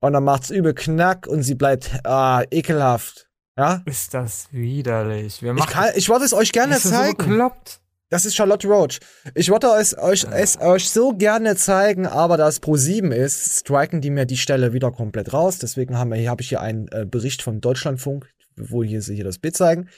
und 0.00 0.12
dann 0.12 0.24
macht's 0.24 0.50
übel 0.50 0.74
Knack 0.74 1.26
und 1.26 1.44
sie 1.44 1.54
bleibt 1.54 2.04
ah, 2.04 2.42
ekelhaft. 2.50 3.29
Ja? 3.56 3.82
Ist 3.84 4.14
das 4.14 4.48
widerlich. 4.52 5.42
Wir 5.42 5.54
Ich, 5.56 5.66
kann, 5.66 5.90
ich 5.94 6.08
wollte 6.08 6.24
es 6.24 6.32
euch 6.32 6.52
gerne 6.52 6.76
ist 6.76 6.84
das 6.84 6.92
so 6.92 6.98
zeigen. 6.98 7.16
bekloppt. 7.16 7.80
Das 8.10 8.24
ist 8.24 8.34
Charlotte 8.34 8.66
Roach. 8.66 8.98
Ich 9.36 9.50
wollte 9.50 9.68
es 9.78 9.96
euch, 9.96 10.26
es 10.32 10.60
euch 10.60 10.90
so 10.90 11.12
gerne 11.12 11.54
zeigen, 11.54 12.08
aber 12.08 12.36
da 12.36 12.48
es 12.48 12.58
Pro 12.58 12.76
7 12.76 13.12
ist, 13.12 13.60
striken 13.60 14.00
die 14.00 14.10
mir 14.10 14.26
die 14.26 14.36
Stelle 14.36 14.72
wieder 14.72 14.90
komplett 14.90 15.32
raus. 15.32 15.58
Deswegen 15.58 15.96
habe 15.96 16.16
ich 16.42 16.48
hier 16.48 16.60
einen 16.60 16.88
äh, 16.88 17.06
Bericht 17.06 17.40
vom 17.42 17.60
Deutschlandfunk, 17.60 18.28
wo 18.56 18.82
hier 18.82 19.00
sie 19.00 19.14
hier 19.14 19.24
das 19.24 19.38
Bild 19.38 19.56
zeigen. 19.56 19.88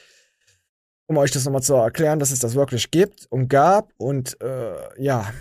Um 1.06 1.16
euch 1.16 1.30
das 1.30 1.46
nochmal 1.46 1.62
zu 1.62 1.74
erklären, 1.74 2.18
dass 2.18 2.32
es 2.32 2.38
das 2.38 2.54
wirklich 2.54 2.90
gibt 2.90 3.26
und 3.30 3.48
gab. 3.48 3.92
Und 3.96 4.38
äh, 4.42 5.02
ja. 5.02 5.32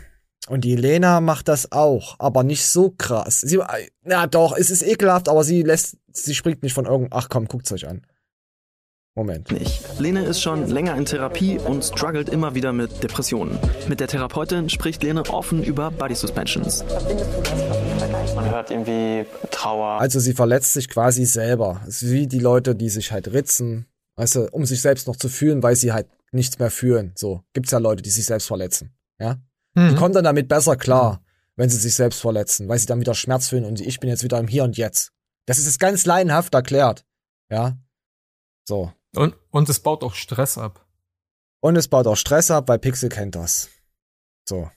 Und 0.52 0.66
die 0.66 0.76
Lena 0.76 1.22
macht 1.22 1.48
das 1.48 1.72
auch, 1.72 2.18
aber 2.20 2.44
nicht 2.44 2.66
so 2.68 2.94
krass. 2.98 3.40
Sie, 3.40 3.58
na 4.04 4.28
doch, 4.28 4.54
es 4.58 4.70
ist 4.70 4.82
ekelhaft, 4.82 5.30
aber 5.30 5.46
sie 5.46 5.64
lässt, 5.64 5.96
sie 6.12 6.36
springt 6.36 6.62
nicht 6.62 6.74
von 6.74 6.84
irgendeinem, 6.84 7.18
ach 7.18 7.30
komm, 7.30 7.48
guckt's 7.48 7.72
euch 7.72 7.88
an. 7.88 8.02
Moment. 9.16 9.50
Nicht. 9.50 9.82
Lene 9.98 10.26
ist 10.26 10.42
schon 10.42 10.68
länger 10.68 10.98
in 10.98 11.06
Therapie 11.06 11.58
und 11.58 11.86
struggelt 11.86 12.28
immer 12.28 12.54
wieder 12.54 12.74
mit 12.74 13.02
Depressionen. 13.02 13.58
Mit 13.88 14.02
der 14.02 14.10
Therapeutin 14.10 14.68
spricht 14.68 15.02
Lene 15.04 15.24
offen 15.30 15.64
über 15.64 15.90
Body 15.90 16.16
Suspensions. 16.16 16.84
Man 18.36 18.52
hört 18.52 18.72
irgendwie 18.72 19.26
Trauer. 19.52 20.02
Also 20.02 20.20
sie 20.20 20.34
verletzt 20.34 20.74
sich 20.74 20.90
quasi 20.90 21.24
selber. 21.24 21.80
Es 21.88 22.04
ist 22.04 22.12
wie 22.12 22.28
die 22.28 22.40
Leute, 22.40 22.76
die 22.76 22.90
sich 22.90 23.14
halt 23.14 23.32
ritzen, 23.32 23.86
weißt 24.18 24.36
du, 24.36 24.50
um 24.52 24.66
sich 24.66 24.82
selbst 24.82 25.08
noch 25.08 25.16
zu 25.16 25.30
fühlen, 25.30 25.64
weil 25.64 25.78
sie 25.78 25.94
halt 25.94 26.08
nichts 26.34 26.60
mehr 26.60 26.72
fühlen. 26.72 27.14
So, 27.16 27.42
gibt's 27.54 27.72
ja 27.72 27.78
Leute, 27.78 28.04
die 28.04 28.10
sich 28.10 28.26
selbst 28.26 28.48
verletzen. 28.48 28.92
Ja? 29.18 29.38
Die 29.76 29.80
Mhm. 29.82 29.96
kommen 29.96 30.14
dann 30.14 30.24
damit 30.24 30.48
besser 30.48 30.76
klar, 30.76 31.22
wenn 31.56 31.70
sie 31.70 31.78
sich 31.78 31.96
selbst 31.96 32.20
verletzen, 32.22 32.68
weil 32.68 32.78
sie 32.80 32.86
dann 32.88 33.00
wieder 33.00 33.16
Schmerz 33.16 33.48
fühlen 33.50 33.66
und 33.66 33.80
ich 33.80 34.00
bin 34.00 34.10
jetzt 34.10 34.24
wieder 34.24 34.38
im 34.40 34.48
Hier 34.48 34.64
und 34.64 34.78
Jetzt. 34.78 35.12
Das 35.46 35.58
ist 35.58 35.66
jetzt 35.66 35.80
ganz 35.80 36.06
laienhaft 36.06 36.54
erklärt. 36.54 37.06
Ja. 37.50 37.78
So. 38.68 38.92
Und, 39.16 39.36
und 39.50 39.70
es 39.70 39.80
baut 39.80 40.04
auch 40.04 40.14
Stress 40.14 40.58
ab. 40.58 40.86
Und 41.62 41.76
es 41.76 41.88
baut 41.88 42.08
auch 42.08 42.16
Stress 42.16 42.50
ab, 42.52 42.68
weil 42.70 42.80
Pixel 42.80 43.10
kennt 43.10 43.36
das. 43.36 43.70
So. 44.48 44.70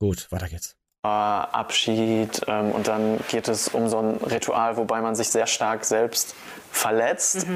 Gut, 0.00 0.30
weiter 0.32 0.48
geht's. 0.48 0.76
äh, 1.04 1.08
Abschied 1.08 2.40
ähm, 2.46 2.72
und 2.72 2.88
dann 2.88 3.20
geht 3.28 3.48
es 3.48 3.68
um 3.68 3.88
so 3.88 3.98
ein 3.98 4.16
Ritual, 4.16 4.76
wobei 4.76 5.00
man 5.00 5.14
sich 5.14 5.28
sehr 5.28 5.46
stark 5.46 5.84
selbst 5.84 6.34
verletzt. 6.70 7.46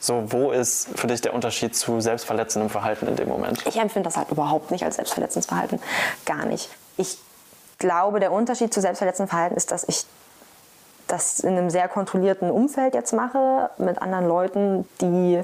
So, 0.00 0.32
wo 0.32 0.50
ist 0.50 0.88
für 0.98 1.06
dich 1.06 1.20
der 1.20 1.34
Unterschied 1.34 1.76
zu 1.76 2.00
selbstverletzendem 2.00 2.70
Verhalten 2.70 3.06
in 3.06 3.16
dem 3.16 3.28
Moment? 3.28 3.64
Ich 3.66 3.76
empfinde 3.76 4.08
das 4.08 4.16
halt 4.16 4.30
überhaupt 4.30 4.70
nicht 4.70 4.82
als 4.82 4.96
selbstverletzendes 4.96 5.46
Verhalten. 5.46 5.78
Gar 6.24 6.46
nicht. 6.46 6.70
Ich 6.96 7.18
glaube, 7.78 8.18
der 8.18 8.32
Unterschied 8.32 8.72
zu 8.72 8.80
selbstverletzendem 8.80 9.28
Verhalten 9.28 9.56
ist, 9.56 9.70
dass 9.70 9.84
ich 9.86 10.06
das 11.06 11.40
in 11.40 11.56
einem 11.56 11.70
sehr 11.70 11.86
kontrollierten 11.88 12.50
Umfeld 12.50 12.94
jetzt 12.94 13.12
mache, 13.12 13.70
mit 13.78 14.00
anderen 14.00 14.26
Leuten, 14.26 14.88
die 15.00 15.42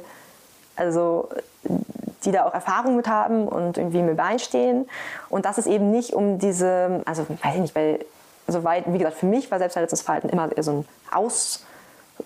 also 0.76 1.28
die 2.24 2.32
da 2.32 2.44
auch 2.44 2.54
Erfahrung 2.54 2.96
mit 2.96 3.08
haben 3.08 3.48
und 3.48 3.78
irgendwie 3.78 4.02
mir 4.02 4.14
beistehen. 4.14 4.88
Und 5.28 5.44
das 5.44 5.58
ist 5.58 5.66
eben 5.66 5.90
nicht 5.90 6.12
um 6.12 6.38
diese, 6.38 7.02
also 7.04 7.26
weiß 7.28 7.54
ich 7.54 7.60
nicht, 7.60 7.74
weil 7.74 8.04
soweit, 8.46 8.84
wie 8.92 8.98
gesagt, 8.98 9.16
für 9.16 9.26
mich 9.26 9.50
war 9.50 9.58
Selbstverletzungsverhalten 9.58 10.30
immer 10.30 10.50
so 10.60 10.72
ein 10.72 10.88
Aus, 11.12 11.64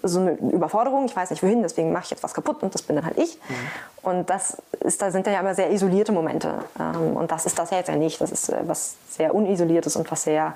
so 0.03 0.21
eine 0.21 0.33
Überforderung. 0.33 1.05
Ich 1.07 1.17
weiß 1.17 1.31
nicht 1.31 1.43
wohin, 1.43 1.63
deswegen 1.63 1.93
mache 1.93 2.05
ich 2.05 2.11
jetzt 2.11 2.23
was 2.23 2.35
kaputt 2.35 2.63
und 2.63 2.75
das 2.75 2.83
bin 2.83 2.97
dann 2.97 3.05
halt 3.05 3.19
ich. 3.19 3.37
Mhm. 3.37 3.55
Und 4.03 4.31
das 4.31 4.59
ist, 4.81 5.03
da 5.03 5.11
sind 5.11 5.27
ja 5.27 5.39
immer 5.41 5.55
sehr 5.55 5.71
isolierte 5.71 6.13
Momente. 6.13 6.65
Ähm, 6.79 7.17
und 7.17 7.31
das 7.31 7.47
ist 7.47 7.59
das 7.59 7.71
ja 7.71 7.79
jetzt 7.79 7.89
ja 7.89 7.97
nicht. 7.97 8.21
Das 8.21 8.31
ist 8.31 8.49
äh, 8.49 8.59
was 8.67 8.97
sehr 9.11 9.35
unisoliertes 9.35 9.97
und 9.97 10.11
was 10.11 10.25
sehr, 10.25 10.55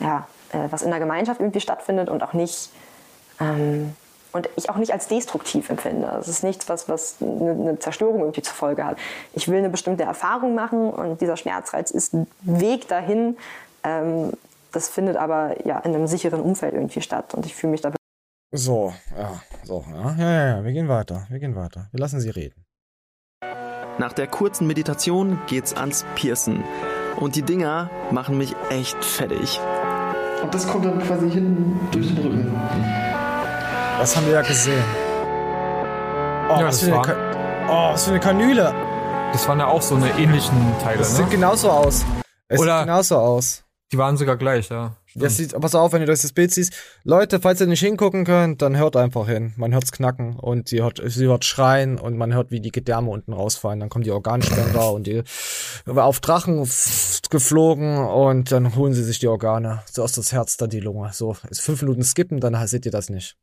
ja, 0.00 0.26
äh, 0.52 0.58
was 0.70 0.82
in 0.82 0.90
der 0.90 1.00
Gemeinschaft 1.00 1.40
irgendwie 1.40 1.60
stattfindet 1.60 2.08
und 2.08 2.22
auch 2.22 2.32
nicht 2.32 2.70
ähm, 3.40 3.94
und 4.32 4.48
ich 4.56 4.68
auch 4.68 4.76
nicht 4.76 4.92
als 4.92 5.06
destruktiv 5.06 5.70
empfinde. 5.70 6.18
Es 6.20 6.26
ist 6.26 6.42
nichts, 6.42 6.68
was, 6.68 6.88
was 6.88 7.16
eine 7.20 7.78
Zerstörung 7.78 8.20
irgendwie 8.20 8.42
zur 8.42 8.54
Folge 8.54 8.84
hat. 8.84 8.98
Ich 9.32 9.46
will 9.48 9.58
eine 9.58 9.70
bestimmte 9.70 10.02
Erfahrung 10.02 10.56
machen 10.56 10.90
und 10.90 11.20
dieser 11.20 11.36
Schmerzreiz 11.36 11.92
ist 11.92 12.14
ein 12.14 12.26
Weg 12.42 12.88
dahin. 12.88 13.36
Ähm, 13.84 14.32
das 14.72 14.88
findet 14.88 15.16
aber 15.16 15.54
ja 15.64 15.78
in 15.78 15.94
einem 15.94 16.08
sicheren 16.08 16.40
Umfeld 16.40 16.74
irgendwie 16.74 17.00
statt 17.00 17.32
und 17.34 17.46
ich 17.46 17.54
fühle 17.54 17.70
mich 17.70 17.80
da. 17.80 17.92
So, 18.56 18.94
ja, 19.18 19.40
so, 19.64 19.84
ja, 19.92 20.14
ja, 20.16 20.30
ja, 20.32 20.46
ja, 20.58 20.64
wir 20.64 20.70
gehen 20.72 20.88
weiter, 20.88 21.26
wir 21.28 21.40
gehen 21.40 21.56
weiter. 21.56 21.88
Wir 21.90 21.98
lassen 21.98 22.20
sie 22.20 22.30
reden. 22.30 22.64
Nach 23.98 24.12
der 24.12 24.28
kurzen 24.28 24.68
Meditation 24.68 25.40
geht's 25.48 25.74
ans 25.74 26.04
Piercen. 26.14 26.62
Und 27.16 27.34
die 27.34 27.42
Dinger 27.42 27.90
machen 28.12 28.38
mich 28.38 28.54
echt 28.70 29.04
fertig. 29.04 29.58
Und 30.42 30.54
das 30.54 30.68
kommt 30.68 30.84
dann 30.84 31.00
quasi 31.00 31.30
hinten 31.30 31.80
durch 31.90 32.06
den 32.14 32.18
Rücken. 32.18 32.54
Das 33.98 34.16
haben 34.16 34.26
wir 34.26 34.34
ja 34.34 34.42
gesehen. 34.42 34.84
Oh, 36.48 36.56
Ja, 36.60 36.66
was, 36.66 36.80
das 36.80 36.88
für 36.88 36.94
eine 36.94 37.08
war- 37.08 37.68
oh 37.90 37.92
was 37.94 38.04
für 38.04 38.10
eine 38.10 38.20
Kanüle. 38.20 38.72
Das 39.32 39.48
waren 39.48 39.58
ja 39.58 39.66
auch 39.66 39.82
so 39.82 39.96
eine 39.96 40.10
ähnlichen 40.16 40.78
Teile, 40.80 40.98
Das 40.98 41.10
ne? 41.18 41.24
sieht 41.24 41.30
genauso 41.30 41.70
aus. 41.70 42.04
Es 42.46 42.60
Oder- 42.60 42.78
sieht 42.78 42.86
genauso 42.86 43.16
aus. 43.18 43.64
Die 43.92 43.98
waren 43.98 44.16
sogar 44.16 44.36
gleich, 44.36 44.68
ja. 44.70 44.92
Das 45.16 45.36
sieht, 45.36 45.58
pass 45.58 45.74
auf, 45.74 45.92
wenn 45.92 46.00
ihr 46.00 46.06
durch 46.06 46.22
das 46.22 46.32
Bild 46.32 46.52
siehst. 46.52 46.72
Leute, 47.04 47.40
falls 47.40 47.60
ihr 47.60 47.68
nicht 47.68 47.80
hingucken 47.80 48.24
könnt, 48.24 48.62
dann 48.62 48.76
hört 48.76 48.96
einfach 48.96 49.28
hin. 49.28 49.52
Man 49.56 49.72
hört's 49.72 49.92
knacken 49.92 50.36
und 50.36 50.68
sie 50.68 50.82
hört, 50.82 51.00
sie 51.04 51.26
hört 51.26 51.44
schreien 51.44 51.98
und 51.98 52.16
man 52.16 52.34
hört, 52.34 52.50
wie 52.50 52.60
die 52.60 52.72
Gedärme 52.72 53.10
unten 53.10 53.32
rausfallen. 53.32 53.78
Dann 53.78 53.90
kommen 53.90 54.04
die 54.04 54.10
Organspender 54.10 54.92
und 54.92 55.06
die 55.06 55.22
auf 55.86 56.20
Drachen 56.20 56.68
geflogen 57.30 57.98
und 57.98 58.50
dann 58.50 58.74
holen 58.74 58.92
sie 58.92 59.04
sich 59.04 59.20
die 59.20 59.28
Organe. 59.28 59.82
Zuerst 59.90 60.18
das 60.18 60.32
Herz, 60.32 60.56
dann 60.56 60.70
die 60.70 60.80
Lunge. 60.80 61.10
So, 61.12 61.36
ist 61.48 61.60
fünf 61.60 61.80
Minuten 61.82 62.02
skippen, 62.02 62.40
dann 62.40 62.66
seht 62.66 62.86
ihr 62.86 62.92
das 62.92 63.08
nicht. 63.08 63.36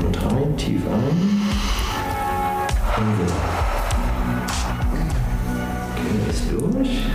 Und 0.00 0.24
rein, 0.24 0.56
tief 0.56 0.82
ein. 0.86 1.42
Und 2.98 3.51
durch. 6.70 7.06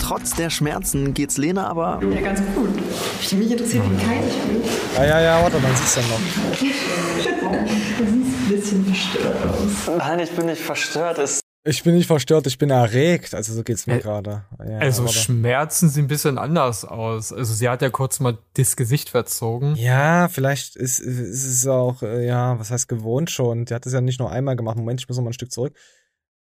Trotz 0.00 0.34
der 0.34 0.50
Schmerzen 0.50 1.14
geht's 1.14 1.38
Lena 1.38 1.66
aber 1.66 2.00
Ja, 2.14 2.20
ganz 2.20 2.40
gut. 2.54 2.68
Mich 2.76 3.50
interessiert, 3.50 3.84
wie 3.90 4.04
kalt 4.04 4.20
ich 4.28 4.36
bin. 4.42 4.62
Ja, 4.96 5.04
ja, 5.04 5.20
ja, 5.20 5.42
warte, 5.42 5.58
man 5.58 5.74
sieht's 5.74 5.94
dann 5.94 6.04
noch. 6.08 6.20
Du 8.46 8.56
siehst 8.56 8.72
ein 8.74 8.84
bisschen 8.84 8.84
verstört 8.84 9.36
aus. 9.46 9.96
Nein, 9.98 10.18
ich 10.18 10.30
bin 10.30 10.46
nicht 10.46 10.60
verstört. 10.60 11.18
Es 11.18 11.43
Ich 11.66 11.82
bin 11.82 11.94
nicht 11.94 12.06
verstört, 12.06 12.46
ich 12.46 12.58
bin 12.58 12.68
erregt. 12.68 13.34
Also 13.34 13.54
so 13.54 13.62
geht's 13.62 13.86
mir 13.86 13.98
gerade. 13.98 14.44
Ja, 14.68 14.78
also. 14.78 15.08
Schmerzen 15.08 15.88
sehen 15.88 16.04
ein 16.04 16.08
bisschen 16.08 16.36
anders 16.36 16.84
aus. 16.84 17.32
Also 17.32 17.54
sie 17.54 17.70
hat 17.70 17.80
ja 17.80 17.88
kurz 17.88 18.20
mal 18.20 18.36
das 18.52 18.76
Gesicht 18.76 19.08
verzogen. 19.08 19.74
Ja, 19.76 20.28
vielleicht 20.28 20.76
ist, 20.76 21.00
ist 21.00 21.46
es 21.46 21.66
auch, 21.66 22.02
äh, 22.02 22.26
ja, 22.26 22.58
was 22.58 22.70
heißt 22.70 22.86
gewohnt 22.86 23.30
schon. 23.30 23.64
Die 23.64 23.72
hat 23.72 23.86
es 23.86 23.94
ja 23.94 24.02
nicht 24.02 24.20
nur 24.20 24.30
einmal 24.30 24.56
gemacht. 24.56 24.76
Moment, 24.76 25.00
ich 25.00 25.08
muss 25.08 25.16
noch 25.16 25.24
mal 25.24 25.30
ein 25.30 25.34
Stück 25.34 25.52
zurück. 25.52 25.74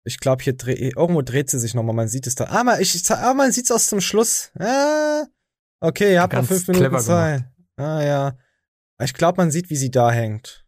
Ich 0.05 0.21
glaube, 0.21 0.43
hier 0.43 0.57
dreh, 0.57 0.93
irgendwo 0.97 1.21
dreht 1.21 1.51
sie 1.51 1.59
sich 1.59 1.75
noch 1.75 1.83
mal. 1.83 1.93
Man 1.93 2.09
sieht 2.09 2.27
es 2.27 2.35
da. 2.35 2.47
Ah, 2.47 2.65
man, 2.65 2.81
ich, 2.81 3.11
ah, 3.11 3.35
man 3.35 3.53
sieht's 3.53 3.71
aus 3.71 3.89
zum 3.89 4.01
Schluss. 4.01 4.51
Ah, 4.59 5.25
okay, 5.81 6.15
ihr 6.15 6.23
habt 6.23 6.33
noch 6.33 6.47
fünf 6.47 6.67
Minuten 6.69 6.99
Zeit. 6.99 7.45
Ah, 7.77 8.03
ja. 8.03 8.39
Ich 9.03 9.13
glaube, 9.13 9.37
man 9.37 9.51
sieht, 9.51 9.69
wie 9.69 9.77
sie 9.77 9.91
da 9.91 10.11
hängt. 10.11 10.60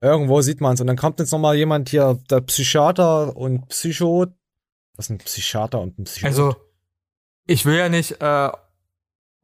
Irgendwo 0.00 0.40
sieht 0.40 0.60
man's. 0.60 0.80
Und 0.80 0.86
dann 0.86 0.96
kommt 0.96 1.20
jetzt 1.20 1.30
noch 1.32 1.38
mal 1.38 1.54
jemand 1.54 1.90
hier, 1.90 2.18
der 2.30 2.40
Psychiater 2.40 3.36
und 3.36 3.68
Psycho. 3.68 4.26
Was 4.96 5.06
ist 5.06 5.10
ein 5.10 5.18
Psychiater 5.18 5.80
und 5.80 5.98
ein 5.98 6.04
Psycho? 6.04 6.26
Also, 6.26 6.56
ich 7.46 7.66
will 7.66 7.76
ja 7.76 7.88
nicht 7.88 8.20
äh, 8.20 8.50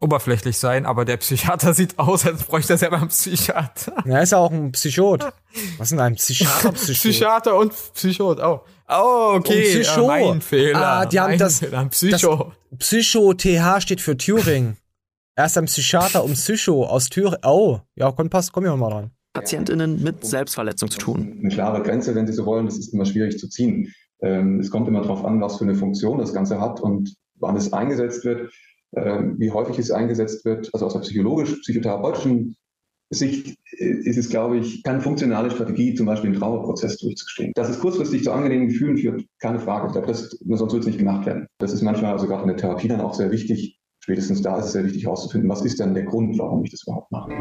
oberflächlich 0.01 0.59
sein, 0.59 0.87
aber 0.87 1.05
der 1.05 1.19
Psychiater 1.19 1.75
sieht 1.75 1.99
aus, 1.99 2.27
als 2.27 2.45
bräuchte 2.45 2.75
er 2.75 2.79
selber 2.79 2.97
einen 2.99 3.09
Psychiater. 3.09 3.95
Er 4.05 4.23
ist 4.23 4.33
ja 4.33 4.38
auch 4.38 4.51
ein 4.51 4.73
Psychot. 4.73 5.25
Was 5.79 5.88
ist 5.88 5.90
denn 5.92 6.01
ein 6.01 6.14
Psychiater? 6.16 6.73
Psychot? 6.73 7.03
Psychiater 7.03 7.57
und 7.57 7.73
Psychot, 7.95 8.40
oh. 8.40 8.61
Oh, 8.88 9.33
okay, 9.35 9.75
Und 9.77 9.83
Psycho. 9.83 10.03
äh, 10.05 10.07
mein 10.07 10.40
Fehler. 10.40 10.87
Ah, 10.87 11.07
die 11.07 11.19
haben 11.19 11.31
mein 11.31 11.38
das, 11.38 11.59
Fehler, 11.59 11.85
Psycho. 11.87 12.53
Das 12.71 12.79
Psycho 12.79 13.35
TH 13.35 13.81
steht 13.81 14.01
für 14.01 14.16
Thüringen. 14.16 14.77
Er 15.35 15.47
ist 15.47 15.59
ein 15.59 15.64
Psychiater 15.66 16.23
und 16.23 16.35
Psycho 16.35 16.87
aus 16.87 17.09
Thüringen. 17.09 17.38
Oh, 17.45 17.81
ja, 17.97 18.12
komm, 18.12 18.31
passt, 18.31 18.53
komm 18.53 18.64
hier 18.64 18.77
mal 18.77 18.90
dran. 18.90 19.11
PatientInnen 19.40 20.03
mit 20.03 20.25
Selbstverletzung 20.25 20.90
zu 20.90 20.99
tun. 20.99 21.38
Eine 21.40 21.49
klare 21.49 21.83
Grenze, 21.83 22.14
wenn 22.14 22.27
Sie 22.27 22.33
so 22.33 22.46
wollen, 22.46 22.66
das 22.66 22.79
ist 22.79 22.92
immer 22.92 23.05
schwierig 23.05 23.38
zu 23.38 23.49
ziehen. 23.49 23.92
Ähm, 24.20 24.61
es 24.61 24.70
kommt 24.70 24.88
immer 24.88 25.03
darauf 25.03 25.25
an, 25.25 25.40
was 25.40 25.59
für 25.59 25.64
eine 25.64 25.75
Funktion 25.75 26.18
das 26.18 26.33
Ganze 26.33 26.61
hat 26.61 26.81
und 26.81 27.14
wann 27.38 27.57
es 27.57 27.72
eingesetzt 27.72 28.25
wird, 28.25 28.51
ähm, 28.96 29.37
wie 29.38 29.51
häufig 29.51 29.79
es 29.79 29.90
eingesetzt 29.90 30.44
wird. 30.44 30.70
Also 30.72 30.87
aus 30.87 30.94
der 30.94 31.01
psychologisch-psychotherapeutischen 31.01 32.57
Sicht 33.11 33.57
äh, 33.79 33.85
ist 33.85 34.16
es, 34.16 34.29
glaube 34.29 34.59
ich, 34.59 34.83
keine 34.83 35.01
funktionale 35.01 35.51
Strategie, 35.51 35.94
zum 35.94 36.07
Beispiel 36.07 36.33
den 36.33 36.40
Trauerprozess 36.40 36.99
durchzustehen. 36.99 37.53
Dass 37.55 37.68
es 37.68 37.79
kurzfristig 37.79 38.25
zu 38.25 38.33
angenehmen 38.33 38.68
Gefühlen 38.68 38.96
führt, 38.96 39.25
keine 39.38 39.59
Frage. 39.59 39.88
Ich 39.88 39.92
glaube, 39.92 40.09
das, 40.09 40.31
sonst 40.31 40.72
wird 40.72 40.83
es 40.83 40.87
nicht 40.87 40.99
gemacht 40.99 41.27
werden. 41.27 41.46
Das 41.59 41.72
ist 41.72 41.83
manchmal, 41.83 42.12
also 42.12 42.27
gerade 42.27 42.42
in 42.42 42.49
der 42.49 42.57
Therapie 42.57 42.88
dann 42.88 43.01
auch 43.01 43.14
sehr 43.14 43.31
wichtig. 43.31 43.79
Spätestens 44.07 44.40
da 44.40 44.57
ist 44.61 44.66
es 44.66 44.73
sehr 44.73 44.85
wichtig 44.85 45.03
herauszufinden, 45.03 45.51
was 45.51 45.62
ist 45.62 45.81
denn 45.81 45.92
der 45.92 46.05
Grund, 46.05 46.38
warum 46.38 46.62
ich 46.62 46.71
das 46.71 46.85
überhaupt 46.85 47.11
mache. 47.11 47.33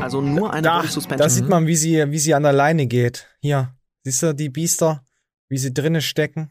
Also 0.00 0.22
nur 0.22 0.50
eine 0.50 0.62
Da, 0.62 0.82
da 1.18 1.28
sieht 1.28 1.50
man, 1.50 1.66
wie 1.66 1.76
sie, 1.76 2.10
wie 2.10 2.18
sie 2.18 2.32
an 2.32 2.44
der 2.44 2.54
Leine 2.54 2.86
geht. 2.86 3.28
Hier, 3.42 3.74
siehst 4.02 4.22
du 4.22 4.34
die 4.34 4.48
Biester, 4.48 5.04
wie 5.50 5.58
sie 5.58 5.74
drinne 5.74 6.00
stecken? 6.00 6.50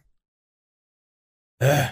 Äh, 1.58 1.86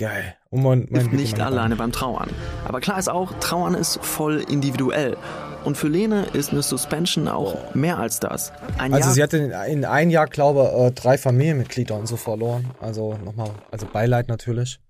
geil. 0.00 0.34
Und 0.50 0.64
man, 0.64 0.88
man 0.90 1.02
hilft 1.02 1.12
nicht 1.12 1.38
alleine 1.38 1.76
beim 1.76 1.92
Trauern. 1.92 2.30
Aber 2.64 2.80
klar 2.80 2.98
ist 2.98 3.08
auch, 3.08 3.32
Trauern 3.38 3.74
ist 3.74 4.00
voll 4.04 4.40
individuell. 4.40 5.16
Und 5.64 5.76
für 5.76 5.86
Lene 5.86 6.24
ist 6.32 6.50
eine 6.50 6.62
Suspension 6.62 7.28
auch 7.28 7.72
mehr 7.76 7.98
als 8.00 8.18
das. 8.18 8.50
Ein 8.78 8.92
Also 8.94 9.06
Jahr 9.06 9.14
sie 9.14 9.22
hatte 9.22 9.36
in, 9.36 9.52
in 9.78 9.84
ein 9.84 10.10
Jahr, 10.10 10.26
glaube 10.26 10.68
ich, 10.74 10.86
äh, 10.86 10.90
drei 10.90 11.18
Familienmitglieder 11.18 11.96
und 11.96 12.08
so 12.08 12.16
verloren. 12.16 12.68
Also 12.80 13.16
nochmal, 13.24 13.50
also 13.70 13.86
Beileid 13.86 14.26
natürlich. 14.26 14.80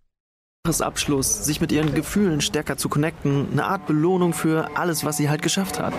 Jahresabschluss, 0.74 1.44
sich 1.44 1.60
mit 1.60 1.72
ihren 1.72 1.92
Gefühlen 1.92 2.40
stärker 2.40 2.78
zu 2.78 2.88
connecten, 2.88 3.48
eine 3.52 3.66
Art 3.66 3.86
Belohnung 3.86 4.32
für 4.32 4.66
alles, 4.74 5.04
was 5.04 5.18
sie 5.18 5.28
halt 5.28 5.42
geschafft 5.42 5.78
hat. 5.78 5.92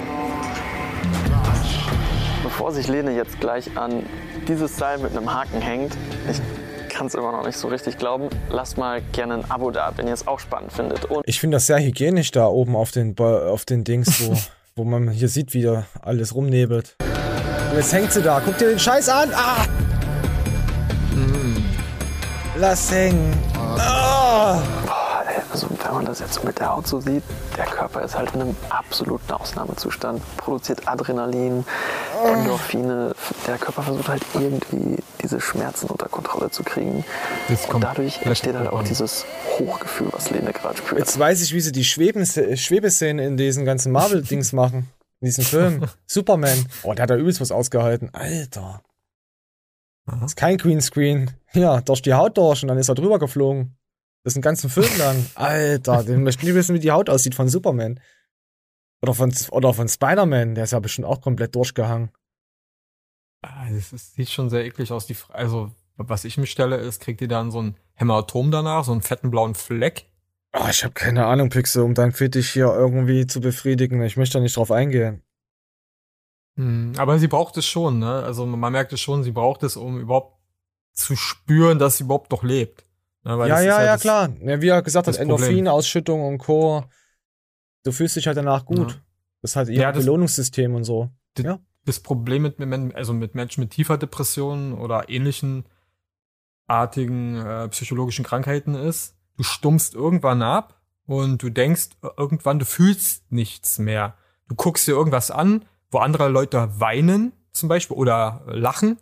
Bevor 2.41 2.71
sich 2.71 2.87
Lene 2.87 3.11
jetzt 3.15 3.39
gleich 3.39 3.77
an 3.77 4.01
dieses 4.47 4.75
Seil 4.75 4.97
mit 4.97 5.15
einem 5.15 5.31
Haken 5.31 5.61
hängt, 5.61 5.95
ich 6.31 6.41
kann 6.89 7.05
es 7.05 7.13
immer 7.13 7.31
noch 7.31 7.45
nicht 7.45 7.59
so 7.59 7.67
richtig 7.67 7.99
glauben, 7.99 8.29
lasst 8.49 8.79
mal 8.79 9.03
gerne 9.11 9.35
ein 9.35 9.51
Abo 9.51 9.69
da, 9.69 9.91
wenn 9.97 10.07
ihr 10.07 10.13
es 10.15 10.25
auch 10.27 10.39
spannend 10.39 10.73
findet. 10.73 11.05
Und 11.05 11.21
Ich 11.27 11.39
finde 11.39 11.57
das 11.57 11.67
sehr 11.67 11.77
hygienisch 11.79 12.31
da 12.31 12.47
oben 12.47 12.75
auf 12.75 12.89
den, 12.89 13.13
Ba- 13.13 13.49
auf 13.49 13.65
den 13.65 13.83
Dings, 13.83 14.19
wo, 14.27 14.35
wo 14.77 14.83
man 14.83 15.09
hier 15.11 15.29
sieht, 15.29 15.53
wie 15.53 15.61
da 15.61 15.85
alles 16.01 16.33
rumnebelt. 16.33 16.95
Und 17.69 17.77
jetzt 17.77 17.93
hängt 17.93 18.11
sie 18.11 18.23
da. 18.23 18.41
Guck 18.43 18.57
dir 18.57 18.69
den 18.69 18.79
Scheiß 18.79 19.09
an. 19.09 19.29
Ah! 19.35 19.67
Lass 22.57 22.91
hängen. 22.91 23.31
Ah! 23.77 24.14
Boah, 24.25 25.23
ey, 25.27 25.41
also 25.51 25.67
wenn 25.69 25.93
man 25.93 26.05
das 26.05 26.19
jetzt 26.19 26.43
mit 26.43 26.57
der 26.57 26.75
Haut 26.75 26.87
so 26.87 26.99
sieht, 26.99 27.21
der 27.55 27.65
Körper 27.65 28.01
ist 28.01 28.17
halt 28.17 28.33
in 28.33 28.41
einem 28.41 28.55
absoluten 28.69 29.31
Ausnahmezustand, 29.31 30.19
produziert 30.37 30.87
Adrenalin, 30.87 31.63
Endorphine. 32.25 33.13
Der 33.45 33.59
Körper 33.59 33.83
versucht 33.83 34.09
halt 34.09 34.23
irgendwie 34.33 34.97
diese 35.21 35.39
Schmerzen 35.39 35.87
unter 35.87 36.09
Kontrolle 36.09 36.49
zu 36.49 36.63
kriegen. 36.63 37.05
Jetzt 37.49 37.65
Und 37.65 37.71
kommt 37.73 37.83
dadurch 37.83 38.19
entsteht 38.23 38.55
halt 38.55 38.69
auch 38.69 38.83
dieses 38.83 39.25
Hochgefühl, 39.59 40.07
was 40.11 40.31
Lene 40.31 40.53
gerade 40.53 40.77
spürt. 40.77 40.99
Jetzt 40.99 41.19
weiß 41.19 41.43
ich, 41.43 41.53
wie 41.53 41.61
sie 41.61 41.71
die 41.71 41.83
Schweben 41.83 42.25
Schwebeszenen 42.25 43.23
in 43.23 43.37
diesen 43.37 43.63
ganzen 43.63 43.91
Marvel-Dings 43.91 44.53
machen. 44.53 44.89
In 45.21 45.27
diesem 45.27 45.43
Film. 45.43 45.85
Superman. 46.07 46.65
Oh, 46.81 46.93
der 46.95 47.03
hat 47.03 47.11
da 47.11 47.15
übelst 47.15 47.41
was 47.41 47.51
ausgehalten. 47.51 48.09
Alter. 48.13 48.81
Das 50.07 50.31
ist 50.31 50.35
kein 50.35 50.57
Greenscreen. 50.57 51.31
Ja, 51.53 51.81
durch 51.81 52.01
die 52.01 52.13
Haut 52.15 52.37
durch 52.37 52.63
und 52.63 52.69
dann 52.69 52.77
ist 52.79 52.89
er 52.89 52.95
drüber 52.95 53.19
geflogen. 53.19 53.77
Das 54.25 54.33
ist 54.33 54.37
ein 54.39 54.41
ganzen 54.41 54.71
Film 54.71 54.89
lang. 54.97 55.23
Alter, 55.35 56.03
den 56.03 56.23
möchten 56.23 56.47
die 56.47 56.55
wissen, 56.55 56.73
wie 56.73 56.79
die 56.79 56.89
Haut 56.89 57.11
aussieht 57.11 57.35
von 57.35 57.47
Superman. 57.47 57.99
Oder 59.03 59.13
von, 59.13 59.31
oder 59.51 59.71
von 59.71 59.87
Spider-Man. 59.87 60.55
Der 60.55 60.63
ist 60.63 60.71
ja 60.71 60.79
bestimmt 60.79 61.05
auch 61.05 61.21
komplett 61.21 61.53
durchgehangen. 61.53 62.09
Ah, 63.43 63.69
Das 63.69 63.93
ist, 63.93 64.15
sieht 64.15 64.31
schon 64.31 64.49
sehr 64.49 64.65
eklig 64.65 64.91
aus. 64.91 65.05
Die, 65.05 65.15
also 65.29 65.71
was 65.95 66.25
ich 66.25 66.39
mich 66.39 66.49
stelle, 66.49 66.77
ist, 66.77 67.01
kriegt 67.01 67.21
ihr 67.21 67.27
dann 67.27 67.51
so 67.51 67.61
ein 67.61 67.77
Hämatom 67.93 68.49
danach, 68.49 68.83
so 68.83 68.93
einen 68.93 69.03
fetten 69.03 69.29
blauen 69.29 69.53
Fleck? 69.53 70.09
Oh, 70.53 70.65
ich 70.71 70.83
habe 70.83 70.95
keine 70.95 71.27
Ahnung, 71.27 71.49
Pixel, 71.49 71.83
um 71.83 71.93
dein 71.93 72.11
Fetisch 72.11 72.51
hier 72.53 72.73
irgendwie 72.73 73.27
zu 73.27 73.41
befriedigen. 73.41 74.01
Ich 74.01 74.17
möchte 74.17 74.39
da 74.39 74.41
nicht 74.41 74.57
drauf 74.57 74.71
eingehen. 74.71 75.21
Hm, 76.57 76.93
aber 76.97 77.19
sie 77.19 77.27
braucht 77.27 77.57
es 77.57 77.67
schon, 77.67 77.99
ne? 77.99 78.23
Also 78.23 78.47
man 78.47 78.71
merkt 78.71 78.91
es 78.91 79.01
schon, 79.01 79.23
sie 79.23 79.31
braucht 79.31 79.61
es, 79.61 79.77
um 79.77 79.99
überhaupt 79.99 80.39
zu 80.93 81.15
spüren, 81.15 81.77
dass 81.77 81.97
sie 81.97 82.05
überhaupt 82.05 82.31
noch 82.31 82.41
lebt. 82.41 82.84
Ne? 83.25 83.31
Ja, 83.47 83.59
ja, 83.61 83.77
halt 83.77 83.87
ja, 83.87 83.97
klar. 83.97 84.29
Ja, 84.39 84.61
wie 84.61 84.69
er 84.69 84.81
gesagt 84.81 85.07
hat. 85.07 85.17
Endorphinausschüttung 85.17 86.25
und 86.25 86.37
Co. 86.37 86.85
Du 87.83 87.91
fühlst 87.91 88.15
dich 88.15 88.27
halt 88.27 88.37
danach 88.37 88.65
gut. 88.65 88.91
Ja. 88.91 88.97
Das 89.41 89.51
ist 89.51 89.55
halt 89.55 89.69
ihr 89.69 89.81
Ja, 89.81 89.91
Belohnungssystem 89.91 90.73
und 90.75 90.83
so. 90.83 91.09
Ja. 91.37 91.59
Das 91.85 91.99
Problem 91.99 92.43
mit, 92.43 92.59
mit, 92.59 92.95
also 92.95 93.13
mit 93.13 93.35
Menschen 93.35 93.61
mit 93.61 93.71
tiefer 93.71 93.97
Depression 93.97 94.73
oder 94.73 95.09
ähnlichen 95.09 95.65
artigen 96.67 97.35
äh, 97.35 97.67
psychologischen 97.69 98.25
Krankheiten 98.25 98.73
ist, 98.73 99.15
du 99.37 99.43
stummst 99.43 99.93
irgendwann 99.93 100.41
ab 100.41 100.81
und 101.05 101.43
du 101.43 101.49
denkst 101.49 101.89
äh, 102.01 102.07
irgendwann, 102.17 102.57
du 102.57 102.65
fühlst 102.65 103.31
nichts 103.31 103.77
mehr. 103.77 104.17
Du 104.47 104.55
guckst 104.55 104.87
dir 104.87 104.93
irgendwas 104.93 105.29
an, 105.29 105.65
wo 105.91 105.99
andere 105.99 106.29
Leute 106.29 106.79
weinen 106.79 107.33
zum 107.51 107.69
Beispiel 107.69 107.97
oder 107.97 108.43
lachen 108.47 108.97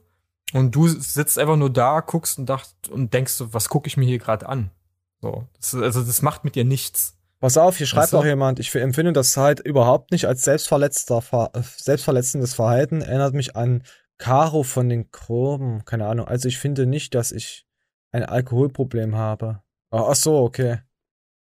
und 0.53 0.73
du 0.75 0.87
sitzt 0.87 1.37
einfach 1.39 1.55
nur 1.57 1.69
da, 1.71 1.99
guckst 2.01 2.39
und, 2.39 2.45
dacht, 2.47 2.69
und 2.89 3.13
denkst, 3.13 3.33
so, 3.33 3.53
was 3.53 3.69
gucke 3.69 3.87
ich 3.87 3.97
mir 3.97 4.05
hier 4.05 4.19
gerade 4.19 4.47
an? 4.47 4.71
So, 5.21 5.47
das, 5.57 5.73
also 5.75 6.03
das 6.03 6.21
macht 6.21 6.43
mit 6.43 6.55
dir 6.55 6.65
nichts. 6.65 7.17
Pass 7.39 7.57
auf, 7.57 7.77
hier 7.77 7.87
schreibt 7.87 8.13
du? 8.13 8.17
auch 8.17 8.25
jemand, 8.25 8.59
ich 8.59 8.73
empfinde 8.73 9.11
das 9.11 9.35
halt 9.35 9.59
überhaupt 9.59 10.11
nicht 10.11 10.25
als 10.27 10.43
selbstverletzter 10.43 11.21
Ver 11.21 11.49
äh, 11.53 11.61
selbstverletzendes 11.61 12.53
Verhalten. 12.53 13.01
Erinnert 13.01 13.33
mich 13.33 13.55
an 13.55 13.83
Caro 14.17 14.63
von 14.63 14.87
den 14.87 15.11
Kurven. 15.11 15.83
Keine 15.83 16.07
Ahnung. 16.07 16.25
Also 16.27 16.47
ich 16.47 16.57
finde 16.57 16.85
nicht, 16.85 17.15
dass 17.15 17.31
ich 17.33 17.65
ein 18.11 18.23
Alkoholproblem 18.23 19.15
habe. 19.15 19.61
Ah, 19.91 20.07
Ach 20.09 20.15
so, 20.15 20.37
okay. 20.37 20.79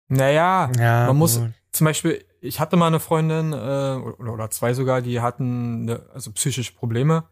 Naja, 0.09 0.70
Ja, 0.78 1.07
man 1.07 1.16
muss 1.16 1.38
gut. 1.38 1.51
zum 1.72 1.84
Beispiel, 1.86 2.24
ich 2.40 2.61
hatte 2.61 2.76
mal 2.76 2.86
eine 2.88 3.01
Freundin, 3.01 3.53
äh, 3.53 3.57
oder, 3.57 4.32
oder 4.32 4.51
zwei 4.51 4.74
sogar, 4.74 5.03
die 5.03 5.20
hatten 5.20 5.84
ne, 5.86 6.03
also 6.12 6.32
psychische 6.32 6.72
Probleme. 6.74 7.24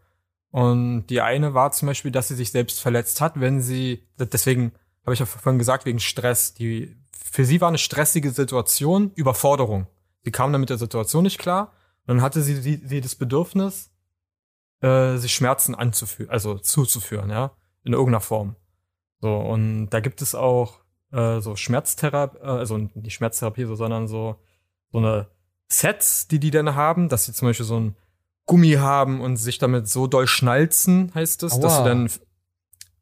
Und 0.51 1.07
die 1.07 1.21
eine 1.21 1.53
war 1.53 1.71
zum 1.71 1.87
Beispiel, 1.87 2.11
dass 2.11 2.29
sie 2.29 2.35
sich 2.35 2.51
selbst 2.51 2.79
verletzt 2.79 3.21
hat, 3.21 3.39
wenn 3.39 3.61
sie, 3.61 4.07
deswegen 4.17 4.71
habe 5.05 5.13
ich 5.13 5.19
ja 5.19 5.25
vorhin 5.25 5.59
gesagt, 5.59 5.85
wegen 5.85 5.99
Stress. 5.99 6.53
Die, 6.53 6.97
für 7.11 7.45
sie 7.45 7.61
war 7.61 7.67
eine 7.67 7.77
stressige 7.77 8.31
Situation 8.31 9.11
Überforderung. 9.15 9.87
Sie 10.23 10.31
kam 10.31 10.51
dann 10.51 10.61
mit 10.61 10.69
der 10.69 10.77
Situation 10.77 11.23
nicht 11.23 11.39
klar. 11.39 11.73
Und 12.05 12.15
dann 12.15 12.21
hatte 12.21 12.41
sie, 12.41 12.55
sie, 12.55 12.81
sie 12.83 13.01
das 13.01 13.15
Bedürfnis, 13.15 13.91
äh, 14.81 15.17
sich 15.17 15.33
Schmerzen 15.33 15.75
anzuführen, 15.75 16.29
also 16.29 16.57
zuzuführen, 16.57 17.29
ja, 17.29 17.51
in 17.83 17.93
irgendeiner 17.93 18.21
Form. 18.21 18.55
So, 19.19 19.35
und 19.35 19.89
da 19.89 19.99
gibt 19.99 20.21
es 20.21 20.35
auch 20.35 20.79
äh, 21.11 21.39
so 21.39 21.55
Schmerztherapie, 21.55 22.37
äh, 22.39 22.45
also 22.45 22.77
nicht 22.77 23.13
Schmerztherapie, 23.13 23.65
so, 23.65 23.75
sondern 23.75 24.07
so, 24.07 24.35
so 24.91 24.99
eine 24.99 25.27
Sets, 25.69 26.27
die 26.27 26.39
die 26.39 26.51
dann 26.51 26.75
haben, 26.75 27.09
dass 27.09 27.25
sie 27.25 27.33
zum 27.33 27.47
Beispiel 27.47 27.65
so 27.65 27.79
ein 27.79 27.95
Gummi 28.47 28.73
haben 28.73 29.21
und 29.21 29.37
sich 29.37 29.59
damit 29.59 29.87
so 29.87 30.07
doll 30.07 30.25
schnalzen, 30.25 31.11
heißt 31.13 31.43
es, 31.43 31.59
dass 31.59 31.73
Aua. 31.73 31.83
du 31.83 31.89
dann 31.89 32.11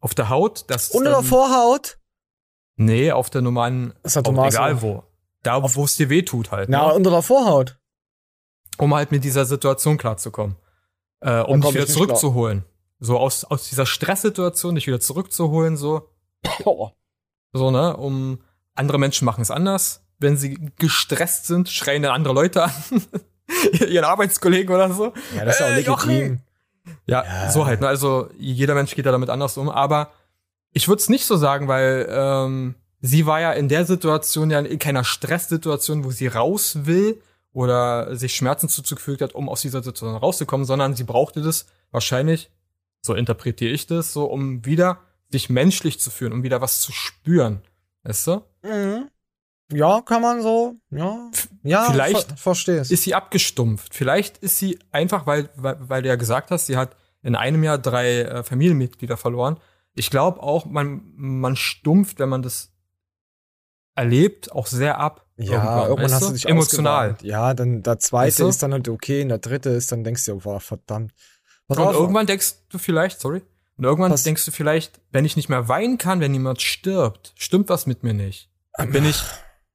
auf 0.01 0.13
der 0.13 0.29
Haut, 0.29 0.65
das 0.67 0.89
Unter 0.89 1.11
der 1.11 1.23
Vorhaut? 1.23 1.97
Nee, 2.75 3.11
auf 3.11 3.29
der 3.29 3.41
normalen, 3.41 3.93
Das 4.03 4.17
hat 4.17 4.25
Thomas 4.25 4.53
egal 4.53 4.75
auch. 4.75 4.81
wo. 4.81 5.03
Da, 5.43 5.75
wo 5.75 5.85
es 5.85 5.95
dir 5.95 6.09
weh 6.09 6.23
tut 6.23 6.51
halt. 6.51 6.69
Na, 6.69 6.87
ne? 6.87 6.93
unter 6.95 7.11
der 7.11 7.21
Vorhaut. 7.21 7.77
um 8.77 8.93
halt 8.93 9.11
mit 9.11 9.23
dieser 9.23 9.45
Situation 9.45 9.97
klarzukommen. 9.97 10.57
Äh, 11.21 11.41
um 11.41 11.61
dich 11.61 11.69
ich 11.69 11.75
wieder 11.75 11.87
zurückzuholen. 11.87 12.65
So 12.99 13.17
aus, 13.17 13.45
aus 13.45 13.69
dieser 13.69 13.85
Stresssituation 13.85 14.75
dich 14.75 14.87
wieder 14.87 14.99
zurückzuholen, 14.99 15.77
so. 15.77 16.09
So, 17.53 17.71
ne? 17.71 17.95
Um 17.95 18.41
andere 18.73 18.99
Menschen 18.99 19.25
machen 19.25 19.41
es 19.41 19.51
anders. 19.51 20.05
Wenn 20.17 20.37
sie 20.37 20.71
gestresst 20.77 21.45
sind, 21.45 21.69
schreien 21.69 22.01
dann 22.03 22.11
andere 22.11 22.33
Leute 22.33 22.63
an. 22.63 22.73
Ihren 23.87 24.05
Arbeitskollegen 24.05 24.73
oder 24.73 24.91
so. 24.91 25.13
Ja, 25.35 25.45
das 25.45 25.55
ist 25.55 25.59
ja 25.61 25.93
auch 25.93 26.05
Äh, 26.07 26.11
legitim. 26.11 26.39
Ja, 27.07 27.49
so 27.51 27.65
halt. 27.65 27.81
Ne? 27.81 27.87
Also 27.87 28.29
jeder 28.37 28.75
Mensch 28.75 28.95
geht 28.95 29.05
da 29.05 29.11
damit 29.11 29.29
anders 29.29 29.57
um. 29.57 29.69
Aber 29.69 30.11
ich 30.71 30.87
würde 30.87 31.01
es 31.01 31.09
nicht 31.09 31.25
so 31.25 31.35
sagen, 31.37 31.67
weil 31.67 32.07
ähm, 32.09 32.75
sie 33.01 33.25
war 33.25 33.39
ja 33.39 33.51
in 33.53 33.69
der 33.69 33.85
Situation 33.85 34.51
ja 34.51 34.59
in 34.59 34.79
keiner 34.79 35.03
Stresssituation, 35.03 36.03
wo 36.03 36.11
sie 36.11 36.27
raus 36.27 36.85
will 36.85 37.21
oder 37.53 38.15
sich 38.15 38.35
Schmerzen 38.35 38.67
zuzugefügt 38.69 39.21
hat, 39.21 39.33
um 39.33 39.47
aus 39.49 39.61
dieser 39.61 39.81
Situation 39.81 40.15
rauszukommen, 40.15 40.65
sondern 40.65 40.95
sie 40.95 41.05
brauchte 41.05 41.41
das 41.41 41.67
wahrscheinlich, 41.91 42.51
so 43.01 43.13
interpretiere 43.13 43.71
ich 43.71 43.87
das, 43.87 44.11
so 44.11 44.25
um 44.25 44.65
wieder 44.65 44.99
sich 45.29 45.49
menschlich 45.49 45.99
zu 45.99 46.11
fühlen, 46.11 46.33
um 46.33 46.43
wieder 46.43 46.61
was 46.61 46.81
zu 46.81 46.91
spüren. 46.91 47.61
Weißt 48.03 48.27
du? 48.27 48.41
Mhm. 48.63 49.09
Ja, 49.71 50.01
kann 50.01 50.21
man 50.21 50.41
so. 50.41 50.75
Ja, 50.91 51.31
ja 51.63 51.89
Vielleicht 51.91 52.29
ver 52.29 52.37
versteh's. 52.37 52.91
ist 52.91 53.03
sie 53.03 53.15
abgestumpft. 53.15 53.93
Vielleicht 53.95 54.37
ist 54.37 54.59
sie 54.59 54.79
einfach, 54.91 55.25
weil, 55.25 55.49
weil, 55.55 55.77
weil 55.79 56.01
du 56.03 56.09
ja 56.09 56.15
gesagt 56.15 56.51
hast, 56.51 56.67
sie 56.67 56.77
hat 56.77 56.95
in 57.23 57.35
einem 57.35 57.63
Jahr 57.63 57.77
drei 57.79 58.21
äh, 58.21 58.43
Familienmitglieder 58.43 59.17
verloren. 59.17 59.57
Ich 59.95 60.11
glaube 60.11 60.43
auch, 60.43 60.65
man, 60.65 61.01
man 61.15 61.55
stumpft, 61.55 62.19
wenn 62.19 62.29
man 62.29 62.43
das 62.43 62.71
erlebt, 63.95 64.51
auch 64.51 64.67
sehr 64.67 64.99
ab. 64.99 65.25
Ja, 65.37 65.87
irgendwann 65.87 66.05
weißt 66.05 66.13
hast 66.15 66.29
du 66.29 66.33
dich 66.33 66.47
emotional. 66.47 67.11
ausgewarnt. 67.11 67.23
Ja, 67.23 67.53
dann 67.53 67.81
der 67.81 67.99
zweite 67.99 68.27
Weißt 68.27 68.39
du? 68.39 68.47
ist 68.47 68.61
dann 68.63 68.73
halt 68.73 68.87
okay, 68.87 69.23
und 69.23 69.29
der 69.29 69.39
dritte 69.39 69.69
ist, 69.71 69.91
dann 69.91 70.03
denkst 70.03 70.25
du, 70.25 70.45
wow, 70.45 70.61
verdammt. 70.61 71.13
Pass 71.67 71.77
Und 71.77 71.93
irgendwann 71.93 72.27
denkst 72.27 72.55
du 72.69 72.77
vielleicht, 72.77 73.19
sorry, 73.19 73.41
und 73.77 73.83
irgendwann 73.83 74.11
Was? 74.11 74.23
denkst 74.23 74.45
du 74.45 74.51
vielleicht, 74.51 75.01
wenn 75.11 75.25
ich 75.25 75.35
nicht 75.35 75.49
mehr 75.49 75.67
weinen 75.67 75.97
kann, 75.97 76.21
wenn 76.21 76.33
jemand 76.33 76.61
stirbt, 76.61 77.33
stimmt 77.35 77.69
was 77.69 77.85
mit 77.85 78.03
mir 78.03 78.13
nicht. 78.13 78.49
Dann 78.77 78.91
bin 78.91 79.05
ich 79.05 79.21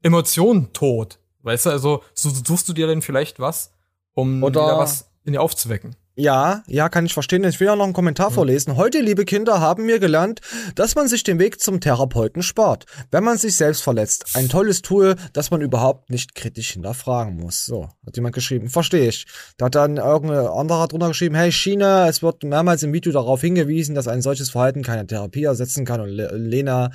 Emotionen 0.02 0.72
tot. 0.72 1.18
Weißt 1.42 1.66
du, 1.66 1.70
also 1.70 2.02
so 2.14 2.30
suchst 2.30 2.68
du 2.68 2.72
dir 2.72 2.86
dann 2.86 3.02
vielleicht 3.02 3.40
was, 3.40 3.72
um 4.14 4.42
Oder- 4.42 4.62
wieder 4.62 4.78
was 4.78 5.10
in 5.24 5.32
dir 5.32 5.40
aufzuwecken. 5.42 5.96
Ja, 6.20 6.62
ja, 6.66 6.90
kann 6.90 7.06
ich 7.06 7.14
verstehen. 7.14 7.44
Ich 7.44 7.60
will 7.60 7.70
auch 7.70 7.76
noch 7.76 7.84
einen 7.84 7.94
Kommentar 7.94 8.30
vorlesen. 8.30 8.76
Heute, 8.76 9.00
liebe 9.00 9.24
Kinder, 9.24 9.58
haben 9.58 9.86
wir 9.86 9.98
gelernt, 10.00 10.42
dass 10.74 10.94
man 10.94 11.08
sich 11.08 11.22
den 11.22 11.38
Weg 11.38 11.62
zum 11.62 11.80
Therapeuten 11.80 12.42
spart, 12.42 12.84
wenn 13.10 13.24
man 13.24 13.38
sich 13.38 13.56
selbst 13.56 13.82
verletzt. 13.82 14.26
Ein 14.34 14.50
tolles 14.50 14.82
Tool, 14.82 15.14
das 15.32 15.50
man 15.50 15.62
überhaupt 15.62 16.10
nicht 16.10 16.34
kritisch 16.34 16.72
hinterfragen 16.72 17.38
muss. 17.38 17.64
So, 17.64 17.88
hat 18.04 18.16
jemand 18.16 18.34
geschrieben. 18.34 18.68
Verstehe 18.68 19.08
ich. 19.08 19.24
Da 19.56 19.64
hat 19.66 19.76
dann 19.76 19.96
irgendein 19.96 20.46
anderer 20.46 20.88
drunter 20.88 21.08
geschrieben, 21.08 21.36
hey 21.36 21.50
China, 21.50 22.06
es 22.06 22.22
wird 22.22 22.42
mehrmals 22.42 22.82
im 22.82 22.92
Video 22.92 23.12
darauf 23.12 23.40
hingewiesen, 23.40 23.94
dass 23.94 24.06
ein 24.06 24.20
solches 24.20 24.50
Verhalten 24.50 24.82
keine 24.82 25.06
Therapie 25.06 25.44
ersetzen 25.44 25.86
kann 25.86 26.02
und 26.02 26.10
Le 26.10 26.36
Lena 26.36 26.90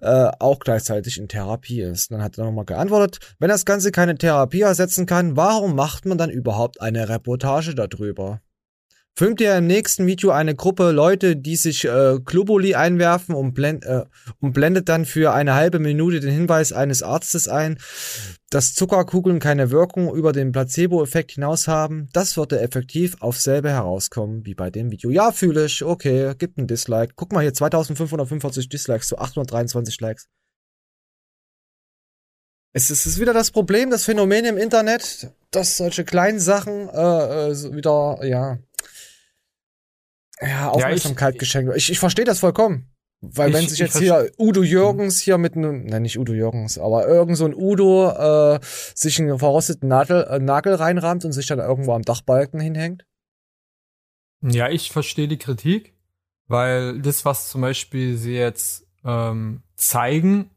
äh, 0.00 0.30
auch 0.38 0.58
gleichzeitig 0.58 1.18
in 1.18 1.28
Therapie 1.28 1.82
ist. 1.82 2.10
Dann 2.10 2.22
hat 2.22 2.38
er 2.38 2.46
nochmal 2.46 2.64
geantwortet, 2.64 3.18
wenn 3.38 3.50
das 3.50 3.66
Ganze 3.66 3.92
keine 3.92 4.16
Therapie 4.16 4.62
ersetzen 4.62 5.04
kann, 5.04 5.36
warum 5.36 5.74
macht 5.74 6.06
man 6.06 6.16
dann 6.16 6.30
überhaupt 6.30 6.80
eine 6.80 7.10
Reportage 7.10 7.74
darüber? 7.74 8.40
Filmt 9.16 9.40
ihr 9.40 9.56
im 9.56 9.68
nächsten 9.68 10.08
Video 10.08 10.32
eine 10.32 10.56
Gruppe 10.56 10.90
Leute, 10.90 11.36
die 11.36 11.54
sich 11.54 11.84
äh, 11.84 12.18
Globuli 12.24 12.74
einwerfen 12.74 13.36
und, 13.36 13.54
blend, 13.54 13.84
äh, 13.84 14.06
und 14.40 14.54
blendet 14.54 14.88
dann 14.88 15.04
für 15.04 15.32
eine 15.32 15.54
halbe 15.54 15.78
Minute 15.78 16.18
den 16.18 16.32
Hinweis 16.32 16.72
eines 16.72 17.04
Arztes 17.04 17.46
ein, 17.46 17.78
dass 18.50 18.74
Zuckerkugeln 18.74 19.38
keine 19.38 19.70
Wirkung 19.70 20.12
über 20.12 20.32
den 20.32 20.50
Placebo-Effekt 20.50 21.30
hinaus 21.30 21.68
haben? 21.68 22.08
Das 22.12 22.36
würde 22.36 22.60
effektiv 22.60 23.14
auf 23.20 23.40
selbe 23.40 23.70
herauskommen 23.70 24.44
wie 24.46 24.54
bei 24.54 24.70
dem 24.70 24.90
Video. 24.90 25.10
Ja, 25.10 25.30
fühle 25.30 25.66
ich. 25.66 25.84
Okay, 25.84 26.34
gibt 26.36 26.58
ein 26.58 26.66
Dislike. 26.66 27.12
Guck 27.14 27.32
mal 27.32 27.42
hier, 27.42 27.54
2545 27.54 28.68
Dislikes 28.68 29.06
zu 29.06 29.18
823 29.18 30.00
Likes. 30.00 30.26
Es 32.72 32.90
ist, 32.90 33.20
wieder 33.20 33.32
das 33.32 33.52
Problem, 33.52 33.90
das 33.90 34.02
Phänomen 34.02 34.44
im 34.44 34.58
Internet, 34.58 35.30
dass 35.52 35.76
solche 35.76 36.04
kleinen 36.04 36.40
Sachen 36.40 36.88
äh, 36.88 37.50
äh, 37.52 37.72
wieder, 37.72 38.18
ja, 38.24 38.58
ja, 40.40 40.70
Aufmerksamkeit 40.70 41.38
geschenkt 41.38 41.68
wird. 41.68 41.76
Ich, 41.78 41.90
ich 41.90 41.98
verstehe 41.98 42.24
das 42.24 42.40
vollkommen. 42.40 42.90
Weil 43.20 43.48
Ich- 43.50 43.54
wenn 43.54 43.62
sich 43.62 43.72
ich 43.74 43.78
jetzt 43.78 43.98
hier 43.98 44.30
Udo 44.38 44.62
Jürgens 44.62 45.20
hier 45.20 45.38
mit 45.38 45.56
einem, 45.56 45.86
nein, 45.86 46.02
nicht 46.02 46.18
Udo 46.18 46.34
Jürgens, 46.34 46.76
aber 46.76 47.06
irgend 47.08 47.38
so 47.38 47.46
ein 47.46 47.54
Udo 47.54 48.10
äh, 48.10 48.60
sich 48.94 49.18
einen 49.18 49.38
verrosteten 49.38 49.88
Nagel, 49.88 50.24
äh, 50.28 50.38
Nagel 50.40 50.74
reinrammt 50.74 51.24
und 51.24 51.32
sich 51.32 51.46
dann 51.46 51.58
irgendwo 51.58 51.94
am 51.94 52.02
Dachbalken 52.02 52.60
hinhängt. 52.60 53.06
Ja, 54.42 54.68
ich 54.68 54.90
verstehe 54.92 55.26
die 55.28 55.38
Kritik, 55.38 55.94
weil 56.48 57.00
das, 57.00 57.24
was 57.24 57.48
zum 57.48 57.62
Beispiel 57.62 58.18
sie 58.18 58.34
jetzt 58.34 58.84
ähm, 59.04 59.62
zeigen, 59.76 60.50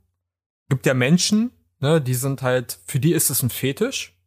gibt 0.67 0.85
ja 0.85 0.93
Menschen, 0.93 1.51
ne, 1.79 2.01
die 2.01 2.15
sind 2.15 2.41
halt, 2.41 2.79
für 2.85 2.99
die 2.99 3.13
ist 3.13 3.29
es 3.29 3.43
ein 3.43 3.49
Fetisch 3.49 4.17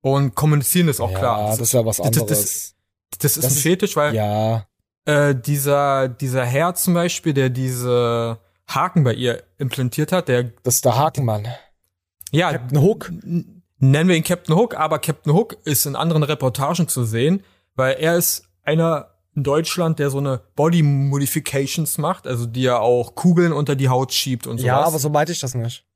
und 0.00 0.36
kommunizieren 0.36 0.86
das 0.86 1.00
auch 1.00 1.10
Ja, 1.10 1.18
klar. 1.18 1.50
das 1.50 1.58
ist 1.60 1.72
ja 1.72 1.84
was 1.84 1.96
Das, 1.96 2.10
das, 2.10 2.20
anderes. 2.20 2.74
Das 3.18 3.36
ist 3.36 3.44
Das 3.44 3.52
ein 3.52 3.56
ist- 3.56 3.62
Fetisch, 3.62 3.96
weil 3.96 4.14
Ja. 4.14 4.66
äh, 5.04 5.34
dieser, 5.34 6.08
dieser 6.08 6.44
Herr 6.44 6.74
zum 6.74 6.94
Beispiel, 6.94 7.32
der 7.34 7.48
diese 7.50 8.38
Haken 8.68 9.04
bei 9.04 9.14
ihr 9.14 9.42
implantiert 9.58 10.12
hat, 10.12 10.28
der. 10.28 10.44
Das 10.62 10.76
ist 10.76 10.84
der 10.84 10.96
Hakenmann. 10.96 11.48
Ja. 12.30 12.52
Captain 12.52 12.80
Hook. 12.80 13.10
Nennen 13.80 14.08
wir 14.08 14.16
ihn 14.16 14.24
Captain 14.24 14.54
Hook, 14.56 14.74
aber 14.76 14.98
Captain 14.98 15.32
Hook 15.32 15.56
ist 15.64 15.86
in 15.86 15.94
anderen 15.96 16.22
Reportagen 16.24 16.88
zu 16.88 17.04
sehen, 17.04 17.42
weil 17.76 17.94
er 17.98 18.16
ist 18.16 18.44
einer, 18.64 19.14
in 19.34 19.44
Deutschland, 19.44 20.00
der 20.00 20.10
so 20.10 20.18
eine 20.18 20.40
Body 20.56 20.82
Modifications 20.82 21.96
macht, 21.96 22.26
also 22.26 22.44
die 22.44 22.62
ja 22.62 22.78
auch 22.78 23.14
Kugeln 23.14 23.52
unter 23.52 23.76
die 23.76 23.88
Haut 23.88 24.12
schiebt 24.12 24.46
und 24.48 24.58
sowas. 24.58 24.66
Ja, 24.66 24.80
aber 24.82 24.98
so 24.98 25.08
meinte 25.10 25.30
ich 25.32 25.38
das 25.40 25.54
nicht. 25.54 25.86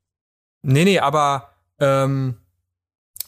Nee, 0.61 0.85
nee, 0.85 0.99
aber 0.99 1.49
ähm, 1.79 2.37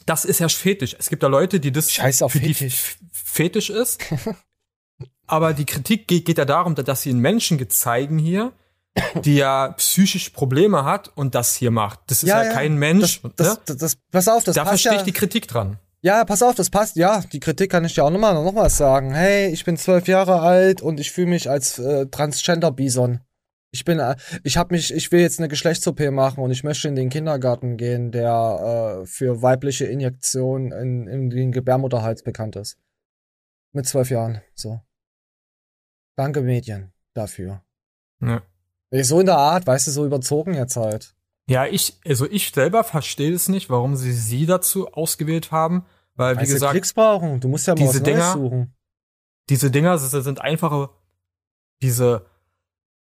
das 0.06 0.24
ist 0.24 0.40
ja 0.40 0.48
Fetisch. 0.48 0.96
Es 0.98 1.10
gibt 1.10 1.22
da 1.22 1.28
Leute, 1.28 1.60
die 1.60 1.72
das 1.74 1.92
Scheiß 1.92 2.22
auf 2.22 2.32
für 2.32 2.40
die 2.40 2.54
Fetisch. 2.54 2.74
F- 2.74 2.98
Fetisch 3.36 3.70
ist. 3.70 4.00
aber 5.28 5.54
die 5.54 5.66
Kritik 5.66 6.08
geht, 6.08 6.26
geht 6.26 6.38
ja 6.38 6.46
darum, 6.46 6.74
dass 6.76 7.02
sie 7.02 7.10
einen 7.10 7.20
Menschen 7.20 7.58
gezeigen 7.58 8.18
hier, 8.18 8.54
die 9.24 9.36
ja 9.36 9.74
psychisch 9.74 10.30
Probleme 10.30 10.86
hat 10.86 11.12
und 11.16 11.36
das 11.36 11.56
hier 11.56 11.72
macht. 11.72 12.00
Das 12.08 12.24
ist 12.24 12.30
ja, 12.30 12.46
kein 12.54 12.76
Mensch. 12.78 13.22
Das, 13.22 13.32
das, 13.36 13.48
ne? 13.48 13.62
das, 13.66 13.78
das, 13.78 13.98
pass 14.12 14.28
auf, 14.30 14.44
das 14.46 14.56
da 14.56 14.66
verstehe 14.66 14.94
ja. 14.94 15.00
ich 15.00 15.04
die 15.04 15.12
Kritik 15.12 15.50
dran. 15.50 15.78
Ja, 16.02 16.24
pass 16.24 16.44
auf, 16.44 16.56
das 16.56 16.70
passt. 16.70 16.96
Ja, 16.96 17.24
die 17.34 17.40
Kritik 17.40 17.72
kann 17.72 17.84
ich 17.84 17.96
dir 17.96 18.06
auch 18.06 18.10
nochmal 18.10 18.36
noch 18.36 18.52
mal 18.54 18.70
sagen. 18.70 19.14
Hey, 19.14 19.52
ich 19.52 19.66
bin 19.66 19.76
zwölf 19.76 20.08
Jahre 20.08 20.40
alt 20.40 20.82
und 20.82 21.00
ich 21.00 21.12
fühle 21.12 21.28
mich 21.28 21.50
als 21.50 21.80
äh, 21.80 22.06
Transgender-Bison. 22.06 23.20
Ich 23.72 23.84
bin, 23.84 24.00
äh, 24.00 24.16
ich 24.44 24.56
habe 24.56 24.74
mich, 24.74 24.94
ich 24.94 25.12
will 25.12 25.20
jetzt 25.20 25.40
eine 25.40 25.50
Geschlechts-OP 25.50 26.00
machen 26.12 26.42
und 26.42 26.52
ich 26.52 26.64
möchte 26.64 26.88
in 26.88 26.96
den 26.96 27.10
Kindergarten 27.10 27.76
gehen, 27.76 28.12
der 28.12 29.02
äh, 29.02 29.06
für 29.06 29.42
weibliche 29.42 29.86
Injektion 29.86 30.72
in, 30.72 31.08
in 31.08 31.30
den 31.32 31.52
Gebärmutterhals 31.52 32.24
bekannt 32.24 32.56
ist. 32.56 32.78
Mit 33.76 33.86
zwölf 33.86 34.10
Jahren, 34.10 34.42
so. 34.54 34.80
Danke 36.16 36.42
Medien 36.42 36.94
dafür. 37.14 37.62
Ja. 38.22 38.42
So 39.04 39.20
in 39.20 39.26
der 39.26 39.38
Art, 39.38 39.68
weißt 39.68 39.88
du, 39.88 39.92
so 39.92 40.06
überzogen 40.06 40.54
jetzt 40.54 40.78
halt. 40.78 41.14
Ja, 41.50 41.66
ich, 41.66 42.00
also 42.06 42.26
ich 42.26 42.52
selber 42.52 42.86
verstehe 42.86 43.34
es 43.34 43.50
nicht, 43.50 43.70
warum 43.70 43.98
sie 43.98 44.14
sie 44.14 44.46
dazu 44.46 44.88
ausgewählt 44.94 45.52
haben, 45.52 45.86
weil 46.16 46.40
wie 46.40 46.46
sie 46.46 46.54
gesagt, 46.54 46.72
Klicks 46.72 46.94
brauchen. 46.94 47.42
Du 47.42 47.50
musst 47.50 47.68
ja 47.68 47.76
mal 47.76 47.80
diese 47.80 48.00
was 48.00 48.02
Neues 48.02 48.16
Dinger, 48.16 48.32
suchen. 48.32 48.76
diese 49.50 49.72
Dinger 49.72 49.98
sind, 49.98 50.24
sind 50.24 50.40
einfache, 50.40 50.90
diese 51.82 52.26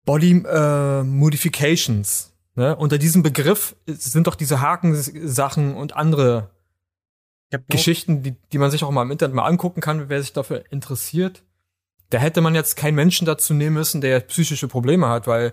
Body 0.05 0.43
äh, 0.45 1.05
Modifications. 1.05 2.33
Ne? 2.57 2.75
Unter 2.75 2.99
diesem 2.99 3.23
Begriff 3.23 3.77
sind 3.87 4.27
doch 4.27 4.35
diese 4.35 4.61
Hakensachen 4.61 5.77
und 5.77 5.95
andere 5.95 6.51
Geschichten, 7.59 8.23
die, 8.23 8.35
die 8.53 8.59
man 8.59 8.71
sich 8.71 8.85
auch 8.85 8.91
mal 8.91 9.03
im 9.03 9.11
Internet 9.11 9.35
mal 9.35 9.47
angucken 9.47 9.81
kann, 9.81 10.09
wer 10.09 10.21
sich 10.21 10.33
dafür 10.33 10.65
interessiert. 10.71 11.43
Da 12.11 12.19
hätte 12.19 12.41
man 12.41 12.55
jetzt 12.55 12.77
keinen 12.77 12.95
Menschen 12.95 13.25
dazu 13.27 13.55
nehmen 13.55 13.75
müssen, 13.75 14.01
der 14.01 14.21
psychische 14.21 14.69
Probleme 14.69 15.09
hat, 15.09 15.27
weil 15.27 15.53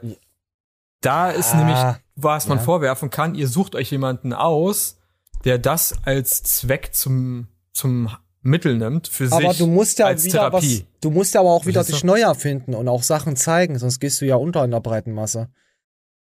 da 1.01 1.29
ist 1.31 1.53
Ah, 1.53 1.57
nämlich, 1.57 1.77
was 2.15 2.47
man 2.47 2.59
ja. 2.59 2.63
vorwerfen 2.63 3.09
kann, 3.09 3.33
ihr 3.35 3.47
sucht 3.47 3.75
euch 3.75 3.89
jemanden 3.91 4.33
aus, 4.33 4.97
der 5.45 5.57
das 5.57 5.95
als 6.05 6.43
Zweck 6.43 6.93
zum, 6.93 7.47
zum 7.73 8.09
Mittel 8.43 8.77
nimmt 8.77 9.07
für 9.07 9.27
sich 9.27 9.33
Aber 9.33 9.53
du 9.53 9.65
musst 9.67 9.97
ja 9.99 10.07
als 10.07 10.23
wieder 10.23 10.51
was, 10.51 10.61
Therapie. 10.63 10.85
du 11.01 11.09
musst 11.11 11.33
ja 11.33 11.39
aber 11.41 11.51
auch 11.51 11.65
wieder 11.65 11.83
dich 11.83 12.03
neu 12.03 12.19
erfinden 12.21 12.75
und 12.75 12.87
auch 12.87 13.01
Sachen 13.03 13.35
zeigen, 13.35 13.79
sonst 13.79 13.99
gehst 13.99 14.21
du 14.21 14.25
ja 14.25 14.35
unter 14.35 14.63
in 14.63 14.71
der 14.71 14.79
breiten 14.81 15.13
Masse. 15.13 15.49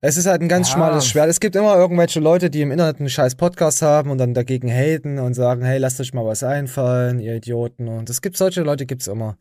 Es 0.01 0.15
ist 0.15 0.27
halt 0.27 0.41
ein 0.41 0.47
ganz 0.47 0.69
Ja. 0.69 0.75
schmales 0.75 1.05
Schwert. 1.07 1.29
Es 1.29 1.41
gibt 1.41 1.55
immer 1.57 1.75
irgendwelche 1.75 2.21
Leute, 2.21 2.49
die 2.49 2.61
im 2.61 2.71
Internet 2.71 2.99
einen 2.99 3.09
scheiß 3.09 3.35
Podcast 3.35 3.81
haben 3.81 4.11
und 4.11 4.17
dann 4.17 4.33
dagegen 4.33 4.69
haten 4.71 5.19
und 5.19 5.33
sagen, 5.33 5.63
hey, 5.63 5.77
lasst 5.77 5.99
euch 5.99 6.13
mal 6.13 6.25
was 6.25 6.41
einfallen, 6.41 7.19
ihr 7.19 7.35
Idioten. 7.35 7.89
Und 7.89 8.09
es 8.09 8.21
gibt 8.21 8.37
solche 8.37 8.61
Leute, 8.61 8.85
gibt's 8.85 9.07
immer. 9.07 9.37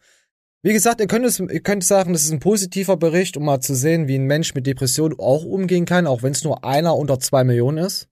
Wie 0.62 0.72
gesagt, 0.72 1.00
ihr 1.00 1.06
könnt, 1.06 1.24
es, 1.24 1.38
ihr 1.38 1.60
könnt 1.60 1.84
sagen, 1.84 2.12
das 2.12 2.24
ist 2.24 2.32
ein 2.32 2.40
positiver 2.40 2.96
Bericht, 2.96 3.36
um 3.36 3.44
mal 3.44 3.60
zu 3.60 3.74
sehen, 3.76 4.08
wie 4.08 4.16
ein 4.16 4.24
Mensch 4.24 4.54
mit 4.54 4.66
Depression 4.66 5.14
auch 5.16 5.44
umgehen 5.44 5.84
kann, 5.84 6.08
auch 6.08 6.24
wenn 6.24 6.32
es 6.32 6.42
nur 6.42 6.64
einer 6.64 6.96
unter 6.96 7.20
zwei 7.20 7.44
Millionen 7.44 7.78
ist. 7.78 8.08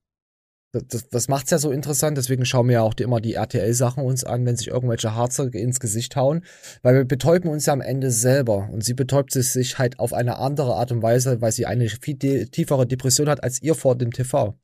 Das, 0.88 1.08
das, 1.08 1.28
macht's 1.28 1.50
ja 1.50 1.58
so 1.58 1.70
interessant, 1.70 2.16
deswegen 2.16 2.44
schauen 2.44 2.68
wir 2.68 2.74
ja 2.74 2.82
auch 2.82 2.94
die, 2.94 3.02
immer 3.02 3.20
die 3.20 3.34
RTL-Sachen 3.34 4.02
uns 4.02 4.24
an, 4.24 4.44
wenn 4.46 4.56
sich 4.56 4.68
irgendwelche 4.68 5.14
Harzer 5.14 5.52
ins 5.54 5.80
Gesicht 5.80 6.16
hauen, 6.16 6.44
weil 6.82 6.94
wir 6.94 7.04
betäuben 7.04 7.50
uns 7.50 7.66
ja 7.66 7.72
am 7.72 7.80
Ende 7.80 8.10
selber 8.10 8.68
und 8.72 8.84
sie 8.84 8.94
betäubt 8.94 9.34
es 9.36 9.52
sich 9.52 9.78
halt 9.78 9.98
auf 9.98 10.12
eine 10.12 10.38
andere 10.38 10.74
Art 10.74 10.92
und 10.92 11.02
Weise, 11.02 11.40
weil 11.40 11.52
sie 11.52 11.66
eine 11.66 11.88
viel 11.88 12.14
de 12.14 12.46
tiefere 12.46 12.86
Depression 12.86 13.28
hat 13.28 13.42
als 13.42 13.62
ihr 13.62 13.74
vor 13.74 13.96
dem 13.96 14.12
TV. 14.12 14.54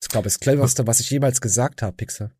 Das 0.00 0.08
glaube 0.08 0.28
ich 0.28 0.34
das 0.34 0.40
cleverste, 0.40 0.86
was 0.86 1.00
ich 1.00 1.10
jemals 1.10 1.40
gesagt 1.40 1.82
habe, 1.82 1.96
Pixel. 1.96 2.30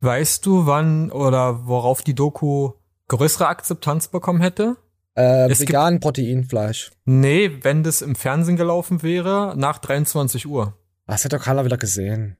Weißt 0.00 0.46
du, 0.46 0.66
wann 0.66 1.10
oder 1.10 1.66
worauf 1.66 2.02
die 2.02 2.14
Doku 2.14 2.72
größere 3.08 3.48
Akzeptanz 3.48 4.08
bekommen 4.08 4.40
hätte? 4.40 4.76
Äh, 5.16 5.50
Es 5.50 5.58
gibt- 5.58 5.70
vegan 5.70 5.98
Proteinfleisch. 5.98 6.92
Nee, 7.04 7.58
wenn 7.62 7.82
das 7.82 8.02
im 8.02 8.14
Fernsehen 8.14 8.56
gelaufen 8.56 9.02
wäre, 9.02 9.54
nach 9.56 9.78
23 9.78 10.46
Uhr. 10.46 10.74
Das 11.06 11.24
hat 11.24 11.32
doch 11.32 11.42
keiner 11.42 11.64
wieder 11.64 11.78
gesehen. 11.78 12.36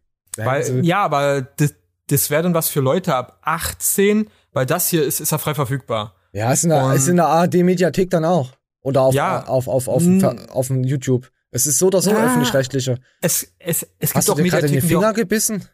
Weil, 0.47 0.63
Also- 0.63 0.75
ja, 0.79 1.03
aber 1.05 1.43
das, 1.43 1.75
das 2.09 2.31
wäre 2.31 2.43
dann 2.43 2.55
was 2.55 2.69
für 2.69 2.81
Leute 2.81 3.15
ab 3.15 3.39
18, 3.43 4.31
weil 4.53 4.67
das 4.67 4.89
hier 4.89 5.05
ist, 5.05 5.21
ist 5.21 5.33
ja 5.33 5.39
frei 5.39 5.55
verfügbar. 5.55 6.15
Ja, 6.33 6.53
ist 6.53 6.65
in 6.65 6.71
der, 6.71 6.85
Und- 6.85 6.93
ist 6.97 7.09
in 7.09 7.17
der 7.17 7.27
ARD-Mediathek 7.27 8.11
dann 8.11 8.25
auch. 8.25 8.53
Oder 8.83 9.03
auf, 9.03 9.15
Ja. 9.15 9.45
auf, 9.47 9.67
auf, 9.69 9.89
auf, 9.89 10.03
auf, 10.23 10.49
auf 10.51 10.67
dem 10.69 10.85
YouTube. 10.85 11.31
Es 11.51 11.67
ist 11.67 11.79
so 11.79 11.87
oder 11.89 12.01
so 12.01 12.11
Ja. 12.11 12.25
öffentlich-rechtliche. 12.27 12.99
Es, 13.21 13.53
es, 13.59 13.83
es 13.83 13.89
gibt 14.01 14.15
Hast 14.15 14.29
du 14.29 14.33
auch 14.33 14.37
dir 14.37 14.45
gerade 14.45 14.67
in 14.67 14.73
die 14.75 14.81
Finger 14.81 15.13
gebissen? 15.13 15.65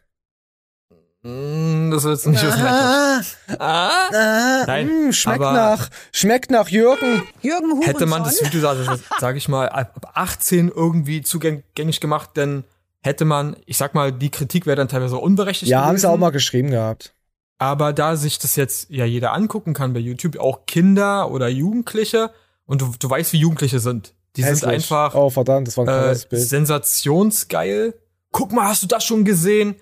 Mm, 1.23 1.89
das 1.91 2.03
ist 2.05 2.11
jetzt 2.11 2.27
nicht 2.27 2.45
aus 2.45 2.55
dem 2.55 2.65
Ah, 2.65 3.21
ah, 3.59 3.89
ah, 4.13 4.63
Nein, 4.67 5.07
mm, 5.07 5.11
schmeckt 5.13 5.41
aber- 5.41 5.53
nach, 5.53 5.89
schmeckt 6.11 6.51
nach 6.51 6.69
Jürgen. 6.69 7.23
Jürgen 7.41 7.81
Hätte 7.81 8.05
man 8.05 8.23
das 8.23 8.43
Video, 8.43 8.67
also, 8.67 8.83
sag 9.19 9.35
ich 9.35 9.47
mal, 9.47 9.67
ab 9.69 10.11
18 10.13 10.69
irgendwie 10.69 11.21
zugänglich 11.23 11.99
gemacht, 11.99 12.31
dann 12.35 12.63
hätte 13.05 13.23
man, 13.25 13.55
ich 13.65 13.77
sag 13.77 13.93
mal, 13.93 14.11
die 14.11 14.31
Kritik 14.31 14.65
wäre 14.65 14.75
dann 14.75 14.87
teilweise 14.87 15.17
unberechtigt 15.17 15.69
Ja, 15.71 15.85
haben 15.85 15.97
sie 15.97 16.09
auch 16.09 16.17
mal 16.17 16.31
geschrieben 16.31 16.71
gehabt. 16.71 17.13
Aber 17.57 17.93
da 17.93 18.17
sich 18.17 18.37
das 18.39 18.55
jetzt 18.57 18.89
ja 18.89 19.05
jeder 19.05 19.31
angucken 19.33 19.73
kann 19.73 19.93
bei 19.93 19.99
YouTube, 19.99 20.37
auch 20.39 20.65
Kinder 20.65 21.31
oder 21.31 21.47
Jugendliche, 21.47 22.31
und 22.65 22.81
du, 22.81 22.91
du 22.99 23.09
weißt, 23.09 23.31
wie 23.33 23.37
Jugendliche 23.37 23.79
sind. 23.79 24.13
Die 24.35 24.41
sind 24.41 24.53
Hässlich. 24.53 24.71
einfach 24.73 25.13
Oh, 25.15 25.29
verdammt, 25.29 25.67
das 25.67 25.77
war 25.77 25.87
ein 25.87 26.15
äh, 26.15 26.19
Bild. 26.29 26.41
sensationsgeil. 26.41 27.93
Guck 28.31 28.51
mal, 28.51 28.67
hast 28.67 28.83
du 28.83 28.87
das 28.87 29.03
schon 29.05 29.23
gesehen? 29.23 29.75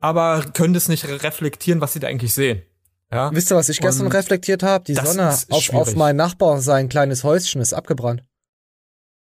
Aber 0.00 0.42
können 0.54 0.72
das 0.74 0.88
nicht 0.88 1.06
re- 1.06 1.22
reflektieren, 1.22 1.80
was 1.80 1.92
sie 1.92 2.00
da 2.00 2.08
eigentlich 2.08 2.32
sehen. 2.34 2.62
Ja? 3.12 3.30
Wisst 3.34 3.52
ihr, 3.52 3.56
was 3.56 3.68
ich 3.68 3.78
gestern 3.80 4.06
Und 4.06 4.12
reflektiert 4.14 4.62
habe? 4.62 4.84
Die 4.84 4.94
Sonne 4.94 5.28
ist 5.28 5.50
auf, 5.52 5.58
auf 5.58 5.62
schwierig. 5.64 5.96
meinen 5.96 6.16
Nachbar, 6.16 6.60
sein 6.60 6.88
kleines 6.88 7.22
Häuschen 7.24 7.60
ist 7.60 7.74
abgebrannt. 7.74 8.24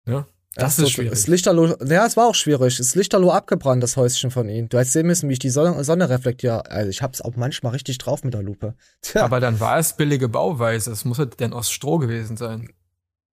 Ja, 0.07 0.27
Das, 0.55 0.77
das 0.77 0.79
ist 0.79 0.85
so, 0.85 0.91
schwierig. 0.91 1.11
Das 1.11 1.27
Lichterloh, 1.27 1.75
ja, 1.85 2.05
es 2.05 2.15
war 2.15 2.27
auch 2.27 2.35
schwierig. 2.35 2.77
Das 2.77 2.95
Lichterloh 2.95 3.31
abgebrannt, 3.31 3.83
das 3.83 3.97
Häuschen 3.97 4.31
von 4.31 4.47
ihm. 4.47 4.69
Du 4.69 4.77
hättest 4.77 4.93
sehen 4.93 5.05
müssen, 5.05 5.27
wie 5.27 5.33
ich 5.33 5.39
die 5.39 5.49
Sonne, 5.49 5.83
Sonne 5.83 6.09
reflektiere. 6.09 6.71
Also 6.71 6.89
ich 6.89 7.01
hab's 7.01 7.21
auch 7.21 7.35
manchmal 7.35 7.73
richtig 7.73 7.97
drauf 7.97 8.23
mit 8.23 8.33
der 8.33 8.41
Lupe. 8.41 8.73
Tja. 9.01 9.23
Aber 9.23 9.41
dann 9.41 9.59
war 9.59 9.77
es 9.77 9.93
billige 9.93 10.29
Bauweise. 10.29 10.91
Es 10.91 11.03
muss 11.03 11.19
halt 11.19 11.39
denn 11.41 11.51
aus 11.51 11.69
Stroh 11.69 11.97
gewesen 11.97 12.37
sein. 12.37 12.69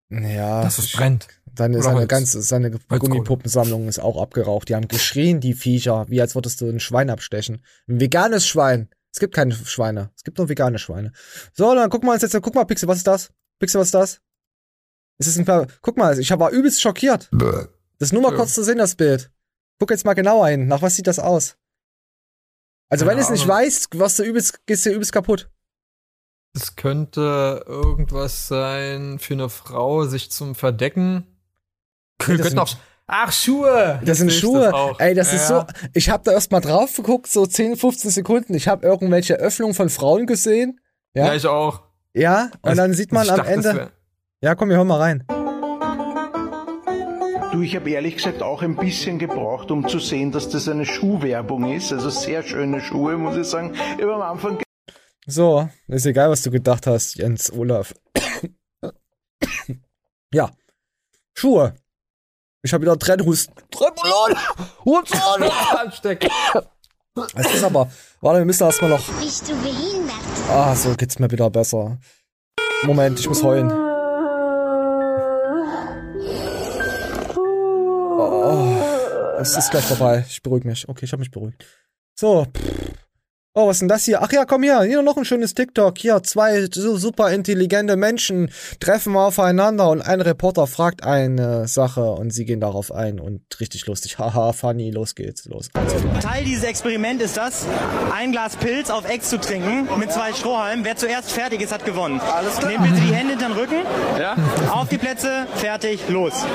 Ja. 0.09 0.63
Dass 0.63 0.79
es 0.79 0.91
brennt. 0.91 1.27
Seine, 1.55 1.77
Oder 1.77 1.83
seine 1.83 1.99
Holz. 1.99 2.07
ganze, 2.07 2.41
seine. 2.41 2.71
Gummipuppensammlung 2.71 3.87
ist 3.87 3.99
auch 3.99 4.19
abgeraucht. 4.19 4.69
Die 4.69 4.75
haben 4.75 4.87
geschrien, 4.87 5.41
die 5.41 5.53
Viecher, 5.53 6.05
wie 6.09 6.21
als 6.21 6.33
würdest 6.33 6.59
du 6.61 6.69
ein 6.69 6.79
Schwein 6.79 7.09
abstechen. 7.09 7.63
Ein 7.87 7.99
veganes 7.99 8.47
Schwein. 8.47 8.89
Es 9.13 9.19
gibt 9.19 9.35
keine 9.35 9.53
Schweine. 9.53 10.09
Es 10.15 10.23
gibt 10.23 10.37
nur 10.37 10.49
vegane 10.49 10.79
Schweine. 10.79 11.11
So, 11.53 11.75
dann 11.75 11.89
guck 11.89 12.03
mal 12.03 12.13
uns 12.13 12.21
jetzt, 12.21 12.35
guck 12.41 12.55
mal, 12.55 12.65
Pixel, 12.65 12.87
was 12.87 12.97
ist 12.97 13.07
das? 13.07 13.31
Pixel, 13.59 13.79
was 13.79 13.89
ist 13.89 13.93
das? 13.93 14.21
Es 15.21 15.27
ist 15.27 15.37
ein 15.37 15.45
paar, 15.45 15.67
guck 15.81 15.97
mal, 15.97 16.17
ich 16.19 16.29
war 16.31 16.49
übelst 16.51 16.81
schockiert. 16.81 17.29
Das 17.31 17.67
ist 17.99 18.13
nur 18.13 18.21
mal 18.23 18.31
Ja. 18.31 18.37
kurz 18.37 18.53
zu 18.55 18.63
sehen, 18.63 18.77
das 18.79 18.95
Bild. 18.95 19.31
Guck 19.79 19.91
jetzt 19.91 20.05
mal 20.05 20.13
genauer 20.13 20.47
hin. 20.47 20.67
Nach 20.67 20.81
was 20.81 20.95
sieht 20.95 21.07
das 21.07 21.19
aus? 21.19 21.55
Also, 22.89 23.05
Keine 23.05 23.11
wenn 23.11 23.17
du 23.19 23.23
es 23.23 23.29
nicht 23.39 23.47
weißt, 23.47 23.97
wirst 23.97 24.19
du 24.19 24.23
übelst, 24.23 24.65
gehst 24.65 24.85
du 24.85 24.89
übelst 24.89 25.13
kaputt. 25.13 25.49
Es 26.53 26.75
könnte 26.75 27.63
irgendwas 27.67 28.47
sein 28.47 29.17
für 29.19 29.33
eine 29.35 29.47
Frau, 29.49 30.05
sich 30.05 30.31
zum 30.31 30.55
Verdecken. 30.55 31.25
das 32.17 32.25
Könnte 32.27 32.43
sind-. 32.49 32.77
Ach, 33.07 33.31
Schuhe! 33.31 34.01
Das 34.05 34.17
sind 34.17 34.31
Schuhe. 34.31 34.73
auch. 34.73 34.99
Ey, 34.99 35.13
das 35.13 35.31
Ja, 35.31 35.37
ist 35.37 35.47
so. 35.47 35.65
Ich 35.93 36.09
habe 36.09 36.23
da 36.23 36.31
erst 36.31 36.51
mal 36.51 36.59
drauf 36.61 36.95
geguckt, 36.95 37.27
so 37.27 37.45
10, 37.45 37.75
15 37.77 38.09
Sekunden. 38.11 38.53
Ich 38.55 38.67
habe 38.67 38.85
irgendwelche 38.85 39.35
Öffnungen 39.35 39.73
von 39.75 39.89
Frauen 39.89 40.25
gesehen. 40.25 40.79
Ja. 41.13 41.27
Ja, 41.27 41.35
ich 41.35 41.45
auch. 41.45 41.83
Ja, 42.13 42.51
und 42.61 42.77
dann 42.77 42.93
sieht 42.93 43.11
man 43.11 43.29
am 43.29 43.37
dachte, 43.37 43.55
das 43.55 43.65
Ende. 43.65 43.91
Ja, 44.43 44.55
komm, 44.55 44.69
wir 44.69 44.77
hören 44.77 44.87
mal 44.87 44.99
rein. 44.99 45.23
Du, 47.51 47.61
ich 47.61 47.75
habe 47.75 47.91
ehrlich 47.91 48.15
gesagt 48.15 48.41
auch 48.41 48.63
ein 48.63 48.75
bisschen 48.75 49.19
gebraucht, 49.19 49.69
um 49.69 49.87
zu 49.87 49.99
sehen, 49.99 50.31
dass 50.31 50.49
das 50.49 50.67
eine 50.67 50.85
Schuhwerbung 50.85 51.71
ist. 51.71 51.93
Also 51.93 52.09
sehr 52.09 52.41
schöne 52.41 52.81
Schuhe, 52.81 53.17
muss 53.17 53.37
ich 53.37 53.45
sagen. 53.45 53.75
Ich 53.75 54.01
habe 54.01 54.15
am 54.15 54.21
Anfang 54.23 54.59
So, 55.27 55.69
ist 55.87 56.07
egal, 56.07 56.31
was 56.31 56.41
du 56.41 56.49
gedacht 56.49 56.87
hast, 56.87 57.15
Jens 57.15 57.51
Olaf. 57.53 57.93
ja. 60.33 60.49
Schuhe. 61.35 61.75
Ich 62.63 62.73
habe 62.73 62.81
wieder 62.81 62.97
Trennhusten. 62.97 63.53
Trennhusten! 63.69 64.37
Husten! 64.85 65.43
Anstecken. 65.77 66.31
Es 67.35 67.53
ist 67.53 67.63
aber. 67.63 67.91
Warte, 68.21 68.39
wir 68.39 68.45
müssen 68.45 68.63
erstmal 68.63 68.89
noch. 68.89 69.07
Bist 69.19 69.47
du 69.47 69.53
behindert? 69.61 70.15
Ah, 70.49 70.73
so 70.73 70.95
geht's 70.95 71.19
mir 71.19 71.29
wieder 71.29 71.49
besser. 71.51 71.99
Moment, 72.83 73.19
ich 73.19 73.27
muss 73.27 73.43
heulen. 73.43 73.90
Es 79.41 79.57
ist 79.57 79.71
gleich 79.71 79.85
vorbei. 79.85 80.25
Ich 80.27 80.41
beruhige 80.41 80.67
mich. 80.67 80.87
Okay, 80.87 81.05
ich 81.05 81.11
habe 81.11 81.21
mich 81.21 81.31
beruhigt. 81.31 81.65
So. 82.15 82.45
pff. 82.45 82.91
Oh, 83.53 83.67
was 83.67 83.75
ist 83.75 83.79
denn 83.81 83.89
das 83.89 84.05
hier? 84.05 84.21
Ach 84.21 84.31
ja, 84.31 84.45
komm 84.45 84.63
hier, 84.63 84.81
hier 84.83 85.01
noch 85.01 85.17
ein 85.17 85.25
schönes 85.25 85.53
TikTok. 85.53 85.97
Hier, 85.97 86.23
zwei 86.23 86.67
so 86.73 86.95
super 86.95 87.31
intelligente 87.31 87.97
Menschen 87.97 88.49
treffen 88.79 89.13
aufeinander 89.17 89.89
und 89.89 90.01
ein 90.01 90.21
Reporter 90.21 90.67
fragt 90.67 91.03
eine 91.03 91.67
Sache 91.67 92.11
und 92.11 92.31
sie 92.31 92.45
gehen 92.45 92.61
darauf 92.61 92.93
ein 92.93 93.19
und 93.19 93.41
richtig 93.59 93.85
lustig. 93.87 94.17
Haha, 94.19 94.53
funny, 94.53 94.89
los 94.91 95.15
geht's, 95.15 95.43
los. 95.49 95.67
Also, 95.73 95.97
Teil 96.21 96.45
dieses 96.45 96.63
Experiments 96.63 97.25
ist 97.25 97.35
das, 97.35 97.65
ein 98.15 98.31
Glas 98.31 98.55
Pilz 98.55 98.89
auf 98.89 99.03
Ex 99.09 99.29
zu 99.29 99.37
trinken 99.37 99.89
mit 99.99 100.13
zwei 100.13 100.31
Strohhalmen. 100.31 100.85
Wer 100.85 100.95
zuerst 100.95 101.33
fertig 101.33 101.59
ist, 101.59 101.73
hat 101.73 101.83
gewonnen. 101.83 102.21
Alles 102.21 102.55
klar. 102.55 102.71
Nehmen 102.71 102.85
bitte 102.85 103.05
die 103.05 103.13
Hände 103.13 103.31
hinter 103.33 103.49
den 103.49 103.57
Rücken. 103.57 103.81
Ja. 104.17 104.37
Auf 104.71 104.87
die 104.87 104.97
Plätze, 104.97 105.45
fertig, 105.55 106.07
los. 106.07 106.45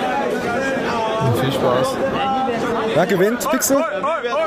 Viel 1.43 1.53
Spaß. 1.53 1.89
wer 2.95 3.07
gewinnt, 3.07 3.51
Pixel? 3.51 3.85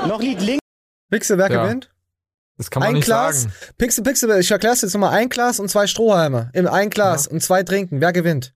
Noch 0.08 0.20
Lied 0.20 0.42
links. 0.42 0.64
Pixel, 1.12 1.38
wer 1.38 1.52
Ja. 1.52 1.64
gewinnt? 1.64 1.92
Das 2.60 2.70
kann 2.70 2.82
man 2.82 2.90
ein 2.90 2.96
nicht 2.96 3.06
Glas, 3.06 3.44
sagen. 3.44 3.54
Pixel, 3.78 4.04
Pixel, 4.04 4.38
ich 4.38 4.52
erklär's 4.52 4.82
jetzt 4.82 4.94
nochmal. 4.94 5.14
Ein 5.18 5.30
Glas 5.30 5.62
und 5.62 5.70
zwei 5.70 5.88
Strohhalme. 5.88 6.50
Im 6.54 6.68
ein 6.68 6.90
Glas 6.90 7.26
und 7.26 7.42
zwei 7.42 7.64
trinken. 7.64 8.02
Wer 8.02 8.12
gewinnt? 8.12 8.54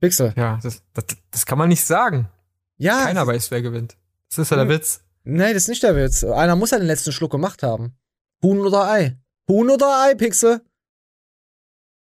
Pixel. 0.00 0.34
Ja, 0.36 0.58
das, 0.60 0.82
das, 0.92 1.04
das 1.30 1.46
kann 1.46 1.56
man 1.58 1.68
nicht 1.68 1.84
sagen. 1.84 2.28
Ja. 2.78 3.04
Keiner 3.04 3.24
weiß, 3.24 3.52
wer 3.52 3.62
gewinnt. 3.62 3.96
Das 4.28 4.38
ist 4.40 4.50
ja 4.50 4.56
der 4.56 4.64
Hm. 4.66 4.72
Witz. 4.72 5.00
Nee, 5.22 5.54
das 5.54 5.62
ist 5.62 5.68
nicht 5.68 5.84
der 5.84 5.94
Witz. 5.94 6.24
Einer 6.24 6.56
muss 6.56 6.72
ja 6.72 6.78
den 6.78 6.88
letzten 6.88 7.12
Schluck 7.12 7.30
gemacht 7.30 7.62
haben. 7.62 7.96
Huhn 8.42 8.58
oder 8.58 8.90
Ei? 8.90 9.16
Huhn 9.48 9.70
oder 9.70 10.02
Ei, 10.02 10.16
Pixel? 10.16 10.60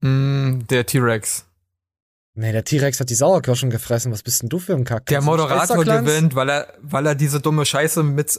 Mm, 0.00 0.60
der 0.70 0.86
T-Rex. 0.86 1.44
Nee, 2.34 2.52
der 2.52 2.64
T-Rex 2.64 2.98
hat 2.98 3.10
die 3.10 3.14
Sauerkirschen 3.14 3.68
gefressen. 3.68 4.10
Was 4.10 4.22
bist 4.22 4.40
denn 4.42 4.48
du 4.48 4.58
für 4.58 4.74
ein 4.74 4.84
Kack? 4.84 5.06
Der 5.06 5.20
Moderator 5.20 5.84
gewinnt, 5.84 6.34
weil 6.34 6.48
er, 6.50 6.74
weil 6.80 7.06
er 7.06 7.14
diese 7.14 7.40
dumme 7.40 7.66
Scheiße 7.66 8.02
mit, 8.02 8.38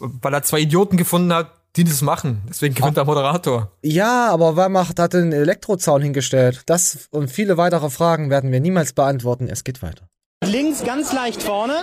weil 0.00 0.34
er 0.34 0.42
zwei 0.42 0.60
Idioten 0.60 0.96
gefunden 0.98 1.32
hat, 1.32 1.50
die 1.76 1.84
das 1.84 2.02
machen. 2.02 2.42
Deswegen 2.48 2.74
gewinnt 2.74 2.96
der 2.96 3.04
Moderator. 3.04 3.72
Ja, 3.82 4.30
aber 4.30 4.56
wer 4.56 4.68
macht, 4.68 4.98
hat 4.98 5.12
den 5.12 5.32
Elektrozaun 5.32 6.02
hingestellt? 6.02 6.62
Das 6.66 7.08
und 7.10 7.28
viele 7.28 7.56
weitere 7.56 7.90
Fragen 7.90 8.30
werden 8.30 8.52
wir 8.52 8.60
niemals 8.60 8.92
beantworten. 8.92 9.48
Es 9.48 9.64
geht 9.64 9.82
weiter. 9.82 10.06
Links 10.44 10.84
ganz 10.84 11.12
leicht 11.12 11.42
vorne. 11.42 11.74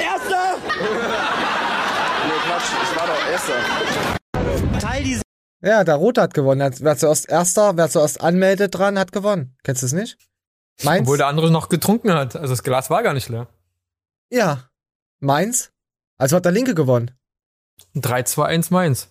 Erster! 0.00 0.56
Nee, 2.26 2.40
Quatsch, 2.46 2.72
ich 2.82 2.96
war 2.98 3.06
doch 3.06 3.30
Erster. 3.30 4.80
Teil 4.80 5.04
dieses 5.04 5.22
Ja, 5.62 5.84
der 5.84 5.96
Rote 5.96 6.22
hat 6.22 6.34
gewonnen. 6.34 6.74
Wer 6.80 6.96
zuerst 6.96 7.28
Erster, 7.28 7.76
wer 7.76 7.88
zuerst 7.88 8.20
anmeldet 8.20 8.76
dran, 8.76 8.98
hat 8.98 9.12
gewonnen. 9.12 9.56
Kennst 9.62 9.82
du 9.82 9.86
es 9.86 9.92
nicht? 9.92 10.18
Meins? 10.82 11.02
Obwohl 11.02 11.18
der 11.18 11.26
andere 11.26 11.50
noch 11.50 11.68
getrunken 11.68 12.12
hat. 12.12 12.34
Also 12.34 12.52
das 12.52 12.62
Glas 12.62 12.90
war 12.90 13.02
gar 13.02 13.12
nicht 13.12 13.28
leer. 13.28 13.48
Ja. 14.30 14.70
Meins? 15.20 15.70
Also 16.16 16.36
hat 16.36 16.44
der 16.46 16.52
Linke 16.52 16.74
gewonnen. 16.74 17.10
3, 17.94 18.22
2, 18.22 18.44
1 18.46 18.70
Mainz. 18.70 19.08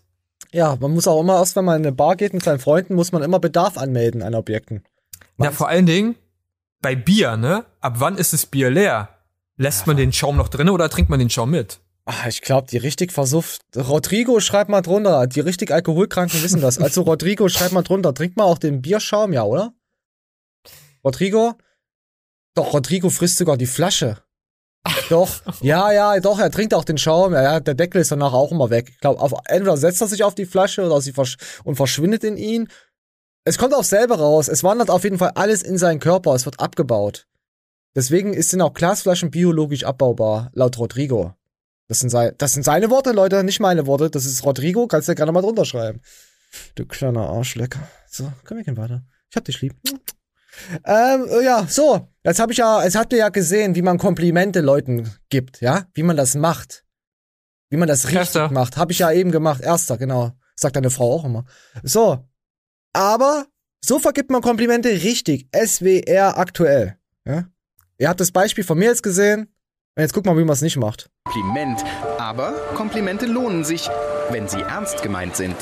Ja, 0.51 0.75
man 0.79 0.91
muss 0.91 1.07
auch 1.07 1.21
immer 1.21 1.37
erst, 1.37 1.55
wenn 1.55 1.65
man 1.65 1.81
in 1.81 1.87
eine 1.87 1.95
Bar 1.95 2.15
geht 2.15 2.33
mit 2.33 2.43
seinen 2.43 2.59
Freunden, 2.59 2.95
muss 2.95 3.11
man 3.11 3.21
immer 3.21 3.39
Bedarf 3.39 3.77
anmelden 3.77 4.23
an 4.23 4.35
Objekten. 4.35 4.83
Na, 5.37 5.51
vor 5.51 5.67
allen 5.67 5.85
Dingen 5.85 6.15
bei 6.81 6.95
Bier, 6.95 7.37
ne? 7.37 7.65
Ab 7.81 7.95
wann 7.97 8.17
ist 8.17 8.33
das 8.33 8.45
Bier 8.45 8.69
leer? 8.69 9.09
Lässt 9.57 9.87
man 9.87 9.97
den 9.97 10.13
Schaum 10.13 10.37
noch 10.37 10.47
drin 10.47 10.69
oder 10.69 10.89
trinkt 10.89 11.09
man 11.09 11.19
den 11.19 11.29
Schaum 11.29 11.51
mit? 11.51 11.79
Ah, 12.05 12.27
ich 12.27 12.41
glaube, 12.41 12.67
die 12.71 12.77
richtig 12.77 13.11
versuft. 13.11 13.61
Rodrigo, 13.75 14.39
schreibt 14.39 14.69
mal 14.69 14.81
drunter. 14.81 15.27
Die 15.27 15.41
richtig 15.41 15.71
Alkoholkranken 15.71 16.41
wissen 16.41 16.61
das. 16.61 16.79
Also, 16.79 17.03
Rodrigo, 17.03 17.49
schreibt 17.49 17.73
mal 17.73 17.83
drunter. 17.83 18.13
Trinkt 18.13 18.35
mal 18.35 18.45
auch 18.45 18.57
den 18.57 18.81
Bierschaum, 18.81 19.31
ja, 19.31 19.43
oder? 19.43 19.73
Rodrigo? 21.03 21.53
Doch, 22.55 22.73
Rodrigo 22.73 23.09
frisst 23.09 23.37
sogar 23.37 23.57
die 23.57 23.67
Flasche. 23.67 24.17
Doch, 25.09 25.41
ja, 25.61 25.91
ja, 25.91 26.19
doch, 26.19 26.39
er 26.39 26.51
trinkt 26.51 26.73
auch 26.73 26.83
den 26.83 26.97
Schaum. 26.97 27.33
Ja, 27.33 27.59
der 27.59 27.73
Deckel 27.73 28.01
ist 28.01 28.11
danach 28.11 28.33
auch 28.33 28.51
immer 28.51 28.69
weg. 28.69 28.89
Ich 28.91 28.99
glaube, 28.99 29.35
entweder 29.45 29.75
setzt 29.75 30.01
er 30.01 30.07
sich 30.07 30.23
auf 30.23 30.35
die 30.35 30.45
Flasche 30.45 30.85
oder 30.85 31.01
sie 31.01 31.13
versch 31.13 31.37
und 31.63 31.75
verschwindet 31.75 32.23
in 32.23 32.37
ihn. 32.37 32.67
Es 33.43 33.57
kommt 33.57 33.73
auch 33.73 33.83
selber 33.83 34.19
raus. 34.19 34.47
Es 34.47 34.63
wandert 34.63 34.89
auf 34.89 35.03
jeden 35.03 35.17
Fall 35.17 35.31
alles 35.35 35.63
in 35.63 35.77
seinen 35.77 35.99
Körper. 35.99 36.35
Es 36.35 36.45
wird 36.45 36.59
abgebaut. 36.59 37.25
Deswegen 37.95 38.39
sind 38.41 38.61
auch 38.61 38.73
Glasflaschen 38.73 39.31
biologisch 39.31 39.83
abbaubar, 39.83 40.51
laut 40.53 40.77
Rodrigo. 40.77 41.33
Das 41.87 41.99
sind, 41.99 42.11
sei 42.11 42.31
das 42.37 42.53
sind 42.53 42.63
seine 42.63 42.91
Worte, 42.91 43.11
Leute, 43.11 43.43
nicht 43.43 43.59
meine 43.59 43.87
Worte. 43.87 44.11
Das 44.11 44.25
ist 44.25 44.45
Rodrigo, 44.45 44.87
kannst 44.87 45.07
du 45.07 45.11
ja 45.11 45.15
gerne 45.15 45.31
mal 45.31 45.41
drunter 45.41 45.65
schreiben. 45.65 46.01
Du 46.75 46.85
kleiner 46.85 47.29
Arschlecker. 47.29 47.79
So, 48.07 48.31
komm, 48.45 48.57
wir 48.57 48.63
gehen 48.63 48.77
weiter. 48.77 49.03
Ich 49.29 49.35
hab 49.35 49.45
dich 49.45 49.61
lieb. 49.61 49.75
Ähm, 50.85 51.27
äh, 51.29 51.43
ja, 51.43 51.65
so. 51.67 52.07
Jetzt 52.23 52.39
habe 52.39 52.51
ich 52.51 52.57
ja, 52.57 52.83
jetzt 52.83 52.95
habt 52.95 53.13
ihr 53.13 53.19
ja 53.19 53.29
gesehen, 53.29 53.75
wie 53.75 53.81
man 53.81 53.97
Komplimente 53.97 54.61
Leuten 54.61 55.09
gibt, 55.29 55.61
ja? 55.61 55.85
Wie 55.93 56.03
man 56.03 56.17
das 56.17 56.35
macht. 56.35 56.83
Wie 57.69 57.77
man 57.77 57.87
das 57.87 58.05
richtig 58.05 58.19
Erster. 58.19 58.51
macht. 58.51 58.77
Habe 58.77 58.91
ich 58.91 58.99
ja 58.99 59.11
eben 59.11 59.31
gemacht. 59.31 59.61
Erster, 59.61 59.97
genau. 59.97 60.31
Sagt 60.55 60.75
deine 60.75 60.89
Frau 60.89 61.13
auch 61.13 61.25
immer. 61.25 61.45
So. 61.83 62.25
Aber 62.93 63.45
so 63.83 63.99
vergibt 63.99 64.31
man 64.31 64.41
Komplimente 64.41 64.89
richtig. 64.89 65.47
SWR 65.55 66.37
aktuell. 66.37 66.97
Ja? 67.25 67.45
Ihr 67.97 68.09
habt 68.09 68.19
das 68.19 68.31
Beispiel 68.31 68.63
von 68.63 68.77
mir 68.77 68.85
jetzt 68.85 69.03
gesehen. 69.03 69.53
Und 69.95 70.01
jetzt 70.03 70.13
guck 70.13 70.25
mal, 70.25 70.37
wie 70.37 70.43
man 70.43 70.53
es 70.53 70.61
nicht 70.61 70.77
macht. 70.77 71.09
Kompliment. 71.25 71.83
Aber 72.17 72.53
Komplimente 72.75 73.25
lohnen 73.25 73.63
sich, 73.63 73.89
wenn 74.31 74.47
sie 74.47 74.61
ernst 74.61 75.01
gemeint 75.01 75.35
sind. 75.35 75.55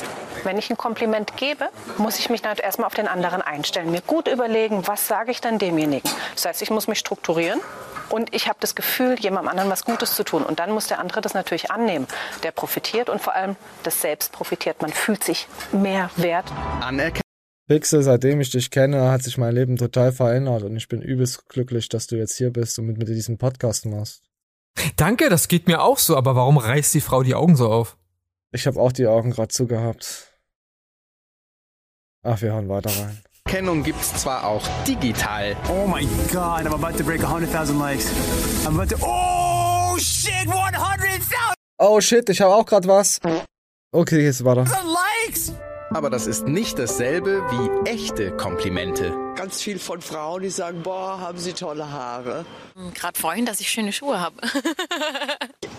Wenn 0.44 0.58
ich 0.58 0.70
ein 0.70 0.76
Kompliment 0.76 1.36
gebe, 1.36 1.68
muss 1.96 2.18
ich 2.18 2.30
mich 2.30 2.44
halt 2.44 2.60
erstmal 2.60 2.86
auf 2.86 2.94
den 2.94 3.08
anderen 3.08 3.42
einstellen, 3.42 3.90
mir 3.90 4.00
gut 4.00 4.28
überlegen, 4.28 4.86
was 4.86 5.08
sage 5.08 5.30
ich 5.30 5.40
dann 5.40 5.58
demjenigen. 5.58 6.08
Das 6.34 6.46
heißt, 6.46 6.62
ich 6.62 6.70
muss 6.70 6.88
mich 6.88 6.98
strukturieren 6.98 7.60
und 8.08 8.34
ich 8.34 8.48
habe 8.48 8.58
das 8.60 8.74
Gefühl, 8.74 9.18
jemandem 9.18 9.50
anderen 9.50 9.70
was 9.70 9.84
Gutes 9.84 10.14
zu 10.14 10.24
tun. 10.24 10.42
Und 10.42 10.58
dann 10.58 10.70
muss 10.70 10.86
der 10.86 10.98
andere 10.98 11.20
das 11.20 11.34
natürlich 11.34 11.70
annehmen. 11.70 12.06
Der 12.42 12.52
profitiert 12.52 13.08
und 13.08 13.20
vor 13.20 13.34
allem 13.34 13.56
das 13.82 14.00
Selbst 14.00 14.32
profitiert. 14.32 14.80
Man 14.82 14.92
fühlt 14.92 15.24
sich 15.24 15.46
mehr 15.72 16.10
wert. 16.16 16.46
Anerkennen. 16.80 17.22
Pixel, 17.66 18.02
seitdem 18.02 18.40
ich 18.40 18.50
dich 18.50 18.70
kenne, 18.70 19.10
hat 19.10 19.22
sich 19.22 19.36
mein 19.36 19.54
Leben 19.54 19.76
total 19.76 20.10
verändert 20.10 20.62
und 20.62 20.74
ich 20.74 20.88
bin 20.88 21.02
übelst 21.02 21.50
glücklich, 21.50 21.90
dass 21.90 22.06
du 22.06 22.16
jetzt 22.16 22.34
hier 22.34 22.50
bist 22.50 22.78
und 22.78 22.86
mit 22.86 22.96
mir 22.96 23.04
diesen 23.04 23.36
Podcast 23.36 23.84
machst. 23.84 24.22
Danke, 24.96 25.28
das 25.28 25.48
geht 25.48 25.66
mir 25.66 25.82
auch 25.82 25.98
so, 25.98 26.16
aber 26.16 26.34
warum 26.34 26.56
reißt 26.56 26.94
die 26.94 27.02
Frau 27.02 27.22
die 27.22 27.34
Augen 27.34 27.56
so 27.56 27.70
auf? 27.70 27.98
Ich 28.52 28.66
habe 28.66 28.80
auch 28.80 28.92
die 28.92 29.06
Augen 29.06 29.32
gerade 29.32 29.48
zugehabt. 29.48 30.27
Ach, 32.24 32.40
wir 32.42 32.52
hören 32.52 32.68
weiter 32.68 32.90
rein. 32.90 33.18
Kennung 33.46 33.82
gibt's 33.82 34.12
zwar 34.20 34.44
auch 34.44 34.62
digital. 34.86 35.56
Oh 35.68 35.86
my 35.86 36.04
god, 36.32 36.66
I'm 36.66 36.74
about 36.74 36.98
to 36.98 37.04
break 37.04 37.22
100,000 37.22 37.78
likes. 37.78 38.10
I'm 38.66 38.74
about 38.78 38.94
to. 38.94 38.96
Oh 39.02 39.96
shit, 39.98 40.46
100,000 40.46 41.22
Oh 41.78 42.00
shit, 42.00 42.28
ich 42.28 42.40
habe 42.40 42.52
auch 42.54 42.66
gerade 42.66 42.88
was. 42.88 43.20
Okay, 43.92 44.24
jetzt 44.24 44.44
weiter. 44.44 44.64
likes! 44.64 45.52
Aber 45.90 46.10
das 46.10 46.26
ist 46.26 46.46
nicht 46.46 46.78
dasselbe 46.78 47.40
wie 47.50 47.88
echte 47.88 48.32
Komplimente. 48.36 49.14
Ganz 49.36 49.62
viel 49.62 49.78
von 49.78 50.02
Frauen, 50.02 50.42
die 50.42 50.50
sagen, 50.50 50.82
boah, 50.82 51.18
haben 51.20 51.38
sie 51.38 51.52
tolle 51.54 51.90
Haare. 51.90 52.44
Gerade 52.94 53.18
freuen, 53.18 53.46
dass 53.46 53.60
ich 53.60 53.70
schöne 53.70 53.92
Schuhe 53.92 54.20
habe. 54.20 54.36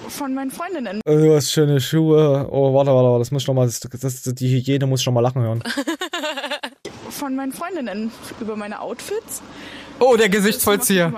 Von 0.08 0.34
meinen 0.34 0.50
Freundinnen. 0.50 1.02
Du 1.06 1.36
hast 1.36 1.52
schöne 1.52 1.80
Schuhe. 1.80 2.48
Oh, 2.50 2.74
warte, 2.74 2.92
warte, 2.92 3.10
warte, 3.10 3.20
das 3.20 3.32
muss 3.32 3.44
ich 3.44 3.48
noch 3.48 3.54
mal, 3.54 3.68
das, 3.68 3.80
das, 3.80 4.24
die 4.24 4.50
Hygiene 4.50 4.88
muss 4.88 5.02
ich 5.02 5.04
schon 5.04 5.14
mal 5.14 5.22
lachen 5.22 5.44
hören. 5.44 5.64
Von 7.20 7.36
meinen 7.36 7.52
Freundinnen 7.52 8.14
über 8.40 8.56
meine 8.56 8.80
Outfits. 8.80 9.42
Oh, 10.00 10.16
der 10.16 10.30
Gesichtsvollzieher. 10.30 11.14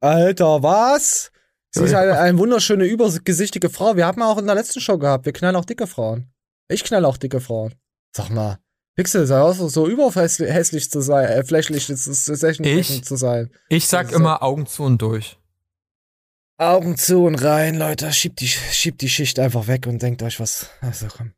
Alter, 0.00 0.62
was? 0.62 1.30
Sie 1.72 1.84
ist 1.84 1.92
eine, 1.92 2.18
eine 2.18 2.38
wunderschöne, 2.38 2.86
übergesichtige 2.86 3.68
Frau. 3.68 3.96
Wir 3.96 4.06
haben 4.06 4.22
auch 4.22 4.38
in 4.38 4.46
der 4.46 4.54
letzten 4.54 4.80
Show 4.80 4.96
gehabt. 4.96 5.26
Wir 5.26 5.34
knallen 5.34 5.56
auch 5.56 5.66
dicke 5.66 5.86
Frauen. 5.86 6.32
Ich 6.68 6.82
knall 6.82 7.04
auch 7.04 7.18
dicke 7.18 7.42
Frauen. 7.42 7.74
Sag 8.16 8.30
mal, 8.30 8.58
Pixel, 8.96 9.26
sei 9.26 9.38
auch 9.38 9.52
so, 9.54 9.68
so 9.68 9.86
überhässlich 9.86 10.90
zu 10.90 11.02
sein, 11.02 11.28
äh, 11.28 11.44
flächlich 11.44 11.86
zu, 11.86 11.92
Ich? 11.92 13.04
zu 13.04 13.16
sein. 13.16 13.50
Ich 13.68 13.86
sag 13.86 14.06
ist 14.06 14.14
immer 14.14 14.42
Augen 14.42 14.66
zu 14.66 14.84
und 14.84 15.02
durch. 15.02 15.38
Augen 16.56 16.96
zu 16.96 17.24
und 17.24 17.34
rein, 17.34 17.76
Leute. 17.76 18.10
Schiebt 18.14 18.40
die, 18.40 18.48
schiebt 18.48 19.02
die 19.02 19.10
Schicht 19.10 19.38
einfach 19.38 19.66
weg 19.66 19.86
und 19.86 20.00
denkt 20.00 20.22
euch 20.22 20.40
was. 20.40 20.70
Also 20.80 21.08
komm. 21.14 21.34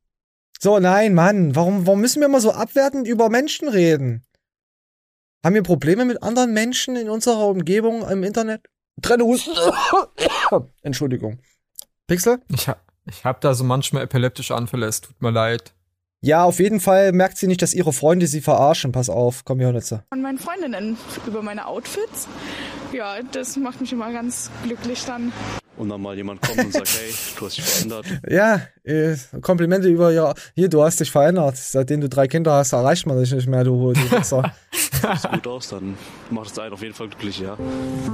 So, 0.62 0.78
nein, 0.78 1.12
Mann. 1.12 1.56
Warum, 1.56 1.88
warum 1.88 2.00
müssen 2.00 2.20
wir 2.20 2.28
immer 2.28 2.40
so 2.40 2.52
abwertend 2.52 3.08
über 3.08 3.28
Menschen 3.30 3.66
reden? 3.66 4.22
Haben 5.44 5.56
wir 5.56 5.64
Probleme 5.64 6.04
mit 6.04 6.22
anderen 6.22 6.52
Menschen 6.52 6.94
in 6.94 7.10
unserer 7.10 7.48
Umgebung 7.48 8.08
im 8.08 8.22
Internet? 8.22 8.68
Trenne 9.02 9.24
Husten. 9.24 9.50
Entschuldigung. 10.82 11.40
Pixel? 12.06 12.38
Ich 12.48 12.68
hab, 12.68 12.80
ich 13.06 13.24
hab 13.24 13.40
da 13.40 13.54
so 13.54 13.64
manchmal 13.64 14.04
epileptische 14.04 14.54
Anfälle, 14.54 14.86
es 14.86 15.00
tut 15.00 15.20
mir 15.20 15.32
leid. 15.32 15.74
Ja, 16.20 16.44
auf 16.44 16.60
jeden 16.60 16.78
Fall 16.78 17.10
merkt 17.10 17.38
sie 17.38 17.48
nicht, 17.48 17.60
dass 17.60 17.74
ihre 17.74 17.92
Freunde 17.92 18.28
sie 18.28 18.40
verarschen. 18.40 18.92
Pass 18.92 19.10
auf, 19.10 19.44
komm, 19.44 19.58
wir 19.58 19.66
hören 19.66 19.74
jetzt. 19.74 19.88
von 20.10 20.22
meinen 20.22 20.38
Freundinnen 20.38 20.96
über 21.26 21.42
meine 21.42 21.66
Outfits. 21.66 22.28
Ja, 22.92 23.16
das 23.32 23.56
macht 23.56 23.80
mich 23.80 23.92
immer 23.92 24.12
ganz 24.12 24.50
glücklich 24.64 25.04
dann. 25.06 25.32
und 25.78 25.88
dann 25.88 26.00
mal 26.00 26.14
jemand 26.14 26.42
kommt 26.42 26.58
und 26.58 26.72
sagt, 26.72 26.88
hey, 27.00 27.12
du 27.38 27.46
hast 27.46 27.56
dich 27.56 27.64
verändert. 27.64 28.06
Ja, 28.28 28.60
äh, 28.84 29.16
Komplimente 29.40 29.88
über, 29.88 30.10
ja, 30.12 30.34
hier, 30.54 30.68
du 30.68 30.82
hast 30.82 31.00
dich 31.00 31.10
verändert. 31.10 31.56
Seitdem 31.56 32.02
du 32.02 32.08
drei 32.08 32.28
Kinder 32.28 32.52
hast, 32.52 32.72
erreicht 32.72 33.06
man 33.06 33.18
dich 33.18 33.32
nicht 33.32 33.48
mehr, 33.48 33.64
du, 33.64 33.92
du 33.92 34.10
Wichser. 34.10 34.52
Sieht 34.72 35.32
gut 35.32 35.46
aus, 35.46 35.70
dann 35.70 35.96
macht 36.30 36.52
es 36.52 36.58
einen 36.58 36.74
auf 36.74 36.82
jeden 36.82 36.94
Fall 36.94 37.08
glücklich, 37.08 37.40
ja. 37.40 37.56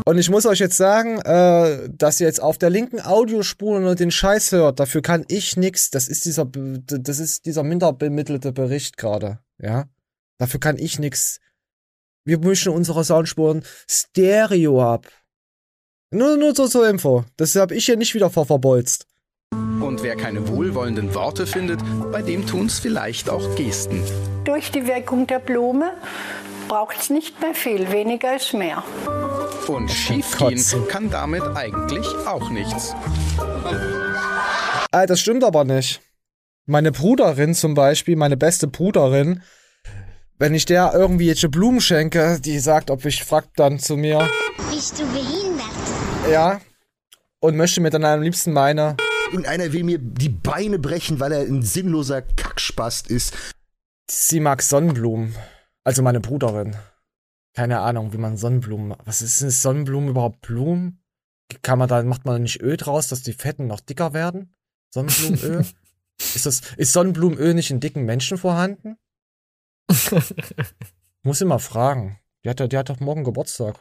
Und 0.06 0.18
ich 0.18 0.30
muss 0.30 0.46
euch 0.46 0.60
jetzt 0.60 0.76
sagen, 0.76 1.20
äh, 1.20 1.88
dass 1.90 2.20
ihr 2.20 2.26
jetzt 2.26 2.40
auf 2.40 2.56
der 2.56 2.70
linken 2.70 3.00
Audiospur 3.00 3.80
nur 3.80 3.96
den 3.96 4.10
Scheiß 4.10 4.52
hört, 4.52 4.80
dafür 4.80 5.02
kann 5.02 5.24
ich 5.28 5.56
nix. 5.56 5.90
Das 5.90 6.08
ist 6.08 6.24
dieser, 6.24 6.46
das 6.46 7.18
ist 7.18 7.46
dieser 7.46 7.64
minderbemittelte 7.64 8.52
Bericht 8.52 8.96
gerade, 8.96 9.40
ja. 9.60 9.86
Dafür 10.38 10.60
kann 10.60 10.78
ich 10.78 11.00
nix. 11.00 11.40
Wir 12.28 12.38
mischen 12.40 12.74
unsere 12.74 13.04
Soundspuren 13.04 13.64
Stereo 13.88 14.82
ab. 14.82 15.06
Nur, 16.10 16.36
nur 16.36 16.54
so 16.54 16.68
zur 16.68 16.86
Info. 16.86 17.24
Das 17.38 17.56
habe 17.56 17.74
ich 17.74 17.86
hier 17.86 17.96
nicht 17.96 18.14
wieder 18.14 18.28
ver 18.28 18.44
verbolzt. 18.44 19.06
Und 19.80 20.02
wer 20.02 20.14
keine 20.14 20.46
wohlwollenden 20.46 21.14
Worte 21.14 21.46
findet, 21.46 21.80
bei 22.12 22.20
dem 22.20 22.46
tun's 22.46 22.80
vielleicht 22.80 23.30
auch 23.30 23.56
Gesten. 23.56 24.04
Durch 24.44 24.70
die 24.70 24.86
Wirkung 24.86 25.26
der 25.26 25.38
Blume 25.38 25.92
braucht 26.68 26.98
es 27.00 27.08
nicht 27.08 27.40
mehr 27.40 27.54
viel, 27.54 27.90
weniger 27.92 28.36
ist 28.36 28.52
mehr. 28.52 28.84
Und 29.66 29.90
schiefgehen 29.90 30.62
kann 30.88 31.08
damit 31.08 31.44
eigentlich 31.56 32.06
auch 32.26 32.50
nichts. 32.50 32.94
Äh, 34.92 35.06
das 35.06 35.18
stimmt 35.18 35.44
aber 35.44 35.64
nicht. 35.64 36.02
Meine 36.66 36.92
Bruderin 36.92 37.54
zum 37.54 37.72
Beispiel, 37.72 38.16
meine 38.16 38.36
beste 38.36 38.66
Bruderin, 38.66 39.40
wenn 40.38 40.54
ich 40.54 40.64
der 40.64 40.92
irgendwie 40.94 41.26
jetzt 41.26 41.48
Blumen 41.50 41.80
schenke, 41.80 42.40
die 42.40 42.58
sagt, 42.58 42.90
ob 42.90 43.04
ich 43.04 43.24
fragt 43.24 43.58
dann 43.58 43.78
zu 43.78 43.96
mir, 43.96 44.28
Bist 44.70 44.98
du 44.98 45.04
behindert? 45.06 45.66
ja, 46.30 46.60
und 47.40 47.56
möchte 47.56 47.80
mir 47.80 47.90
dann 47.90 48.04
am 48.04 48.22
liebsten 48.22 48.52
meine. 48.52 48.96
Irgendeiner 49.30 49.72
will 49.72 49.84
mir 49.84 49.98
die 49.98 50.30
Beine 50.30 50.78
brechen, 50.78 51.20
weil 51.20 51.32
er 51.32 51.40
ein 51.40 51.62
sinnloser 51.62 52.22
Kackspast 52.22 53.08
ist. 53.08 53.34
Sie 54.10 54.40
mag 54.40 54.62
Sonnenblumen. 54.62 55.34
Also 55.84 56.02
meine 56.02 56.20
Bruderin. 56.20 56.76
Keine 57.54 57.80
Ahnung, 57.80 58.12
wie 58.12 58.18
man 58.18 58.36
Sonnenblumen. 58.36 58.94
Was 59.04 59.20
ist 59.20 59.40
denn 59.42 59.50
Sonnenblumen 59.50 60.08
überhaupt 60.10 60.40
Blumen? 60.40 61.02
Kann 61.62 61.78
man 61.78 61.88
da, 61.88 62.02
macht 62.02 62.24
man 62.24 62.42
nicht 62.42 62.60
Öl 62.62 62.76
draus, 62.76 63.08
dass 63.08 63.22
die 63.22 63.32
Fetten 63.32 63.66
noch 63.66 63.80
dicker 63.80 64.14
werden? 64.14 64.54
Sonnenblumenöl? 64.94 65.64
ist 66.34 66.46
das, 66.46 66.60
ist 66.76 66.92
Sonnenblumenöl 66.92 67.54
nicht 67.54 67.70
in 67.70 67.80
dicken 67.80 68.04
Menschen 68.04 68.38
vorhanden? 68.38 68.96
Muss 71.22 71.40
ich 71.40 71.46
mal 71.46 71.58
fragen. 71.58 72.18
Die 72.44 72.50
hat, 72.50 72.72
die 72.72 72.76
hat 72.76 72.88
doch 72.88 73.00
morgen 73.00 73.24
Geburtstag. 73.24 73.76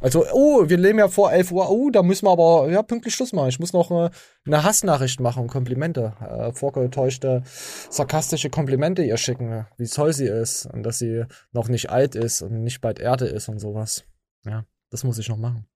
Also, 0.00 0.26
oh, 0.32 0.68
wir 0.68 0.76
leben 0.76 0.98
ja 0.98 1.08
vor 1.08 1.32
11 1.32 1.50
Uhr. 1.50 1.70
Oh, 1.70 1.90
da 1.90 2.02
müssen 2.02 2.26
wir 2.26 2.32
aber 2.32 2.70
ja, 2.70 2.82
pünktlich 2.82 3.14
Schluss 3.14 3.32
machen. 3.32 3.48
Ich 3.48 3.58
muss 3.58 3.72
noch 3.72 3.90
äh, 3.90 4.10
eine 4.46 4.62
Hassnachricht 4.62 5.18
machen 5.20 5.44
und 5.44 5.48
Komplimente. 5.48 6.12
Äh, 6.20 6.52
vorgetäuschte, 6.52 7.42
sarkastische 7.88 8.50
Komplimente 8.50 9.02
ihr 9.02 9.16
schicken, 9.16 9.66
wie 9.78 9.86
toll 9.86 10.12
sie 10.12 10.26
ist 10.26 10.66
und 10.66 10.82
dass 10.82 10.98
sie 10.98 11.24
noch 11.52 11.68
nicht 11.68 11.88
alt 11.90 12.16
ist 12.16 12.42
und 12.42 12.62
nicht 12.62 12.82
bald 12.82 12.98
Erde 12.98 13.26
ist 13.26 13.48
und 13.48 13.60
sowas. 13.60 14.04
Ja, 14.44 14.66
das 14.90 15.04
muss 15.04 15.18
ich 15.18 15.28
noch 15.30 15.38
machen. 15.38 15.66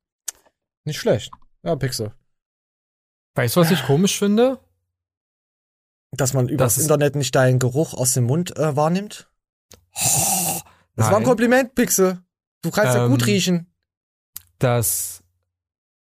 Nicht 0.85 0.99
schlecht. 0.99 1.33
Ja, 1.63 1.75
Pixel. 1.77 2.13
Weißt 3.35 3.57
du, 3.57 3.61
was 3.61 3.71
ich 3.71 3.85
komisch 3.85 4.19
finde? 4.19 4.59
Dass 6.11 6.35
man 6.35 6.49
über 6.49 6.65
Das 6.65 6.77
Internet 6.77 7.17
nicht 7.17 7.35
deinen 7.35 7.59
Geruch 7.59 7.95
aus 7.95 8.13
dem 8.15 8.25
Mund 8.25 8.57
äh, 8.57 8.77
wahrnimmt? 8.77 9.31
Das 9.95 10.63
war 10.97 11.07
ein 11.09 11.13
Nein. 11.13 11.25
Kompliment, 11.25 11.75
Pixel. 11.75 12.19
Du 12.63 12.71
kannst 12.71 12.95
ja 12.95 13.05
Ähm, 13.05 13.11
gut 13.11 13.27
riechen. 13.27 13.67
dass 14.59 15.23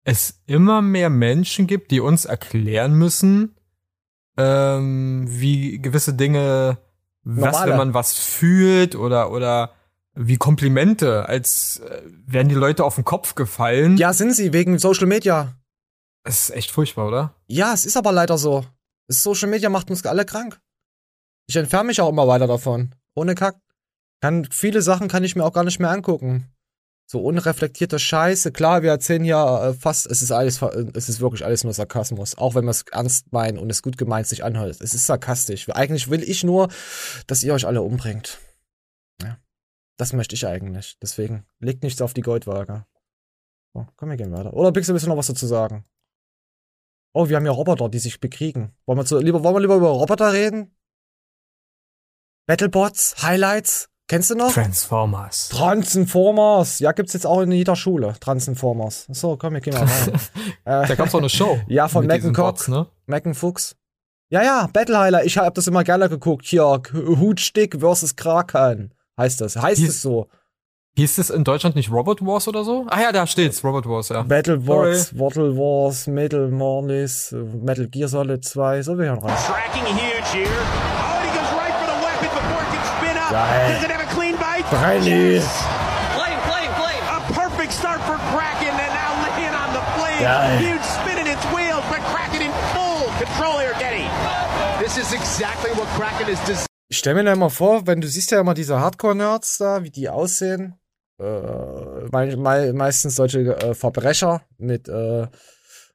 es 0.03 0.41
immer 0.45 0.81
mehr 0.81 1.09
Menschen 1.09 1.65
gibt, 1.65 1.91
die 1.91 1.99
uns 1.99 2.25
erklären 2.25 2.93
müssen, 2.93 3.55
ähm, 4.38 5.25
wie 5.27 5.79
gewisse 5.81 6.13
Dinge, 6.13 6.77
was, 7.23 7.65
wenn 7.65 7.77
man 7.77 7.93
was 7.93 8.13
fühlt 8.17 8.95
oder, 8.95 9.31
oder 9.31 9.71
wie 10.13 10.38
Komplimente, 10.38 11.27
als 11.27 11.79
äh, 11.79 12.01
wären 12.27 12.49
die 12.49 12.55
Leute 12.55 12.84
auf 12.84 12.95
den 12.95 13.05
Kopf 13.05 13.34
gefallen. 13.36 13.97
Ja, 13.97 14.13
sind 14.13 14.34
sie, 14.36 14.53
wegen 14.53 14.77
Social 14.77 15.07
Media. 15.07 15.55
Das 16.23 16.49
ist 16.49 16.55
echt 16.55 16.71
furchtbar, 16.71 17.07
oder? 17.07 17.36
Ja, 17.47 17.73
es 17.73 17.86
ist 17.86 17.97
aber 17.97 18.11
leider 18.11 18.38
so. 18.38 18.65
Das 19.07 19.23
Social 19.23 19.49
Media 19.49 19.69
macht 19.69 19.89
uns 19.89 20.05
alle 20.05 20.25
krank. 20.25 20.59
Ich 21.47 21.55
entferne 21.55 21.88
mich 21.88 21.99
auch 22.01 22.09
immer 22.09 22.27
weiter 22.27 22.47
davon. 22.47 22.93
Ohne 23.15 23.36
Kack. 23.36 23.55
Kann, 24.24 24.45
viele 24.45 24.82
Sachen 24.82 25.09
kann 25.09 25.26
ich 25.26 25.36
mir 25.36 25.43
auch 25.43 25.51
gar 25.51 25.65
nicht 25.65 25.82
mehr 25.82 25.89
angucken. 25.89 26.49
So 27.05 27.19
unreflektierte 27.19 27.99
Scheiße. 27.99 28.53
Klar, 28.53 28.82
wir 28.82 28.89
erzählen 28.89 29.26
ja 29.26 29.67
äh, 29.67 29.74
fast, 29.74 30.05
es 30.05 30.21
ist 30.21 30.32
alles, 30.32 30.61
äh, 30.61 30.86
es 30.93 31.09
ist 31.09 31.19
wirklich 31.19 31.43
alles 31.43 31.65
nur 31.65 31.74
Sarkasmus. 31.74 32.38
Auch 32.38 32.55
wenn 32.55 32.63
wir 32.63 32.71
es 32.71 32.84
ernst 32.89 33.34
meinen 33.34 33.57
und 33.57 33.69
es 33.69 33.84
gut 33.84 33.97
gemeint 33.97 34.26
sich 34.26 34.45
anhört. 34.45 34.80
Es 34.80 34.93
ist 34.93 35.07
sarkastisch. 35.07 35.69
Eigentlich 35.71 36.09
will 36.09 36.24
ich 36.24 36.45
nur, 36.45 36.69
dass 37.28 37.43
ihr 37.43 37.53
euch 37.53 37.67
alle 37.67 37.82
umbringt. 37.82 38.39
Ja. 39.21 39.38
Das 39.97 40.13
möchte 40.13 40.36
ich 40.36 40.47
eigentlich. 40.47 40.95
Deswegen 41.01 41.45
legt 41.59 41.84
nichts 41.84 42.01
auf 42.01 42.13
die 42.13 42.21
Goldwaage. 42.21 42.86
So, 43.74 43.88
komm, 43.97 44.09
wir 44.09 44.15
gehen 44.15 44.32
weiter. 44.32 44.53
Oder 44.53 44.71
Pixel, 44.71 44.93
willst 44.93 45.05
du 45.05 45.09
noch 45.09 45.17
was 45.17 45.28
dazu 45.28 45.47
sagen? 45.47 45.84
Oh, 47.11 47.28
wir 47.28 47.36
haben 47.36 47.45
ja 47.45 47.51
Roboter, 47.51 47.89
die 47.89 47.99
sich 47.99 48.21
bekriegen. 48.21 48.71
Wollen 48.86 48.99
wir, 48.99 49.05
zu, 49.05 49.19
lieber, 49.19 49.43
wollen 49.43 49.55
wir 49.55 49.59
lieber 49.59 49.76
über 49.76 49.89
Roboter 49.89 50.32
reden? 50.32 50.74
Battlebots, 52.45 53.21
Highlights, 53.21 53.89
kennst 54.08 54.30
du 54.30 54.36
noch? 54.36 54.51
Transformers. 54.51 55.49
Transformers. 55.49 56.80
Ja, 56.80 56.91
gibt's 56.91 57.14
jetzt 57.14 57.26
auch 57.26 57.41
in 57.41 57.51
jeder 57.51 57.76
Schule. 57.76 58.14
Transformers. 58.20 59.08
So, 59.12 59.38
komm, 59.38 59.54
wir 59.54 59.62
gehen 59.62 59.74
mal 59.74 59.84
rein. 59.86 60.14
äh, 60.84 60.88
Da 60.88 60.95
gab's 60.95 61.14
auch 61.16 61.20
eine 61.20 61.30
Show 61.30 61.60
Ja, 61.68 61.88
von 61.88 62.08
Cock. 62.08 62.34
Bots, 62.36 62.68
ne? 62.68 62.88
Fuchs. 63.34 63.76
Ja, 64.30 64.41
ja, 64.43 64.68
Battle 64.74 64.97
Highlight. 64.97 65.26
Ich 65.26 65.38
hab 65.38 65.54
das 65.56 65.68
immer 65.68 65.84
gerne 65.84 66.10
geguckt. 66.10 66.45
Hier, 66.45 66.82
Hutstick 66.93 67.80
versus 67.80 68.16
Kraken. 68.16 68.93
Heißt 69.18 69.41
das. 69.41 69.56
Heißt 69.56 69.82
Hieß- 69.82 69.88
es 69.89 70.01
so. 70.01 70.28
Hieß 70.95 71.18
es 71.18 71.32
in 71.32 71.43
Deutschland 71.43 71.76
nicht 71.76 71.91
Robot 71.91 72.24
Wars 72.24 72.47
oder 72.47 72.64
so? 72.64 72.86
Ah 72.89 73.01
ja, 73.01 73.12
da 73.12 73.26
steht's, 73.26 73.64
Robot 73.64 73.88
Wars, 73.89 74.10
ja. 74.10 74.22
Battle 74.22 74.68
Wars, 74.68 75.08
Sorry. 75.10 75.20
Wattle 75.22 75.58
Wars, 75.58 76.06
Metal 76.06 76.49
Mornis, 76.49 77.32
Metal 77.32 77.88
Gear 77.88 78.08
Solid 78.08 78.45
2. 78.45 78.84
So, 78.84 78.97
wir 78.99 79.06
hören 79.06 79.18
rein. 79.20 79.36
Tracking 79.36 79.86
huge 79.95 80.34
here. 80.47 80.93
Geil. 83.34 83.73
Does 83.73 83.84
it 83.88 83.91
have 83.95 84.03
a 84.05 84.11
clean 84.13 84.36
bite? 84.38 84.65
Brenny. 84.69 85.41
Yes. 85.41 85.49
Flame, 86.17 86.39
flame, 86.49 86.71
flame. 86.81 87.03
A 87.17 87.19
perfect 87.34 87.71
start 87.73 87.99
for 88.07 88.17
Kraken 88.31 88.73
and 88.86 88.93
now 88.93 89.11
laying 89.25 89.55
on 89.63 89.69
the. 89.73 89.81
Geil. 90.19 90.59
Huge 90.59 90.84
spin 90.97 91.17
in 91.17 91.27
its 91.27 91.43
wheels, 91.53 91.84
but 91.89 91.99
Kraken 92.13 92.41
in 92.47 92.51
full 92.73 93.03
control 93.21 93.57
here, 93.59 93.73
Getty. 93.79 94.05
This 94.84 94.97
is 94.97 95.11
exactly 95.13 95.71
what 95.71 95.88
Kraken 95.97 96.27
is 96.31 96.39
designed. 96.45 96.67
Ich 96.89 96.99
stell 96.99 97.15
mir 97.15 97.23
da 97.23 97.34
immer 97.34 97.49
vor, 97.49 97.88
wenn 97.88 97.99
du 98.01 98.07
siehst 98.07 98.29
ja 98.31 98.39
immer 98.39 98.53
diese 98.53 98.79
Hardcore-Nerds 98.79 99.57
da, 99.57 99.84
wie 99.84 99.89
die 99.89 100.07
aussehen. 100.09 100.75
Äh, 101.19 101.25
mei 102.11 102.36
mei 102.36 102.71
meistens 102.73 103.15
solche 103.15 103.39
äh, 103.57 103.73
Verbrecher 103.73 104.41
mit, 104.59 104.88
äh, 104.88 105.27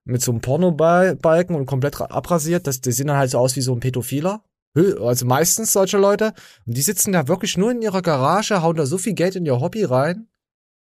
mit 0.05 0.21
so 0.23 0.33
einem 0.33 0.41
Pornobalken 0.41 1.55
und 1.55 1.67
komplett 1.67 2.01
ra- 2.01 2.07
abrasiert. 2.11 2.67
Das, 2.67 2.81
die 2.81 2.91
sehen 2.93 3.07
dann 3.07 3.17
halt 3.19 3.31
so 3.31 3.39
aus 3.39 3.55
wie 3.55 3.61
so 3.63 3.73
ein 3.73 3.81
Pädophiler. 3.81 4.43
Also 4.75 5.27
meistens 5.27 5.73
solche 5.73 5.99
Leute. 5.99 6.35
Und 6.67 6.77
die 6.77 6.83
sitzen 6.83 7.13
da 7.13 7.27
wirklich 7.27 7.57
nur 7.57 7.71
in 7.71 7.83
ihrer 7.83 8.03
Garage, 8.03 8.63
hauen 8.63 8.77
da 8.77 8.87
so 8.87 8.99
viel 8.99 9.15
Geld 9.15 9.35
in 9.35 9.47
ihr 9.47 9.61
Hobby 9.61 9.85
rein, 9.85 10.29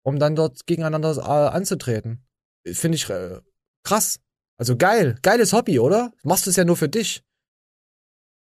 um 0.04 0.18
dann 0.18 0.36
dort 0.36 0.66
gegeneinander 0.66 1.16
äh, 1.18 1.56
anzutreten. 1.56 2.26
Finde 2.66 2.96
ich 2.96 3.10
äh, 3.10 3.42
krass. 3.84 4.20
Also 4.58 4.78
geil. 4.78 5.18
Geiles 5.22 5.54
Hobby, 5.54 5.80
oder? 5.80 6.14
Machst 6.24 6.46
du 6.46 6.50
es 6.50 6.56
ja 6.56 6.66
nur 6.66 6.78
für 6.78 6.90
dich. 6.90 7.24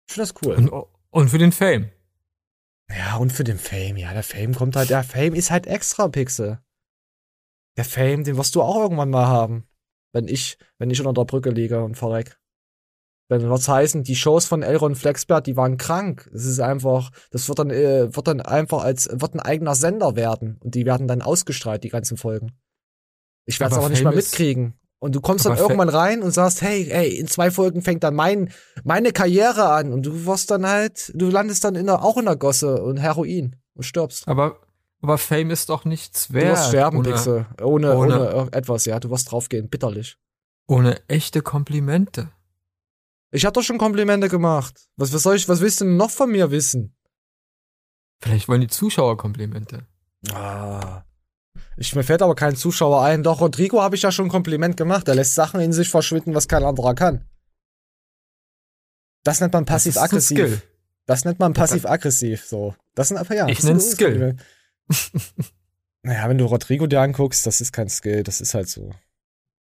Ich 0.07 0.15
finde 0.15 0.27
das 0.27 0.41
cool. 0.41 0.55
Und, 0.55 0.71
und 1.11 1.29
für 1.29 1.37
den 1.37 1.51
Fame. 1.51 1.91
Ja, 2.89 3.17
und 3.17 3.31
für 3.31 3.43
den 3.43 3.57
Fame, 3.57 3.97
ja, 3.97 4.13
der 4.13 4.23
Fame 4.23 4.53
kommt 4.53 4.75
halt, 4.75 4.89
der 4.89 5.03
Fame 5.03 5.33
ist 5.33 5.49
halt 5.49 5.65
extra 5.65 6.09
Pixel. 6.09 6.59
Der 7.77 7.85
Fame, 7.85 8.25
den 8.25 8.35
wirst 8.35 8.55
du 8.55 8.61
auch 8.61 8.81
irgendwann 8.81 9.09
mal 9.09 9.27
haben. 9.27 9.65
Wenn 10.11 10.27
ich, 10.27 10.57
wenn 10.77 10.89
ich 10.89 10.99
unter 10.99 11.13
der 11.13 11.25
Brücke 11.25 11.51
liege 11.51 11.83
und 11.83 11.95
verreck. 11.95 12.37
Dann 13.39 13.49
wird's 13.49 13.69
heißen, 13.69 14.03
die 14.03 14.17
Shows 14.17 14.45
von 14.45 14.61
Elron 14.61 14.93
Flexbert, 14.95 15.47
die 15.47 15.55
waren 15.55 15.77
krank. 15.77 16.29
Es 16.33 16.43
ist 16.45 16.59
einfach, 16.59 17.11
das 17.31 17.47
wird 17.47 17.59
dann, 17.59 17.69
äh, 17.69 18.13
wird 18.13 18.27
dann 18.27 18.41
einfach 18.41 18.83
als, 18.83 19.07
wird 19.09 19.33
ein 19.35 19.39
eigener 19.39 19.73
Sender 19.73 20.17
werden. 20.17 20.57
Und 20.59 20.75
die 20.75 20.85
werden 20.85 21.07
dann 21.07 21.21
ausgestrahlt, 21.21 21.83
die 21.85 21.89
ganzen 21.89 22.17
Folgen. 22.17 22.51
Ich 23.45 23.59
werde 23.61 23.71
es 23.71 23.77
Aber 23.77 23.85
aber 23.85 23.93
nicht 23.93 24.03
mal 24.03 24.13
ist- 24.13 24.31
mitkriegen. 24.33 24.73
Und 24.99 25.15
du 25.15 25.21
kommst 25.21 25.45
dann 25.45 25.57
irgendwann 25.57 25.87
rein 25.89 26.21
und 26.23 26.31
sagst, 26.31 26.61
hey, 26.61 26.85
hey, 26.85 27.09
in 27.17 27.25
zwei 27.27 27.49
Folgen 27.51 27.81
fängt 27.81 28.03
dann 28.03 28.15
mein, 28.15 28.51
meine 28.83 29.13
Karriere 29.13 29.69
an. 29.69 29.93
Und 29.93 30.05
du 30.05 30.25
wirst 30.25 30.51
dann 30.51 30.67
halt, 30.67 31.11
du 31.15 31.29
landest 31.29 31.63
dann 31.63 31.75
in 31.75 31.85
der, 31.85 32.03
auch 32.03 32.17
in 32.17 32.25
der 32.25 32.35
Gosse 32.35 32.83
und 32.83 32.97
Heroin 32.97 33.55
und 33.73 33.83
stirbst. 33.83 34.27
Aber, 34.27 34.57
aber 35.01 35.17
Fame 35.17 35.51
ist 35.51 35.69
doch 35.69 35.85
nichts 35.85 36.27
Du 36.27 36.33
wert. 36.33 36.51
wirst 36.57 36.67
sterben, 36.67 36.97
ohne, 36.97 37.09
Pixel. 37.09 37.45
Ohne, 37.63 37.95
ohne- 37.95 38.15
ohne, 38.19 38.29
irgendetwas, 38.29 38.83
ja. 38.85 38.99
Du 38.99 39.09
wirst 39.09 39.31
draufgehen, 39.31 39.69
bitterlich. 39.69 40.17
Ohne 40.67 40.99
echte 41.07 41.41
Komplimente. 41.41 42.29
Ich 43.31 43.45
hab 43.45 43.53
doch 43.53 43.63
schon 43.63 43.77
Komplimente 43.77 44.29
gemacht. 44.29 44.87
Was, 44.97 45.13
was 45.13 45.23
soll 45.23 45.37
ich, 45.37 45.47
was 45.47 45.61
willst 45.61 45.81
du 45.81 45.85
denn 45.85 45.97
noch 45.97 46.11
von 46.11 46.29
mir 46.29 46.51
wissen? 46.51 46.95
Vielleicht 48.21 48.47
wollen 48.47 48.61
die 48.61 48.67
Zuschauer 48.67 49.17
Komplimente. 49.17 49.87
Ah. 50.31 51.03
Ich, 51.77 51.95
mir 51.95 52.03
fällt 52.03 52.21
aber 52.21 52.35
kein 52.35 52.55
Zuschauer 52.55 53.01
ein. 53.01 53.23
Doch, 53.23 53.41
Rodrigo 53.41 53.81
habe 53.81 53.95
ich 53.95 54.01
ja 54.03 54.11
schon 54.11 54.25
ein 54.25 54.31
Kompliment 54.31 54.77
gemacht. 54.77 55.07
Er 55.07 55.15
lässt 55.15 55.33
Sachen 55.33 55.61
in 55.61 55.73
sich 55.73 55.89
verschwinden, 55.89 56.35
was 56.35 56.47
kein 56.47 56.63
anderer 56.63 56.93
kann. 56.93 57.25
Das 59.23 59.39
nennt 59.39 59.53
man 59.53 59.65
passiv-aggressiv. 59.65 60.67
Das 61.05 61.25
nennt 61.25 61.39
man 61.39 61.53
passiv-aggressiv, 61.53 62.45
so. 62.45 62.75
Das 62.93 63.07
sind 63.07 63.17
einfach, 63.17 63.35
ja. 63.35 63.47
Ich 63.47 63.63
nenn's 63.63 63.91
Skill. 63.91 64.35
Naja, 66.03 66.27
wenn 66.29 66.37
du 66.37 66.45
Rodrigo 66.45 66.87
dir 66.87 67.01
anguckst, 67.01 67.45
das 67.45 67.61
ist 67.61 67.71
kein 67.71 67.89
Skill, 67.89 68.23
das 68.23 68.41
ist 68.41 68.53
halt 68.53 68.67
so. 68.67 68.91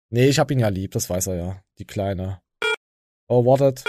Nee, 0.09 0.27
ich 0.27 0.39
hab 0.39 0.51
ihn 0.51 0.59
ja 0.59 0.69
lieb, 0.69 0.91
das 0.91 1.09
weiß 1.09 1.27
er 1.27 1.35
ja. 1.35 1.63
Die 1.79 1.85
Kleine. 1.85 2.41
Oh, 3.31 3.45
wartet. 3.45 3.83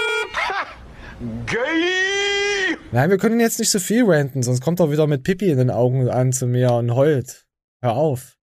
Gay! 1.46 2.76
Nein, 2.92 3.08
wir 3.08 3.16
können 3.16 3.40
jetzt 3.40 3.58
nicht 3.58 3.70
so 3.70 3.78
viel 3.78 4.04
ranten, 4.04 4.42
sonst 4.42 4.60
kommt 4.60 4.80
er 4.80 4.90
wieder 4.90 5.06
mit 5.06 5.22
Pipi 5.22 5.50
in 5.50 5.56
den 5.56 5.70
Augen 5.70 6.10
an 6.10 6.32
zu 6.32 6.46
mir 6.46 6.72
und 6.72 6.94
heult. 6.94 7.46
Hör 7.82 7.94
auf. 7.94 8.36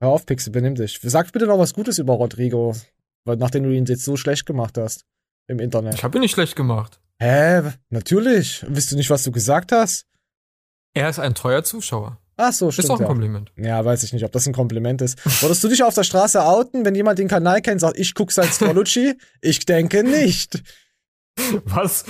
Hör 0.00 0.10
auf, 0.10 0.26
Pixel, 0.26 0.52
benimm 0.52 0.76
dich. 0.76 1.00
Sag 1.02 1.32
bitte 1.32 1.46
noch 1.46 1.58
was 1.58 1.74
Gutes 1.74 1.98
über 1.98 2.14
Rodrigo, 2.14 2.76
weil 3.24 3.36
nachdem 3.36 3.64
du 3.64 3.70
ihn 3.70 3.84
jetzt 3.84 4.04
so 4.04 4.16
schlecht 4.16 4.46
gemacht 4.46 4.78
hast 4.78 5.06
im 5.48 5.58
Internet. 5.58 5.94
Ich 5.94 6.04
habe 6.04 6.18
ihn 6.18 6.20
nicht 6.20 6.32
schlecht 6.34 6.54
gemacht. 6.54 7.00
Hä? 7.20 7.72
Natürlich. 7.88 8.64
Wisst 8.68 8.92
du 8.92 8.96
nicht, 8.96 9.10
was 9.10 9.24
du 9.24 9.32
gesagt 9.32 9.72
hast? 9.72 10.06
Er 10.94 11.08
ist 11.10 11.18
ein 11.18 11.34
treuer 11.34 11.64
Zuschauer. 11.64 12.20
Ach 12.40 12.52
so, 12.52 12.70
stimmt. 12.70 12.84
Ist 12.84 12.90
auch 12.90 12.96
ein 12.96 13.02
ja. 13.02 13.06
Kompliment. 13.06 13.52
Ja, 13.56 13.84
weiß 13.84 14.02
ich 14.02 14.12
nicht, 14.12 14.24
ob 14.24 14.32
das 14.32 14.46
ein 14.46 14.54
Kompliment 14.54 15.02
ist. 15.02 15.18
Würdest 15.42 15.62
du 15.62 15.68
dich 15.68 15.82
auf 15.82 15.94
der 15.94 16.04
Straße 16.04 16.42
outen, 16.42 16.84
wenn 16.84 16.94
jemand 16.94 17.18
den 17.18 17.28
Kanal 17.28 17.60
kennt, 17.60 17.80
sagt, 17.80 17.98
ich 17.98 18.14
guck 18.14 18.32
seit 18.32 18.48
Strolucci? 18.48 19.14
ich 19.42 19.66
denke 19.66 20.02
nicht. 20.02 20.62
Was? 21.64 22.04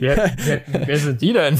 wer, 0.00 0.32
wer, 0.44 0.62
wer 0.66 0.98
sind 0.98 1.20
die 1.20 1.32
denn? 1.32 1.58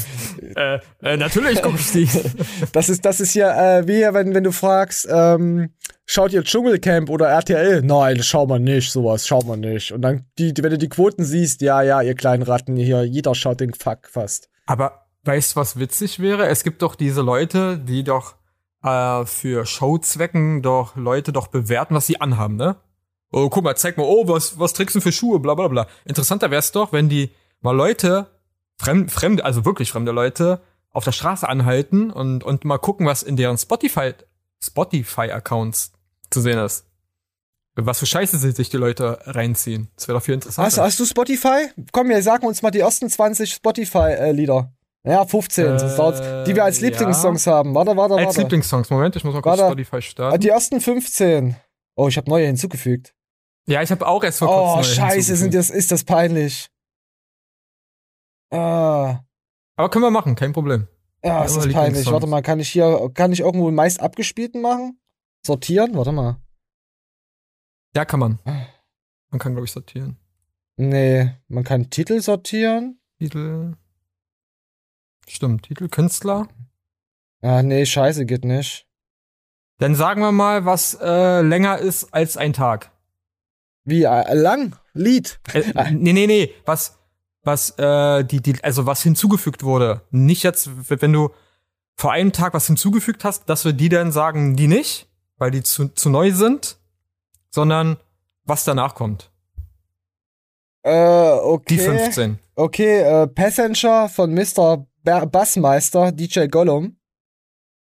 Äh, 0.56 0.78
äh, 1.02 1.16
natürlich 1.16 1.62
gucke 1.62 1.78
ich 1.78 1.92
die. 1.92 2.08
Das 2.72 2.88
ist, 2.88 3.04
das 3.04 3.20
ist 3.20 3.32
hier, 3.32 3.48
äh, 3.48 3.86
wie 3.86 4.02
wenn, 4.12 4.34
wenn 4.34 4.44
du 4.44 4.52
fragst, 4.52 5.06
ähm, 5.10 5.70
schaut 6.04 6.32
ihr 6.32 6.42
Dschungelcamp 6.42 7.08
oder 7.10 7.28
RTL? 7.28 7.82
Nein, 7.82 8.16
das 8.16 8.26
schaut 8.26 8.48
man 8.48 8.62
nicht, 8.62 8.90
sowas 8.90 9.26
schaut 9.26 9.46
man 9.46 9.60
nicht. 9.60 9.92
Und 9.92 10.02
dann, 10.02 10.26
die, 10.38 10.52
wenn 10.58 10.70
du 10.70 10.78
die 10.78 10.88
Quoten 10.88 11.24
siehst, 11.24 11.60
ja, 11.62 11.82
ja, 11.82 12.02
ihr 12.02 12.14
kleinen 12.14 12.42
Ratten 12.42 12.76
hier, 12.76 13.04
jeder 13.04 13.34
schaut 13.34 13.60
den 13.60 13.74
Fuck 13.74 14.08
fast. 14.10 14.48
Aber 14.66 15.07
weißt 15.24 15.56
was 15.56 15.78
witzig 15.78 16.20
wäre? 16.20 16.46
Es 16.48 16.62
gibt 16.62 16.82
doch 16.82 16.94
diese 16.94 17.22
Leute, 17.22 17.78
die 17.78 18.04
doch 18.04 18.34
äh, 18.82 19.24
für 19.26 19.66
Showzwecken 19.66 20.62
doch 20.62 20.96
Leute 20.96 21.32
doch 21.32 21.48
bewerten, 21.48 21.94
was 21.94 22.06
sie 22.06 22.20
anhaben, 22.20 22.56
ne? 22.56 22.76
Oh, 23.30 23.50
guck 23.50 23.62
mal, 23.62 23.76
zeig 23.76 23.98
mal, 23.98 24.04
oh, 24.04 24.26
was, 24.26 24.58
was 24.58 24.72
trägst 24.72 24.96
du 24.96 25.00
für 25.00 25.12
Schuhe, 25.12 25.38
bla 25.38 25.54
bla 25.54 25.68
bla. 25.68 25.86
Interessanter 26.06 26.50
wäre 26.50 26.60
es 26.60 26.72
doch, 26.72 26.92
wenn 26.92 27.08
die 27.08 27.30
mal 27.60 27.76
Leute, 27.76 28.26
fremd, 28.78 29.10
fremde, 29.12 29.44
also 29.44 29.64
wirklich 29.64 29.92
fremde 29.92 30.12
Leute, 30.12 30.62
auf 30.90 31.04
der 31.04 31.12
Straße 31.12 31.46
anhalten 31.46 32.10
und, 32.10 32.42
und 32.42 32.64
mal 32.64 32.78
gucken, 32.78 33.06
was 33.06 33.22
in 33.22 33.36
deren 33.36 33.58
Spotify, 33.58 34.14
Spotify-Accounts 34.62 35.92
zu 36.30 36.40
sehen 36.40 36.58
ist. 36.58 36.86
Was 37.74 38.00
für 38.00 38.06
Scheiße 38.06 38.38
sich 38.38 38.70
die 38.70 38.76
Leute 38.76 39.20
reinziehen. 39.24 39.88
Das 39.94 40.08
wäre 40.08 40.18
doch 40.18 40.24
viel 40.24 40.34
interessanter. 40.34 40.66
Hast, 40.66 40.78
hast 40.78 40.98
du 40.98 41.04
Spotify? 41.04 41.68
Komm, 41.92 42.08
wir 42.08 42.20
sagen 42.22 42.46
uns 42.46 42.62
mal 42.62 42.72
die 42.72 42.80
ersten 42.80 43.08
20 43.08 43.52
Spotify-Lieder. 43.52 44.72
Ja, 45.04 45.24
15, 45.24 45.78
sonst 45.78 45.96
dauert's- 45.96 46.44
die 46.46 46.54
wir 46.54 46.64
als 46.64 46.82
Äh, 46.82 46.86
Lieblingssongs 46.88 47.46
haben. 47.46 47.74
Warte, 47.74 47.96
warte, 47.96 48.14
warte. 48.14 48.26
Als 48.26 48.36
Lieblingssongs, 48.36 48.90
Moment, 48.90 49.16
ich 49.16 49.24
muss 49.24 49.32
mal 49.34 49.40
kurz 49.42 49.58
Warte. 49.58 49.72
Spotify 49.72 49.96
Ah, 49.96 50.00
starten. 50.02 50.40
Die 50.40 50.48
ersten 50.48 50.80
15. 50.80 51.56
Oh, 51.94 52.08
ich 52.08 52.16
habe 52.16 52.28
neue 52.28 52.46
hinzugefügt. 52.46 53.14
Ja, 53.66 53.82
ich 53.82 53.90
habe 53.90 54.06
auch 54.06 54.22
erst 54.24 54.38
vor 54.40 54.48
Oh, 54.48 54.74
kurzem 54.74 54.90
neue 55.02 55.10
scheiße, 55.10 55.36
sind 55.36 55.54
das, 55.54 55.70
ist 55.70 55.92
das 55.92 56.04
peinlich. 56.04 56.68
Ah, 58.50 59.20
Aber 59.76 59.90
können 59.90 60.04
wir 60.04 60.10
machen, 60.10 60.34
kein 60.34 60.52
Problem. 60.52 60.88
ja, 61.22 61.44
ist 61.44 61.54
Immer 61.56 61.64
das 61.64 61.72
peinlich. 61.74 62.06
Warte 62.10 62.26
mal, 62.26 62.42
kann 62.42 62.60
ich 62.60 62.70
hier, 62.70 63.10
kann 63.14 63.32
ich 63.32 63.40
irgendwo 63.40 63.70
meist 63.70 64.00
abgespielten 64.00 64.62
machen? 64.62 64.98
Sortieren? 65.44 65.94
Warte 65.96 66.12
mal. 66.12 66.36
Ja, 67.94 68.04
kann 68.04 68.20
man. 68.20 68.38
Man 69.30 69.38
kann, 69.38 69.52
glaube 69.52 69.66
ich, 69.66 69.72
sortieren. 69.72 70.18
Nee, 70.76 71.30
man 71.48 71.64
kann 71.64 71.90
Titel 71.90 72.20
sortieren. 72.20 73.00
Titel. 73.18 73.74
Stimmt, 75.28 75.64
Titel, 75.64 75.88
Künstler. 75.88 76.48
Ah, 77.42 77.62
nee, 77.62 77.84
scheiße, 77.86 78.26
geht 78.26 78.44
nicht. 78.44 78.86
Dann 79.78 79.94
sagen 79.94 80.20
wir 80.22 80.32
mal, 80.32 80.64
was 80.64 80.98
äh, 81.00 81.40
länger 81.42 81.78
ist 81.78 82.12
als 82.12 82.36
ein 82.36 82.52
Tag. 82.52 82.90
Wie, 83.84 84.02
äh, 84.02 84.34
lang? 84.34 84.76
Lied? 84.92 85.38
Äh, 85.52 85.90
nee, 85.92 86.12
nee, 86.12 86.26
nee. 86.26 86.52
Was, 86.64 86.98
was, 87.44 87.78
äh, 87.78 88.24
die, 88.24 88.40
die, 88.40 88.62
also 88.64 88.86
was 88.86 89.02
hinzugefügt 89.02 89.62
wurde. 89.62 90.02
Nicht 90.10 90.42
jetzt, 90.42 90.70
wenn 90.88 91.12
du 91.12 91.30
vor 91.94 92.12
einem 92.12 92.32
Tag 92.32 92.54
was 92.54 92.66
hinzugefügt 92.66 93.24
hast, 93.24 93.48
dass 93.48 93.64
wir 93.64 93.72
die 93.72 93.88
dann 93.88 94.12
sagen, 94.12 94.56
die 94.56 94.66
nicht, 94.66 95.08
weil 95.36 95.50
die 95.50 95.62
zu, 95.62 95.88
zu 95.88 96.10
neu 96.10 96.32
sind, 96.32 96.78
sondern 97.50 97.98
was 98.44 98.64
danach 98.64 98.94
kommt. 98.94 99.30
Äh, 100.82 101.30
okay. 101.30 101.76
Die 101.76 101.78
15. 101.78 102.38
Okay, 102.54 103.00
äh, 103.02 103.26
Passenger 103.28 104.08
von 104.08 104.34
Mr. 104.34 104.84
Ba- 105.04 105.24
Bassmeister, 105.24 106.12
DJ 106.12 106.46
Gollum. 106.46 106.96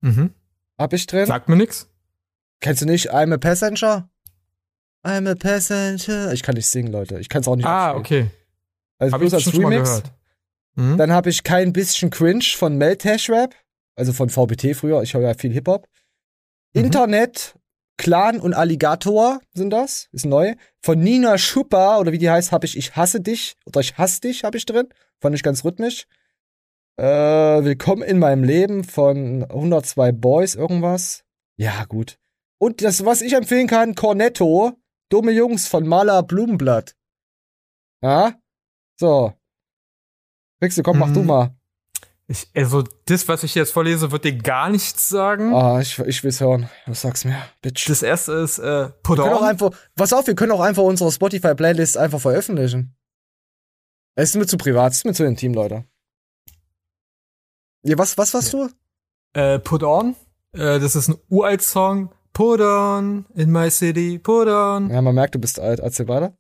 Mhm. 0.02 0.34
Hab 0.78 0.94
ich 0.94 1.06
drin. 1.08 1.26
Sagt 1.26 1.50
mir 1.50 1.56
nix. 1.56 1.90
Kennst 2.60 2.82
du 2.82 2.86
nicht 2.86 3.14
I'm 3.14 3.34
a 3.34 3.38
Passenger? 3.38 4.10
I'm 5.04 5.30
a 5.30 5.36
Passenger. 5.36 6.32
Ich 6.34 6.44
kann 6.44 6.56
nicht 6.56 6.68
singen, 6.68 6.92
Leute. 6.92 7.20
Ich 7.20 7.30
kann 7.30 7.42
es 7.42 7.48
auch 7.48 7.56
nicht 7.56 7.66
Ah, 7.66 7.92
abspielen. 7.92 8.28
okay. 8.28 8.36
Also 9.00 9.14
Hab 9.14 9.20
bloß 9.20 9.34
ich 9.34 9.46
als 9.46 9.54
schon 9.54 9.62
mal 9.64 9.70
Remix. 9.70 9.90
gehört. 9.90 10.12
Mhm. 10.76 10.98
Dann 10.98 11.12
habe 11.12 11.30
ich 11.30 11.44
kein 11.44 11.74
bisschen 11.74 12.10
Cringe 12.10 12.44
von 12.56 12.78
Meltash 12.78 13.30
Rap, 13.30 13.54
also 13.96 14.14
von 14.14 14.30
VBT 14.30 14.74
früher. 14.76 15.02
Ich 15.04 15.14
höre 15.14 15.22
ja 15.22 15.34
viel 15.34 15.52
Hip 15.52 15.68
Hop. 15.68 15.88
Mhm. 16.74 16.86
Internet, 16.86 17.56
Clan 17.98 18.40
und 18.40 18.54
Alligator 18.54 19.40
sind 19.54 19.70
das, 19.70 20.08
ist 20.14 20.26
neu. 20.26 20.56
Von 20.82 21.00
Nina 21.00 21.38
Schupper 21.38 22.00
oder 22.00 22.12
wie 22.12 22.18
die 22.18 22.30
heißt, 22.30 22.52
habe 22.52 22.66
ich 22.66 22.76
Ich 22.78 22.96
hasse 22.96 23.22
dich 23.22 23.56
oder 23.66 23.82
Ich 23.82 23.98
hasse 23.98 24.22
dich 24.22 24.44
habe 24.44 24.58
ich 24.58 24.66
drin. 24.66 24.88
Fand 25.22 25.36
ich 25.36 25.44
ganz 25.44 25.64
rhythmisch. 25.64 26.08
Äh, 26.98 27.64
Willkommen 27.64 28.04
in 28.04 28.20
meinem 28.20 28.44
Leben 28.44 28.84
von 28.84 29.44
102 29.44 30.12
Boys 30.12 30.56
irgendwas. 30.56 31.24
Ja, 31.58 31.86
gut. 31.86 32.20
Und 32.60 32.82
das, 32.84 33.04
was 33.04 33.22
ich 33.22 33.34
empfehlen 33.34 33.68
kann, 33.68 33.96
Cornetto, 33.96 34.74
Dumme 35.10 35.32
Jungs 35.32 35.68
von 35.68 35.88
Maler 35.88 36.22
Blumenblatt. 36.24 36.96
Ja? 38.04 38.36
So. 39.00 39.34
Wechsel, 40.62 40.84
komm, 40.84 41.00
mach 41.00 41.12
du 41.12 41.22
Mhm. 41.22 41.28
mal. 41.28 41.56
Ich, 42.28 42.48
also, 42.56 42.84
das, 43.06 43.28
was 43.28 43.44
ich 43.44 43.54
jetzt 43.54 43.74
vorlese, 43.74 44.12
wird 44.12 44.24
dir 44.24 44.38
gar 44.38 44.70
nichts 44.70 45.10
sagen. 45.10 45.54
Ah, 45.54 45.82
ich, 45.82 46.00
ich 46.00 46.24
will's 46.24 46.40
hören. 46.40 46.70
Was 46.86 47.02
sag's 47.02 47.26
mir, 47.26 47.38
Bitch. 47.62 47.90
Das 47.90 48.02
erste 48.02 48.34
ist 48.34 48.60
äh, 48.60 48.90
Put 49.04 49.18
Wir 49.18 49.24
können 49.26 49.36
auch 49.36 49.42
einfach, 49.42 49.72
pass 49.96 50.14
auf, 50.14 50.26
wir 50.28 50.36
können 50.36 50.54
auch 50.54 50.62
einfach 50.62 50.84
unsere 50.84 51.12
Spotify-Playlist 51.12 51.98
einfach 51.98 52.22
veröffentlichen. 52.22 52.96
Es 54.16 54.30
ist 54.30 54.36
mir 54.36 54.46
zu 54.46 54.58
privat, 54.58 54.92
es 54.94 55.00
ist 55.00 55.06
mir 55.06 55.14
zu 55.14 55.26
intim, 55.26 55.54
Leute. 55.54 55.86
Ja, 57.84 57.98
was, 57.98 58.18
was 58.18 58.34
warst 58.34 58.54
du? 58.54 58.70
Äh, 59.34 59.60
Put 59.60 59.84
On. 59.84 60.16
Äh, 60.54 60.80
das 60.80 60.96
ist 60.96 61.10
ein 61.10 61.16
uralt 61.30 61.62
Song. 61.62 62.10
Put 62.34 62.62
On 62.62 63.26
in 63.36 63.52
my 63.52 63.70
city, 63.70 64.18
put 64.18 64.48
on. 64.48 64.90
Ja, 64.90 65.02
man 65.02 65.14
merkt, 65.14 65.36
du 65.36 65.40
bist 65.40 65.60
alt. 65.60 65.80
Erzähl 65.80 66.08
weiter. 66.08 66.34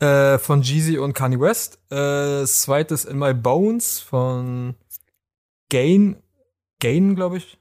Äh, 0.00 0.38
von 0.38 0.62
Jeezy 0.62 0.98
und 0.98 1.12
Kanye 1.14 1.40
West. 1.40 1.78
Äh, 1.90 2.40
das 2.40 2.62
zweite 2.62 2.94
ist 2.94 3.04
In 3.06 3.18
My 3.18 3.34
Bones 3.34 3.98
von 4.00 4.74
Gain. 5.70 6.16
Gain, 6.80 7.16
glaube 7.16 7.38
ich. 7.38 7.58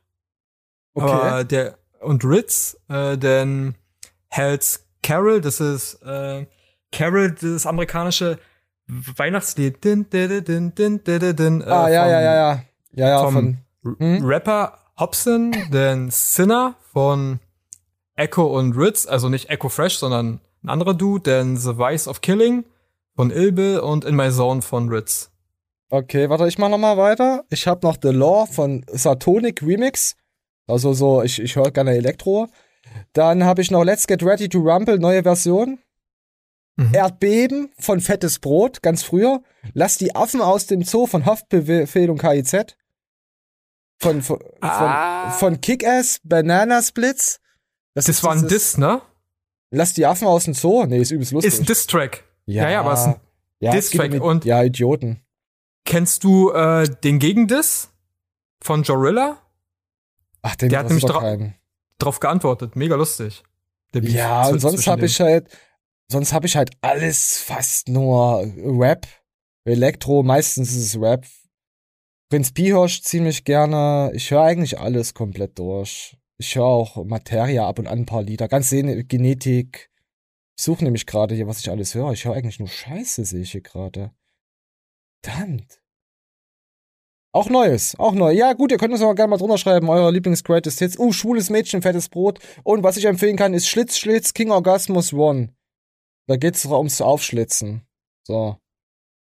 Okay. 0.94 1.12
Aber 1.12 1.44
der, 1.44 1.78
und 2.02 2.24
Ritz, 2.24 2.78
äh, 2.90 3.18
denn 3.18 3.76
Hells 4.30 4.86
Carol, 5.04 5.42
das 5.42 5.60
ist 5.60 6.02
äh, 6.04 6.46
Carol, 6.92 7.32
das 7.32 7.66
amerikanische 7.66 8.40
Weihnachtslied. 8.88 9.84
Din, 9.84 10.10
din, 10.10 10.44
din, 10.44 10.76
din, 10.76 11.04
din, 11.04 11.36
din, 11.36 11.62
äh, 11.62 11.66
ah, 11.66 11.90
ja, 11.90 12.04
vom- 12.04 12.12
ja, 12.12 12.22
ja, 12.22 12.36
ja. 12.36 12.62
Ja, 12.96 13.10
ja, 13.10 13.24
vom 13.24 13.58
von. 13.82 13.98
Hm? 14.00 14.26
Rapper 14.26 14.80
Hobson, 14.98 15.56
den 15.72 16.10
Sinner 16.10 16.76
von 16.94 17.40
Echo 18.16 18.46
und 18.46 18.78
Ritz, 18.78 19.06
also 19.06 19.30
nicht 19.30 19.50
Echo 19.50 19.70
Fresh, 19.70 19.98
sondern 19.98 20.40
ein 20.64 20.70
anderer 20.70 20.94
Dude, 20.94 21.24
denn 21.24 21.58
The 21.58 21.78
Vice 21.78 22.08
of 22.08 22.22
Killing 22.22 22.66
von 23.16 23.32
Ilbe 23.32 23.82
und 23.82 24.06
In 24.06 24.16
My 24.16 24.32
Zone 24.32 24.62
von 24.62 24.90
Ritz. 24.90 25.32
Okay, 25.90 26.30
warte, 26.30 26.48
ich 26.48 26.58
mach 26.58 26.70
noch 26.70 26.78
mal 26.78 26.98
weiter. 26.98 27.44
Ich 27.50 27.68
hab 27.68 27.84
noch 27.84 27.98
The 28.02 28.10
Law 28.10 28.46
von 28.48 28.86
Satonic 28.92 29.62
Remix. 29.62 30.16
Also 30.68 30.94
so, 30.94 31.22
ich, 31.22 31.40
ich 31.40 31.56
höre 31.56 31.72
gerne 31.72 31.92
Elektro. 31.92 32.48
Dann 33.14 33.44
habe 33.44 33.62
ich 33.62 33.70
noch 33.70 33.84
Let's 33.84 34.08
Get 34.08 34.24
Ready 34.24 34.50
to 34.50 34.60
Rumble, 34.60 34.98
neue 34.98 35.24
Version. 35.24 35.80
Erdbeben 36.92 37.72
von 37.80 38.02
Fettes 38.02 38.40
Brot, 38.40 38.82
ganz 38.82 39.04
früher. 39.04 39.42
Lass 39.74 39.98
die 39.98 40.14
Affen 40.14 40.42
aus 40.42 40.68
dem 40.68 40.84
Zoo 40.84 41.06
von 41.08 41.26
Haftbefehl 41.26 42.10
und 42.10 42.20
KIZ. 42.20 42.76
Von, 44.00 44.22
von, 44.22 44.40
Ah. 44.62 45.32
von, 45.32 45.54
von 45.54 45.62
Kick-Ass, 45.62 46.20
Banana 46.24 46.82
Splits. 46.82 47.40
Das, 47.94 48.24
war 48.24 48.34
ein 48.34 48.48
Diss, 48.48 48.78
ne? 48.78 49.02
Lass 49.72 49.94
die 49.94 50.06
Affen 50.06 50.28
aus 50.28 50.46
dem 50.46 50.54
Zoo? 50.54 50.86
Nee, 50.86 51.00
ist 51.00 51.12
übelst 51.12 51.32
lustig. 51.32 51.54
Ist 51.54 51.60
ein 51.62 51.66
Diss-Track. 51.66 52.24
Ja, 52.46 52.70
ja, 52.70 52.82
aber 52.82 52.94
es 52.94 53.00
ist 53.02 53.06
ein 53.08 53.16
ja, 53.60 53.72
Diss-Track. 53.72 54.14
um- 54.14 54.22
Und 54.22 54.46
ja, 54.46 54.62
Idioten. 54.64 55.22
kennst 55.86 56.24
du 56.24 56.52
äh, 56.52 56.88
den 57.04 57.20
Gegendiss 57.20 57.90
von 58.62 58.84
Jorilla? 58.84 59.38
Ach, 60.42 60.56
den 60.56 60.70
Der 60.70 60.80
hat 60.80 60.88
nämlich 60.88 61.06
dra- 61.06 61.20
keinen. 61.22 61.56
drauf 61.98 62.20
geantwortet. 62.20 62.76
Mega 62.76 62.96
lustig. 62.96 63.44
Ja, 63.94 64.48
und 64.48 64.60
sonst 64.60 64.88
habe 64.88 65.06
ich 65.06 65.20
halt, 65.22 65.48
sonst 66.12 66.34
habe 66.34 66.46
ich 66.48 66.56
halt 66.58 66.72
alles 66.82 67.38
fast 67.40 67.88
nur 67.88 68.46
Rap, 68.58 69.08
Elektro, 69.64 70.22
meistens 70.22 70.72
ist 70.76 70.96
es 70.96 71.02
Rap. 71.02 71.26
Prinz 72.30 72.52
Pihorsch 72.52 73.02
ziemlich 73.02 73.44
gerne. 73.44 74.12
Ich 74.14 74.32
höre 74.32 74.42
eigentlich 74.42 74.80
alles 74.80 75.14
komplett 75.14 75.60
durch. 75.60 76.18
Ich 76.38 76.56
höre 76.56 76.66
auch 76.66 77.06
Materia 77.06 77.68
ab 77.68 77.80
und 77.80 77.88
an 77.88 78.00
ein 78.00 78.06
paar 78.06 78.24
Lieder. 78.24 78.48
Ganz 78.48 78.70
sehen, 78.70 79.08
Genetik. 79.08 79.92
Ich 80.58 80.64
suche 80.64 80.84
nämlich 80.84 81.06
gerade 81.06 81.36
hier, 81.36 81.48
was 81.48 81.60
ich 81.60 81.70
alles 81.70 81.94
höre. 81.96 82.12
Ich 82.14 82.26
höre 82.26 82.34
eigentlich 82.34 82.60
nur 82.60 82.68
Scheiße, 82.68 83.26
sehe 83.26 83.42
ich 83.42 83.52
hier 83.52 83.62
gerade. 83.62 84.12
Verdammt. 85.24 85.82
Auch 87.34 87.50
Neues, 87.50 88.00
auch 88.00 88.14
neu. 88.14 88.32
Ja, 88.32 88.54
gut, 88.54 88.72
ihr 88.72 88.78
könnt 88.78 88.94
uns 88.94 89.02
aber 89.02 89.14
gerne 89.14 89.32
mal 89.32 89.38
drunter 89.38 89.58
schreiben, 89.58 89.90
euer 89.90 90.10
Lieblings-Greatest 90.10 90.80
Hits. 90.80 90.98
Uh, 90.98 91.12
schwules 91.12 91.50
Mädchen, 91.50 91.82
fettes 91.82 92.08
Brot. 92.08 92.40
Und 92.64 92.82
was 92.82 92.96
ich 92.96 93.04
empfehlen 93.04 93.36
kann, 93.36 93.54
ist 93.54 93.68
Schlitz, 93.68 93.98
Schlitz, 93.98 94.34
King 94.34 94.52
Orgasmus 94.52 95.12
One. 95.12 95.54
Da 96.28 96.38
geht's 96.38 96.66
ums 96.66 97.02
Aufschlitzen. 97.02 97.86
So. 98.24 98.58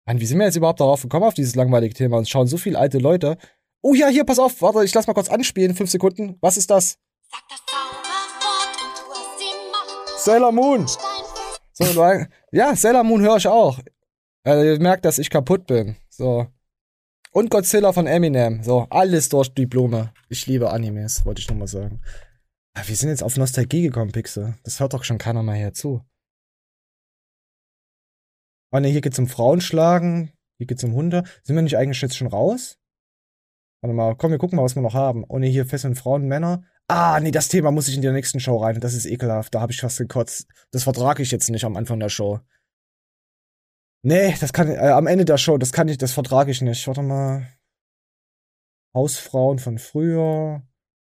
Mann, 0.07 0.21
wie 0.21 0.27
sind 0.27 0.39
wir 0.39 0.45
jetzt 0.47 0.57
überhaupt 0.57 0.81
darauf 0.81 1.03
gekommen, 1.03 1.25
auf 1.25 1.35
dieses 1.35 1.55
langweilige 1.55 1.95
Thema? 1.95 2.19
Uns 2.19 2.29
schauen 2.29 2.47
so 2.47 2.59
viele 2.59 2.79
alte 2.79 2.99
Leute. 2.99 3.39
Oh 3.81 3.95
ja, 3.95 4.09
hier, 4.09 4.25
pass 4.25 4.39
auf, 4.39 4.61
warte, 4.61 4.85
ich 4.85 4.95
lass 4.95 5.07
mal 5.07 5.15
kurz 5.15 5.31
anspielen, 5.31 5.75
fünf 5.75 5.91
Sekunden. 5.91 6.37
Was 6.41 6.57
ist 6.57 6.71
das? 6.71 6.99
Sailor 10.19 10.53
Moon. 10.53 10.87
So, 11.73 11.85
ja, 12.53 12.77
Sailor 12.77 13.05
Moon 13.05 13.21
höre 13.23 13.37
ich 13.37 13.49
auch. 13.49 13.79
Äh, 14.47 14.75
ihr 14.75 14.81
merkt, 14.81 15.05
dass 15.05 15.19
ich 15.19 15.31
kaputt 15.31 15.67
bin. 15.67 15.97
So. 16.09 16.47
Und 17.33 17.51
Godzilla 17.51 17.93
von 17.93 18.07
Eminem. 18.07 18.63
So, 18.63 18.87
alles 18.91 19.29
durch 19.29 19.53
die 19.53 19.67
Blume. 19.67 20.13
Ich 20.29 20.47
liebe 20.47 20.71
Animes, 20.71 21.25
wollte 21.27 21.41
ich 21.41 21.49
nur 21.49 21.59
mal 21.59 21.67
sagen. 21.67 22.01
Ah, 22.75 22.83
Wir 22.87 22.97
sind 22.97 23.09
jetzt 23.09 23.23
auf 23.23 23.37
Nostalgie 23.37 23.83
gekommen, 23.83 24.13
Pixel. 24.13 24.55
Das 24.65 24.81
hört 24.81 24.95
doch 24.95 25.05
schon 25.05 25.19
keiner 25.19 25.43
mehr 25.43 25.57
hier 25.57 25.73
zu. 25.73 26.03
Oh 28.75 28.81
ne, 28.81 28.89
hier 28.89 29.03
geht's 29.03 29.21
um 29.21 29.29
Frauenschlagen. 29.29 30.33
Hier 30.59 30.67
geht's 30.67 30.83
um 30.83 30.95
Hunde. 30.95 31.23
Sind 31.45 31.55
wir 31.55 31.63
nicht 31.63 31.77
eigentlich 31.77 32.01
jetzt 32.01 32.17
schon 32.17 32.27
raus? 32.27 32.77
Warte 33.81 33.95
mal, 33.95 34.17
komm, 34.17 34.33
wir 34.33 34.39
gucken 34.39 34.57
mal, 34.57 34.65
was 34.65 34.75
wir 34.75 34.83
noch 34.83 34.95
haben. 34.95 35.25
Oh 35.29 35.39
ne, 35.39 35.47
hier 35.47 35.65
fesseln 35.65 35.95
Frauen, 35.95 36.27
Männer. 36.27 36.65
Ah, 36.89 37.21
nee, 37.21 37.31
das 37.31 37.47
Thema 37.47 37.71
muss 37.71 37.87
ich 37.87 37.95
in 37.95 38.03
der 38.03 38.13
nächsten 38.13 38.41
Show 38.41 38.57
rein. 38.57 38.81
Das 38.81 38.95
ist 38.95 39.07
ekelhaft. 39.07 39.55
Da 39.55 39.61
habe 39.61 39.71
ich 39.71 39.81
fast 39.81 39.99
gekotzt. 39.99 40.49
Das 40.73 40.83
vertrage 40.83 41.23
ich 41.23 41.31
jetzt 41.31 41.51
nicht 41.51 41.65
am 41.65 41.77
Anfang 41.77 42.01
der 42.01 42.09
Show. 42.09 42.41
Nee, 44.03 44.35
das 44.41 44.53
kann, 44.53 44.69
äh, 44.69 44.89
am 44.89 45.07
Ende 45.07 45.25
der 45.25 45.39
Show, 45.39 45.57
das 45.57 45.73
kann 45.73 45.87
ich, 45.87 45.97
das 45.97 46.11
vertrage 46.11 46.51
ich 46.51 46.61
nicht. 46.61 46.85
Warte 46.89 47.03
mal. 47.03 47.47
Hausfrauen 48.93 49.61
von 49.61 49.79
früher. 49.79 50.65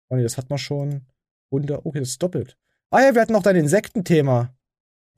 Oh 0.09 0.17
nee, 0.17 0.23
das 0.23 0.39
hat 0.39 0.49
man 0.49 0.59
schon. 0.59 1.07
Hunde, 1.51 1.85
okay, 1.85 2.01
das 2.01 2.09
ist 2.09 2.23
doppelt. 2.23 2.57
Ah 2.91 3.03
ja, 3.03 3.15
wir 3.15 3.21
hatten 3.21 3.35
noch 3.35 3.43
dein 3.43 3.57
Insektenthema. 3.57 4.55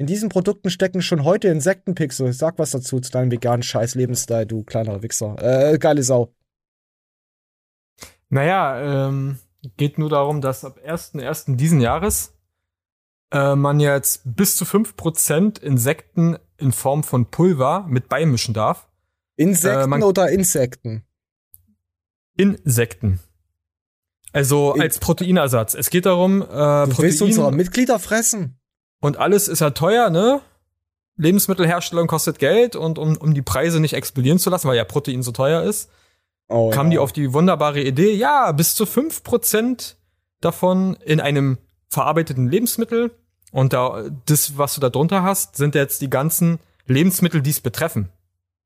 In 0.00 0.06
diesen 0.06 0.30
Produkten 0.30 0.70
stecken 0.70 1.02
schon 1.02 1.24
heute 1.24 1.48
Insektenpixel. 1.48 2.32
Sag 2.32 2.58
was 2.58 2.70
dazu 2.70 3.00
zu 3.00 3.10
deinem 3.10 3.30
veganen 3.30 3.62
Scheiß-Lebensstil, 3.62 4.46
du 4.46 4.62
kleiner 4.62 5.02
Wichser. 5.02 5.36
Äh, 5.42 5.76
geile 5.76 6.02
Sau. 6.02 6.32
Naja, 8.30 9.08
ähm, 9.08 9.38
geht 9.76 9.98
nur 9.98 10.08
darum, 10.08 10.40
dass 10.40 10.64
ab 10.64 10.78
1.1. 10.82 11.56
diesen 11.56 11.82
Jahres 11.82 12.32
äh, 13.30 13.54
man 13.54 13.78
jetzt 13.78 14.22
bis 14.24 14.56
zu 14.56 14.64
5% 14.64 15.60
Insekten 15.60 16.38
in 16.56 16.72
Form 16.72 17.04
von 17.04 17.26
Pulver 17.26 17.84
mit 17.86 18.08
beimischen 18.08 18.54
darf. 18.54 18.88
Insekten 19.36 20.00
Äh, 20.00 20.02
oder 20.02 20.30
Insekten? 20.30 21.04
Insekten. 22.38 23.20
Also 24.32 24.72
als 24.72 24.98
Proteinersatz. 24.98 25.74
Es 25.74 25.90
geht 25.90 26.06
darum, 26.06 26.40
äh, 26.40 26.46
Du 26.46 26.96
willst 26.96 27.20
unsere 27.20 27.48
Protein 27.48 27.56
Mitglieder 27.58 27.98
fressen? 27.98 28.59
Und 29.00 29.16
alles 29.18 29.48
ist 29.48 29.60
ja 29.60 29.70
teuer, 29.70 30.10
ne? 30.10 30.40
Lebensmittelherstellung 31.16 32.06
kostet 32.06 32.38
Geld 32.38 32.76
und 32.76 32.98
um, 32.98 33.16
um 33.16 33.34
die 33.34 33.42
Preise 33.42 33.80
nicht 33.80 33.92
explodieren 33.94 34.38
zu 34.38 34.48
lassen, 34.48 34.68
weil 34.68 34.76
ja 34.76 34.84
Protein 34.84 35.22
so 35.22 35.32
teuer 35.32 35.62
ist, 35.62 35.90
Oh, 36.48 36.70
kam 36.70 36.90
die 36.90 36.98
auf 36.98 37.12
die 37.12 37.32
wunderbare 37.32 37.80
Idee, 37.80 38.12
ja, 38.12 38.50
bis 38.50 38.74
zu 38.74 38.84
5% 38.84 39.94
davon 40.40 40.96
in 41.04 41.20
einem 41.20 41.58
verarbeiteten 41.88 42.48
Lebensmittel 42.48 43.12
und 43.52 43.72
da, 43.72 44.04
das, 44.26 44.58
was 44.58 44.74
du 44.74 44.80
da 44.80 44.90
drunter 44.90 45.22
hast, 45.22 45.56
sind 45.56 45.74
jetzt 45.76 46.00
die 46.00 46.10
ganzen 46.10 46.58
Lebensmittel, 46.86 47.40
die 47.40 47.50
es 47.50 47.60
betreffen. 47.60 48.08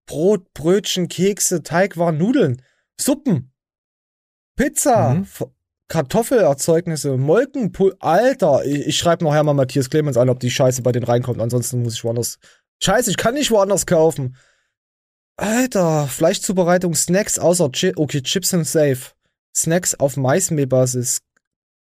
Brot, 0.07 0.55
Brötchen, 0.55 1.09
Kekse, 1.09 1.62
Teigwaren, 1.62 2.16
Nudeln, 2.16 2.62
Suppen, 2.99 3.53
Pizza, 4.57 5.14
Mhm. 5.14 5.26
Kartoffelerzeugnisse, 5.89 7.16
Molken, 7.16 7.72
Pul 7.72 7.95
Alter, 8.01 8.64
ich, 8.64 8.87
ich 8.87 8.99
schreibe 8.99 9.24
noch 9.24 9.35
Hermann 9.35 9.57
Matthias 9.57 9.91
Clemens 9.91 10.16
an, 10.16 10.30
ob 10.30 10.41
die 10.41 10.51
Scheiße 10.51 10.82
bei 10.82 10.93
denen 10.93 11.05
reinkommt. 11.05 11.41
Ansonsten 11.41 11.82
muss 11.82 11.95
ich 11.95 12.05
woanders. 12.05 12.39
Scheiße, 12.82 13.11
ich 13.11 13.16
kann 13.16 13.35
nicht 13.35 13.51
woanders 13.51 13.87
kaufen. 13.87 14.37
Alter, 15.37 16.07
Fleischzubereitung, 16.07 16.95
Snacks 16.95 17.39
außer 17.39 17.70
Chi 17.72 17.93
okay, 17.97 18.22
Chips 18.22 18.51
sind 18.51 18.66
safe. 18.66 19.12
Snacks 19.55 19.95
auf 19.95 20.16
Maismehlbasis. 20.16 21.20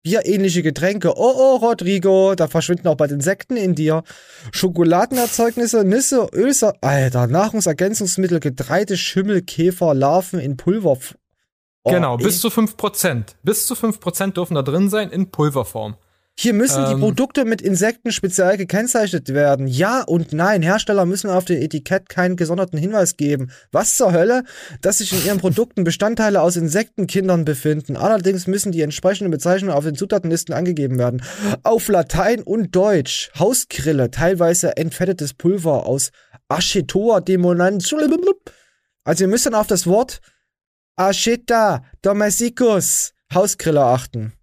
Bierähnliche 0.04 0.64
Getränke. 0.64 1.14
Oh, 1.16 1.34
oh, 1.36 1.56
Rodrigo, 1.58 2.34
da 2.34 2.48
verschwinden 2.48 2.88
auch 2.88 2.96
bald 2.96 3.12
Insekten 3.12 3.56
in 3.56 3.76
dir. 3.76 4.04
Schokoladenerzeugnisse, 4.52 5.84
Nüsse, 5.84 6.28
Ölsa. 6.34 6.74
Alter, 6.82 7.28
Nahrungsergänzungsmittel, 7.28 8.40
Getreide, 8.40 8.98
Schimmel, 8.98 9.44
Käfer, 9.44 9.94
Larven 9.94 10.40
in 10.40 10.58
Pulver. 10.58 10.98
Oh, 11.84 11.92
genau, 11.92 12.18
ey. 12.18 12.24
bis 12.24 12.40
zu 12.42 12.50
5%. 12.50 13.24
Bis 13.44 13.66
zu 13.66 13.74
5% 13.74 14.34
dürfen 14.34 14.56
da 14.56 14.62
drin 14.62 14.90
sein 14.90 15.10
in 15.10 15.32
Pulverform. 15.32 15.96
Hier 16.40 16.54
müssen 16.54 16.86
die 16.86 16.94
Ähm. 16.94 17.00
Produkte 17.00 17.46
mit 17.46 17.62
Insekten 17.62 18.12
speziell 18.12 18.58
gekennzeichnet 18.58 19.30
werden. 19.34 19.68
Ja 19.68 20.02
und 20.02 20.34
nein. 20.34 20.62
Hersteller 20.62 21.06
müssen 21.06 21.30
auf 21.30 21.46
dem 21.46 21.62
Etikett 21.62 22.10
keinen 22.10 22.36
gesonderten 22.36 22.80
Hinweis 22.80 23.18
geben. 23.18 23.52
Was 23.72 23.96
zur 23.96 24.12
Hölle? 24.14 24.44
Dass 24.82 25.00
sich 25.00 25.12
in 25.12 25.24
ihren 25.26 25.40
Produkten 25.40 25.84
Bestandteile 25.84 26.42
aus 26.42 26.56
Insektenkindern 26.56 27.46
befinden. 27.46 27.98
Allerdings 27.98 28.48
müssen 28.48 28.72
die 28.72 28.82
entsprechenden 28.82 29.30
Bezeichnungen 29.30 29.76
auf 29.76 29.84
den 29.84 29.96
Zutatenlisten 29.96 30.56
angegeben 30.56 30.98
werden. 30.98 31.22
Auf 31.64 31.90
Latein 31.90 32.42
und 32.42 32.76
Deutsch. 32.76 33.30
Hauskrille, 33.38 34.10
teilweise 34.10 34.78
entfettetes 34.78 35.34
Pulver 35.34 35.86
aus 35.86 36.12
Achetoa 36.48 37.20
demonans. 37.22 37.94
Also 39.04 39.24
ihr 39.26 39.28
müsst 39.28 39.46
dann 39.46 39.56
auf 39.56 39.68
das 39.68 39.86
Wort 39.86 40.22
Acheta 41.08 41.84
domesticus 42.02 43.14
Hauskrille 43.34 43.84
achten. 43.84 44.34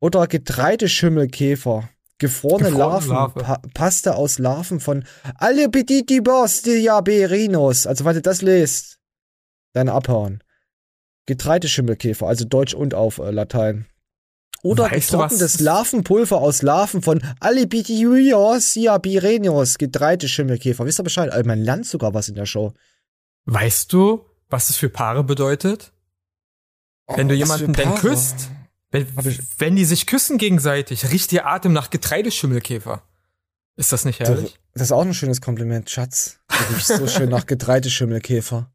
Oder 0.00 0.26
Getreideschimmelkäfer. 0.26 1.88
Gefrorene, 2.18 2.70
Gefrorene 2.70 2.78
Larven. 2.78 3.10
Larve. 3.10 3.40
Pa 3.40 3.62
Paste 3.74 4.16
aus 4.16 4.38
Larven 4.38 4.80
von 4.80 5.04
Alipiditibos 5.36 6.62
diaberinus. 6.62 7.86
Also, 7.86 8.04
wenn 8.04 8.14
du 8.14 8.22
das 8.22 8.42
lest, 8.42 8.98
dann 9.72 9.88
abhauen. 9.88 10.42
Getreideschimmelkäfer, 11.26 12.26
also 12.26 12.44
Deutsch 12.44 12.74
und 12.74 12.94
auf 12.94 13.18
äh, 13.18 13.30
Latein. 13.30 13.86
Oder 14.64 14.90
Weißt 14.90 15.10
getrocknetes 15.10 15.60
Larvenpulver 15.60 16.38
aus 16.38 16.62
Larven 16.62 17.02
von 17.02 17.22
Alipiditibos 17.38 18.72
diaberinus. 18.72 19.78
Getreideschimmelkäfer. 19.78 20.84
Wisst 20.84 20.98
ihr 20.98 21.04
Bescheid? 21.04 21.30
Also, 21.30 21.46
man 21.46 21.60
lernt 21.60 21.86
sogar 21.86 22.14
was 22.14 22.28
in 22.28 22.34
der 22.34 22.46
Show. 22.46 22.72
Weißt 23.44 23.92
du, 23.92 24.27
was 24.48 24.68
das 24.68 24.76
für 24.76 24.88
Paare 24.88 25.24
bedeutet? 25.24 25.92
Wenn 27.06 27.28
du 27.28 27.34
was 27.34 27.38
jemanden 27.38 27.72
denn 27.72 27.94
küsst, 27.96 28.50
wenn, 28.90 29.06
wenn 29.58 29.76
die 29.76 29.84
sich 29.84 30.06
küssen 30.06 30.38
gegenseitig, 30.38 31.10
riecht 31.10 31.32
ihr 31.32 31.46
Atem 31.46 31.72
nach 31.72 31.90
Getreideschimmelkäfer. 31.90 33.02
Ist 33.76 33.92
das 33.92 34.04
nicht 34.04 34.20
herrlich? 34.20 34.58
das 34.74 34.82
ist 34.84 34.92
auch 34.92 35.02
ein 35.02 35.14
schönes 35.14 35.40
Kompliment, 35.40 35.88
Schatz. 35.90 36.38
Du 36.48 36.74
riechst 36.74 36.88
so 36.88 37.06
schön 37.06 37.30
nach 37.30 37.46
Getreideschimmelkäfer. 37.46 38.70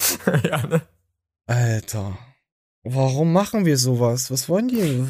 ja, 0.44 0.66
ne? 0.66 0.82
Alter. 1.46 2.18
Warum 2.84 3.32
machen 3.32 3.64
wir 3.64 3.78
sowas? 3.78 4.30
Was 4.30 4.48
wollen 4.48 4.68
die? 4.68 5.04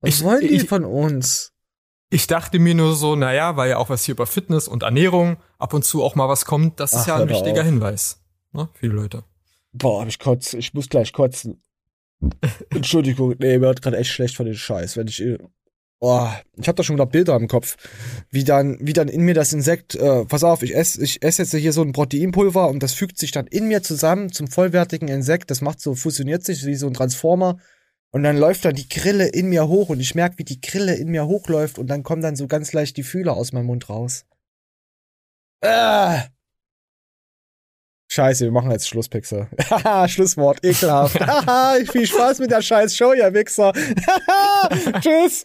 Was 0.00 0.14
Ich- 0.16 0.22
wollen 0.24 0.40
die 0.42 0.48
ich- 0.48 0.68
von 0.68 0.84
uns? 0.84 1.52
Ich 2.08 2.28
dachte 2.28 2.60
mir 2.60 2.74
nur 2.76 2.94
so, 2.94 3.16
naja, 3.16 3.56
weil 3.56 3.68
ja 3.70 3.78
auch 3.78 3.88
was 3.88 4.04
hier 4.04 4.14
über 4.14 4.26
Fitness 4.26 4.68
und 4.68 4.84
Ernährung 4.84 5.38
ab 5.58 5.74
und 5.74 5.84
zu 5.84 6.04
auch 6.04 6.14
mal 6.14 6.28
was 6.28 6.44
kommt, 6.44 6.78
das 6.78 6.92
ist 6.92 7.00
Ach, 7.00 7.06
ja 7.08 7.16
ein 7.16 7.28
wichtiger 7.28 7.62
auf. 7.62 7.66
Hinweis. 7.66 8.20
Ne? 8.56 8.68
Viele 8.74 8.94
Leute. 8.94 9.24
Boah, 9.72 10.00
hab 10.00 10.08
ich 10.08 10.18
kotz, 10.18 10.54
ich 10.54 10.72
muss 10.74 10.88
gleich 10.88 11.12
kotzen. 11.12 11.62
Entschuldigung, 12.70 13.34
nee, 13.38 13.58
mir 13.58 13.66
wird 13.66 13.82
gerade 13.82 13.98
echt 13.98 14.10
schlecht 14.10 14.36
von 14.36 14.46
den 14.46 14.54
Scheiß, 14.54 14.96
wenn 14.96 15.06
ich 15.06 15.22
Boah, 15.98 16.42
ich 16.58 16.68
habe 16.68 16.76
da 16.76 16.82
schon 16.82 16.96
wieder 16.96 17.06
Bilder 17.06 17.36
im 17.36 17.48
Kopf, 17.48 17.76
wie 18.30 18.44
dann, 18.44 18.76
wie 18.80 18.92
dann 18.92 19.08
in 19.08 19.22
mir 19.22 19.32
das 19.32 19.54
Insekt, 19.54 19.94
äh, 19.94 20.26
pass 20.26 20.44
auf, 20.44 20.62
ich 20.62 20.74
esse 20.74 21.02
ich 21.02 21.22
esse 21.22 21.42
jetzt 21.42 21.54
hier 21.54 21.72
so 21.72 21.80
ein 21.80 21.92
Proteinpulver 21.92 22.68
und 22.68 22.82
das 22.82 22.92
fügt 22.92 23.18
sich 23.18 23.30
dann 23.30 23.46
in 23.46 23.68
mir 23.68 23.82
zusammen 23.82 24.30
zum 24.30 24.46
vollwertigen 24.48 25.08
Insekt. 25.08 25.50
Das 25.50 25.62
macht 25.62 25.80
so, 25.80 25.94
fusioniert 25.94 26.44
sich 26.44 26.66
wie 26.66 26.74
so 26.74 26.86
ein 26.86 26.92
Transformer 26.92 27.58
und 28.10 28.24
dann 28.24 28.36
läuft 28.36 28.66
dann 28.66 28.74
die 28.74 28.88
Grille 28.90 29.28
in 29.28 29.48
mir 29.48 29.68
hoch 29.68 29.88
und 29.88 30.00
ich 30.00 30.14
merke, 30.14 30.38
wie 30.38 30.44
die 30.44 30.60
Grille 30.60 30.94
in 30.94 31.08
mir 31.08 31.26
hochläuft 31.26 31.78
und 31.78 31.86
dann 31.86 32.02
kommen 32.02 32.20
dann 32.20 32.36
so 32.36 32.46
ganz 32.46 32.74
leicht 32.74 32.98
die 32.98 33.02
Fühler 33.02 33.34
aus 33.34 33.52
meinem 33.52 33.66
Mund 33.66 33.88
raus. 33.88 34.26
Äh. 35.62 36.35
Scheiße, 38.16 38.44
wir 38.44 38.50
machen 38.50 38.70
jetzt 38.70 38.88
Schluss, 38.88 39.10
Pixar. 39.10 39.46
Schlusswort, 40.08 40.64
ekelhaft. 40.64 41.18
Viel 41.92 42.06
Spaß 42.06 42.38
mit 42.38 42.50
der 42.50 42.62
scheiß 42.62 42.96
Show, 42.96 43.12
ihr 43.12 43.34
Wichser. 43.34 43.74
Tschüss. 45.02 45.44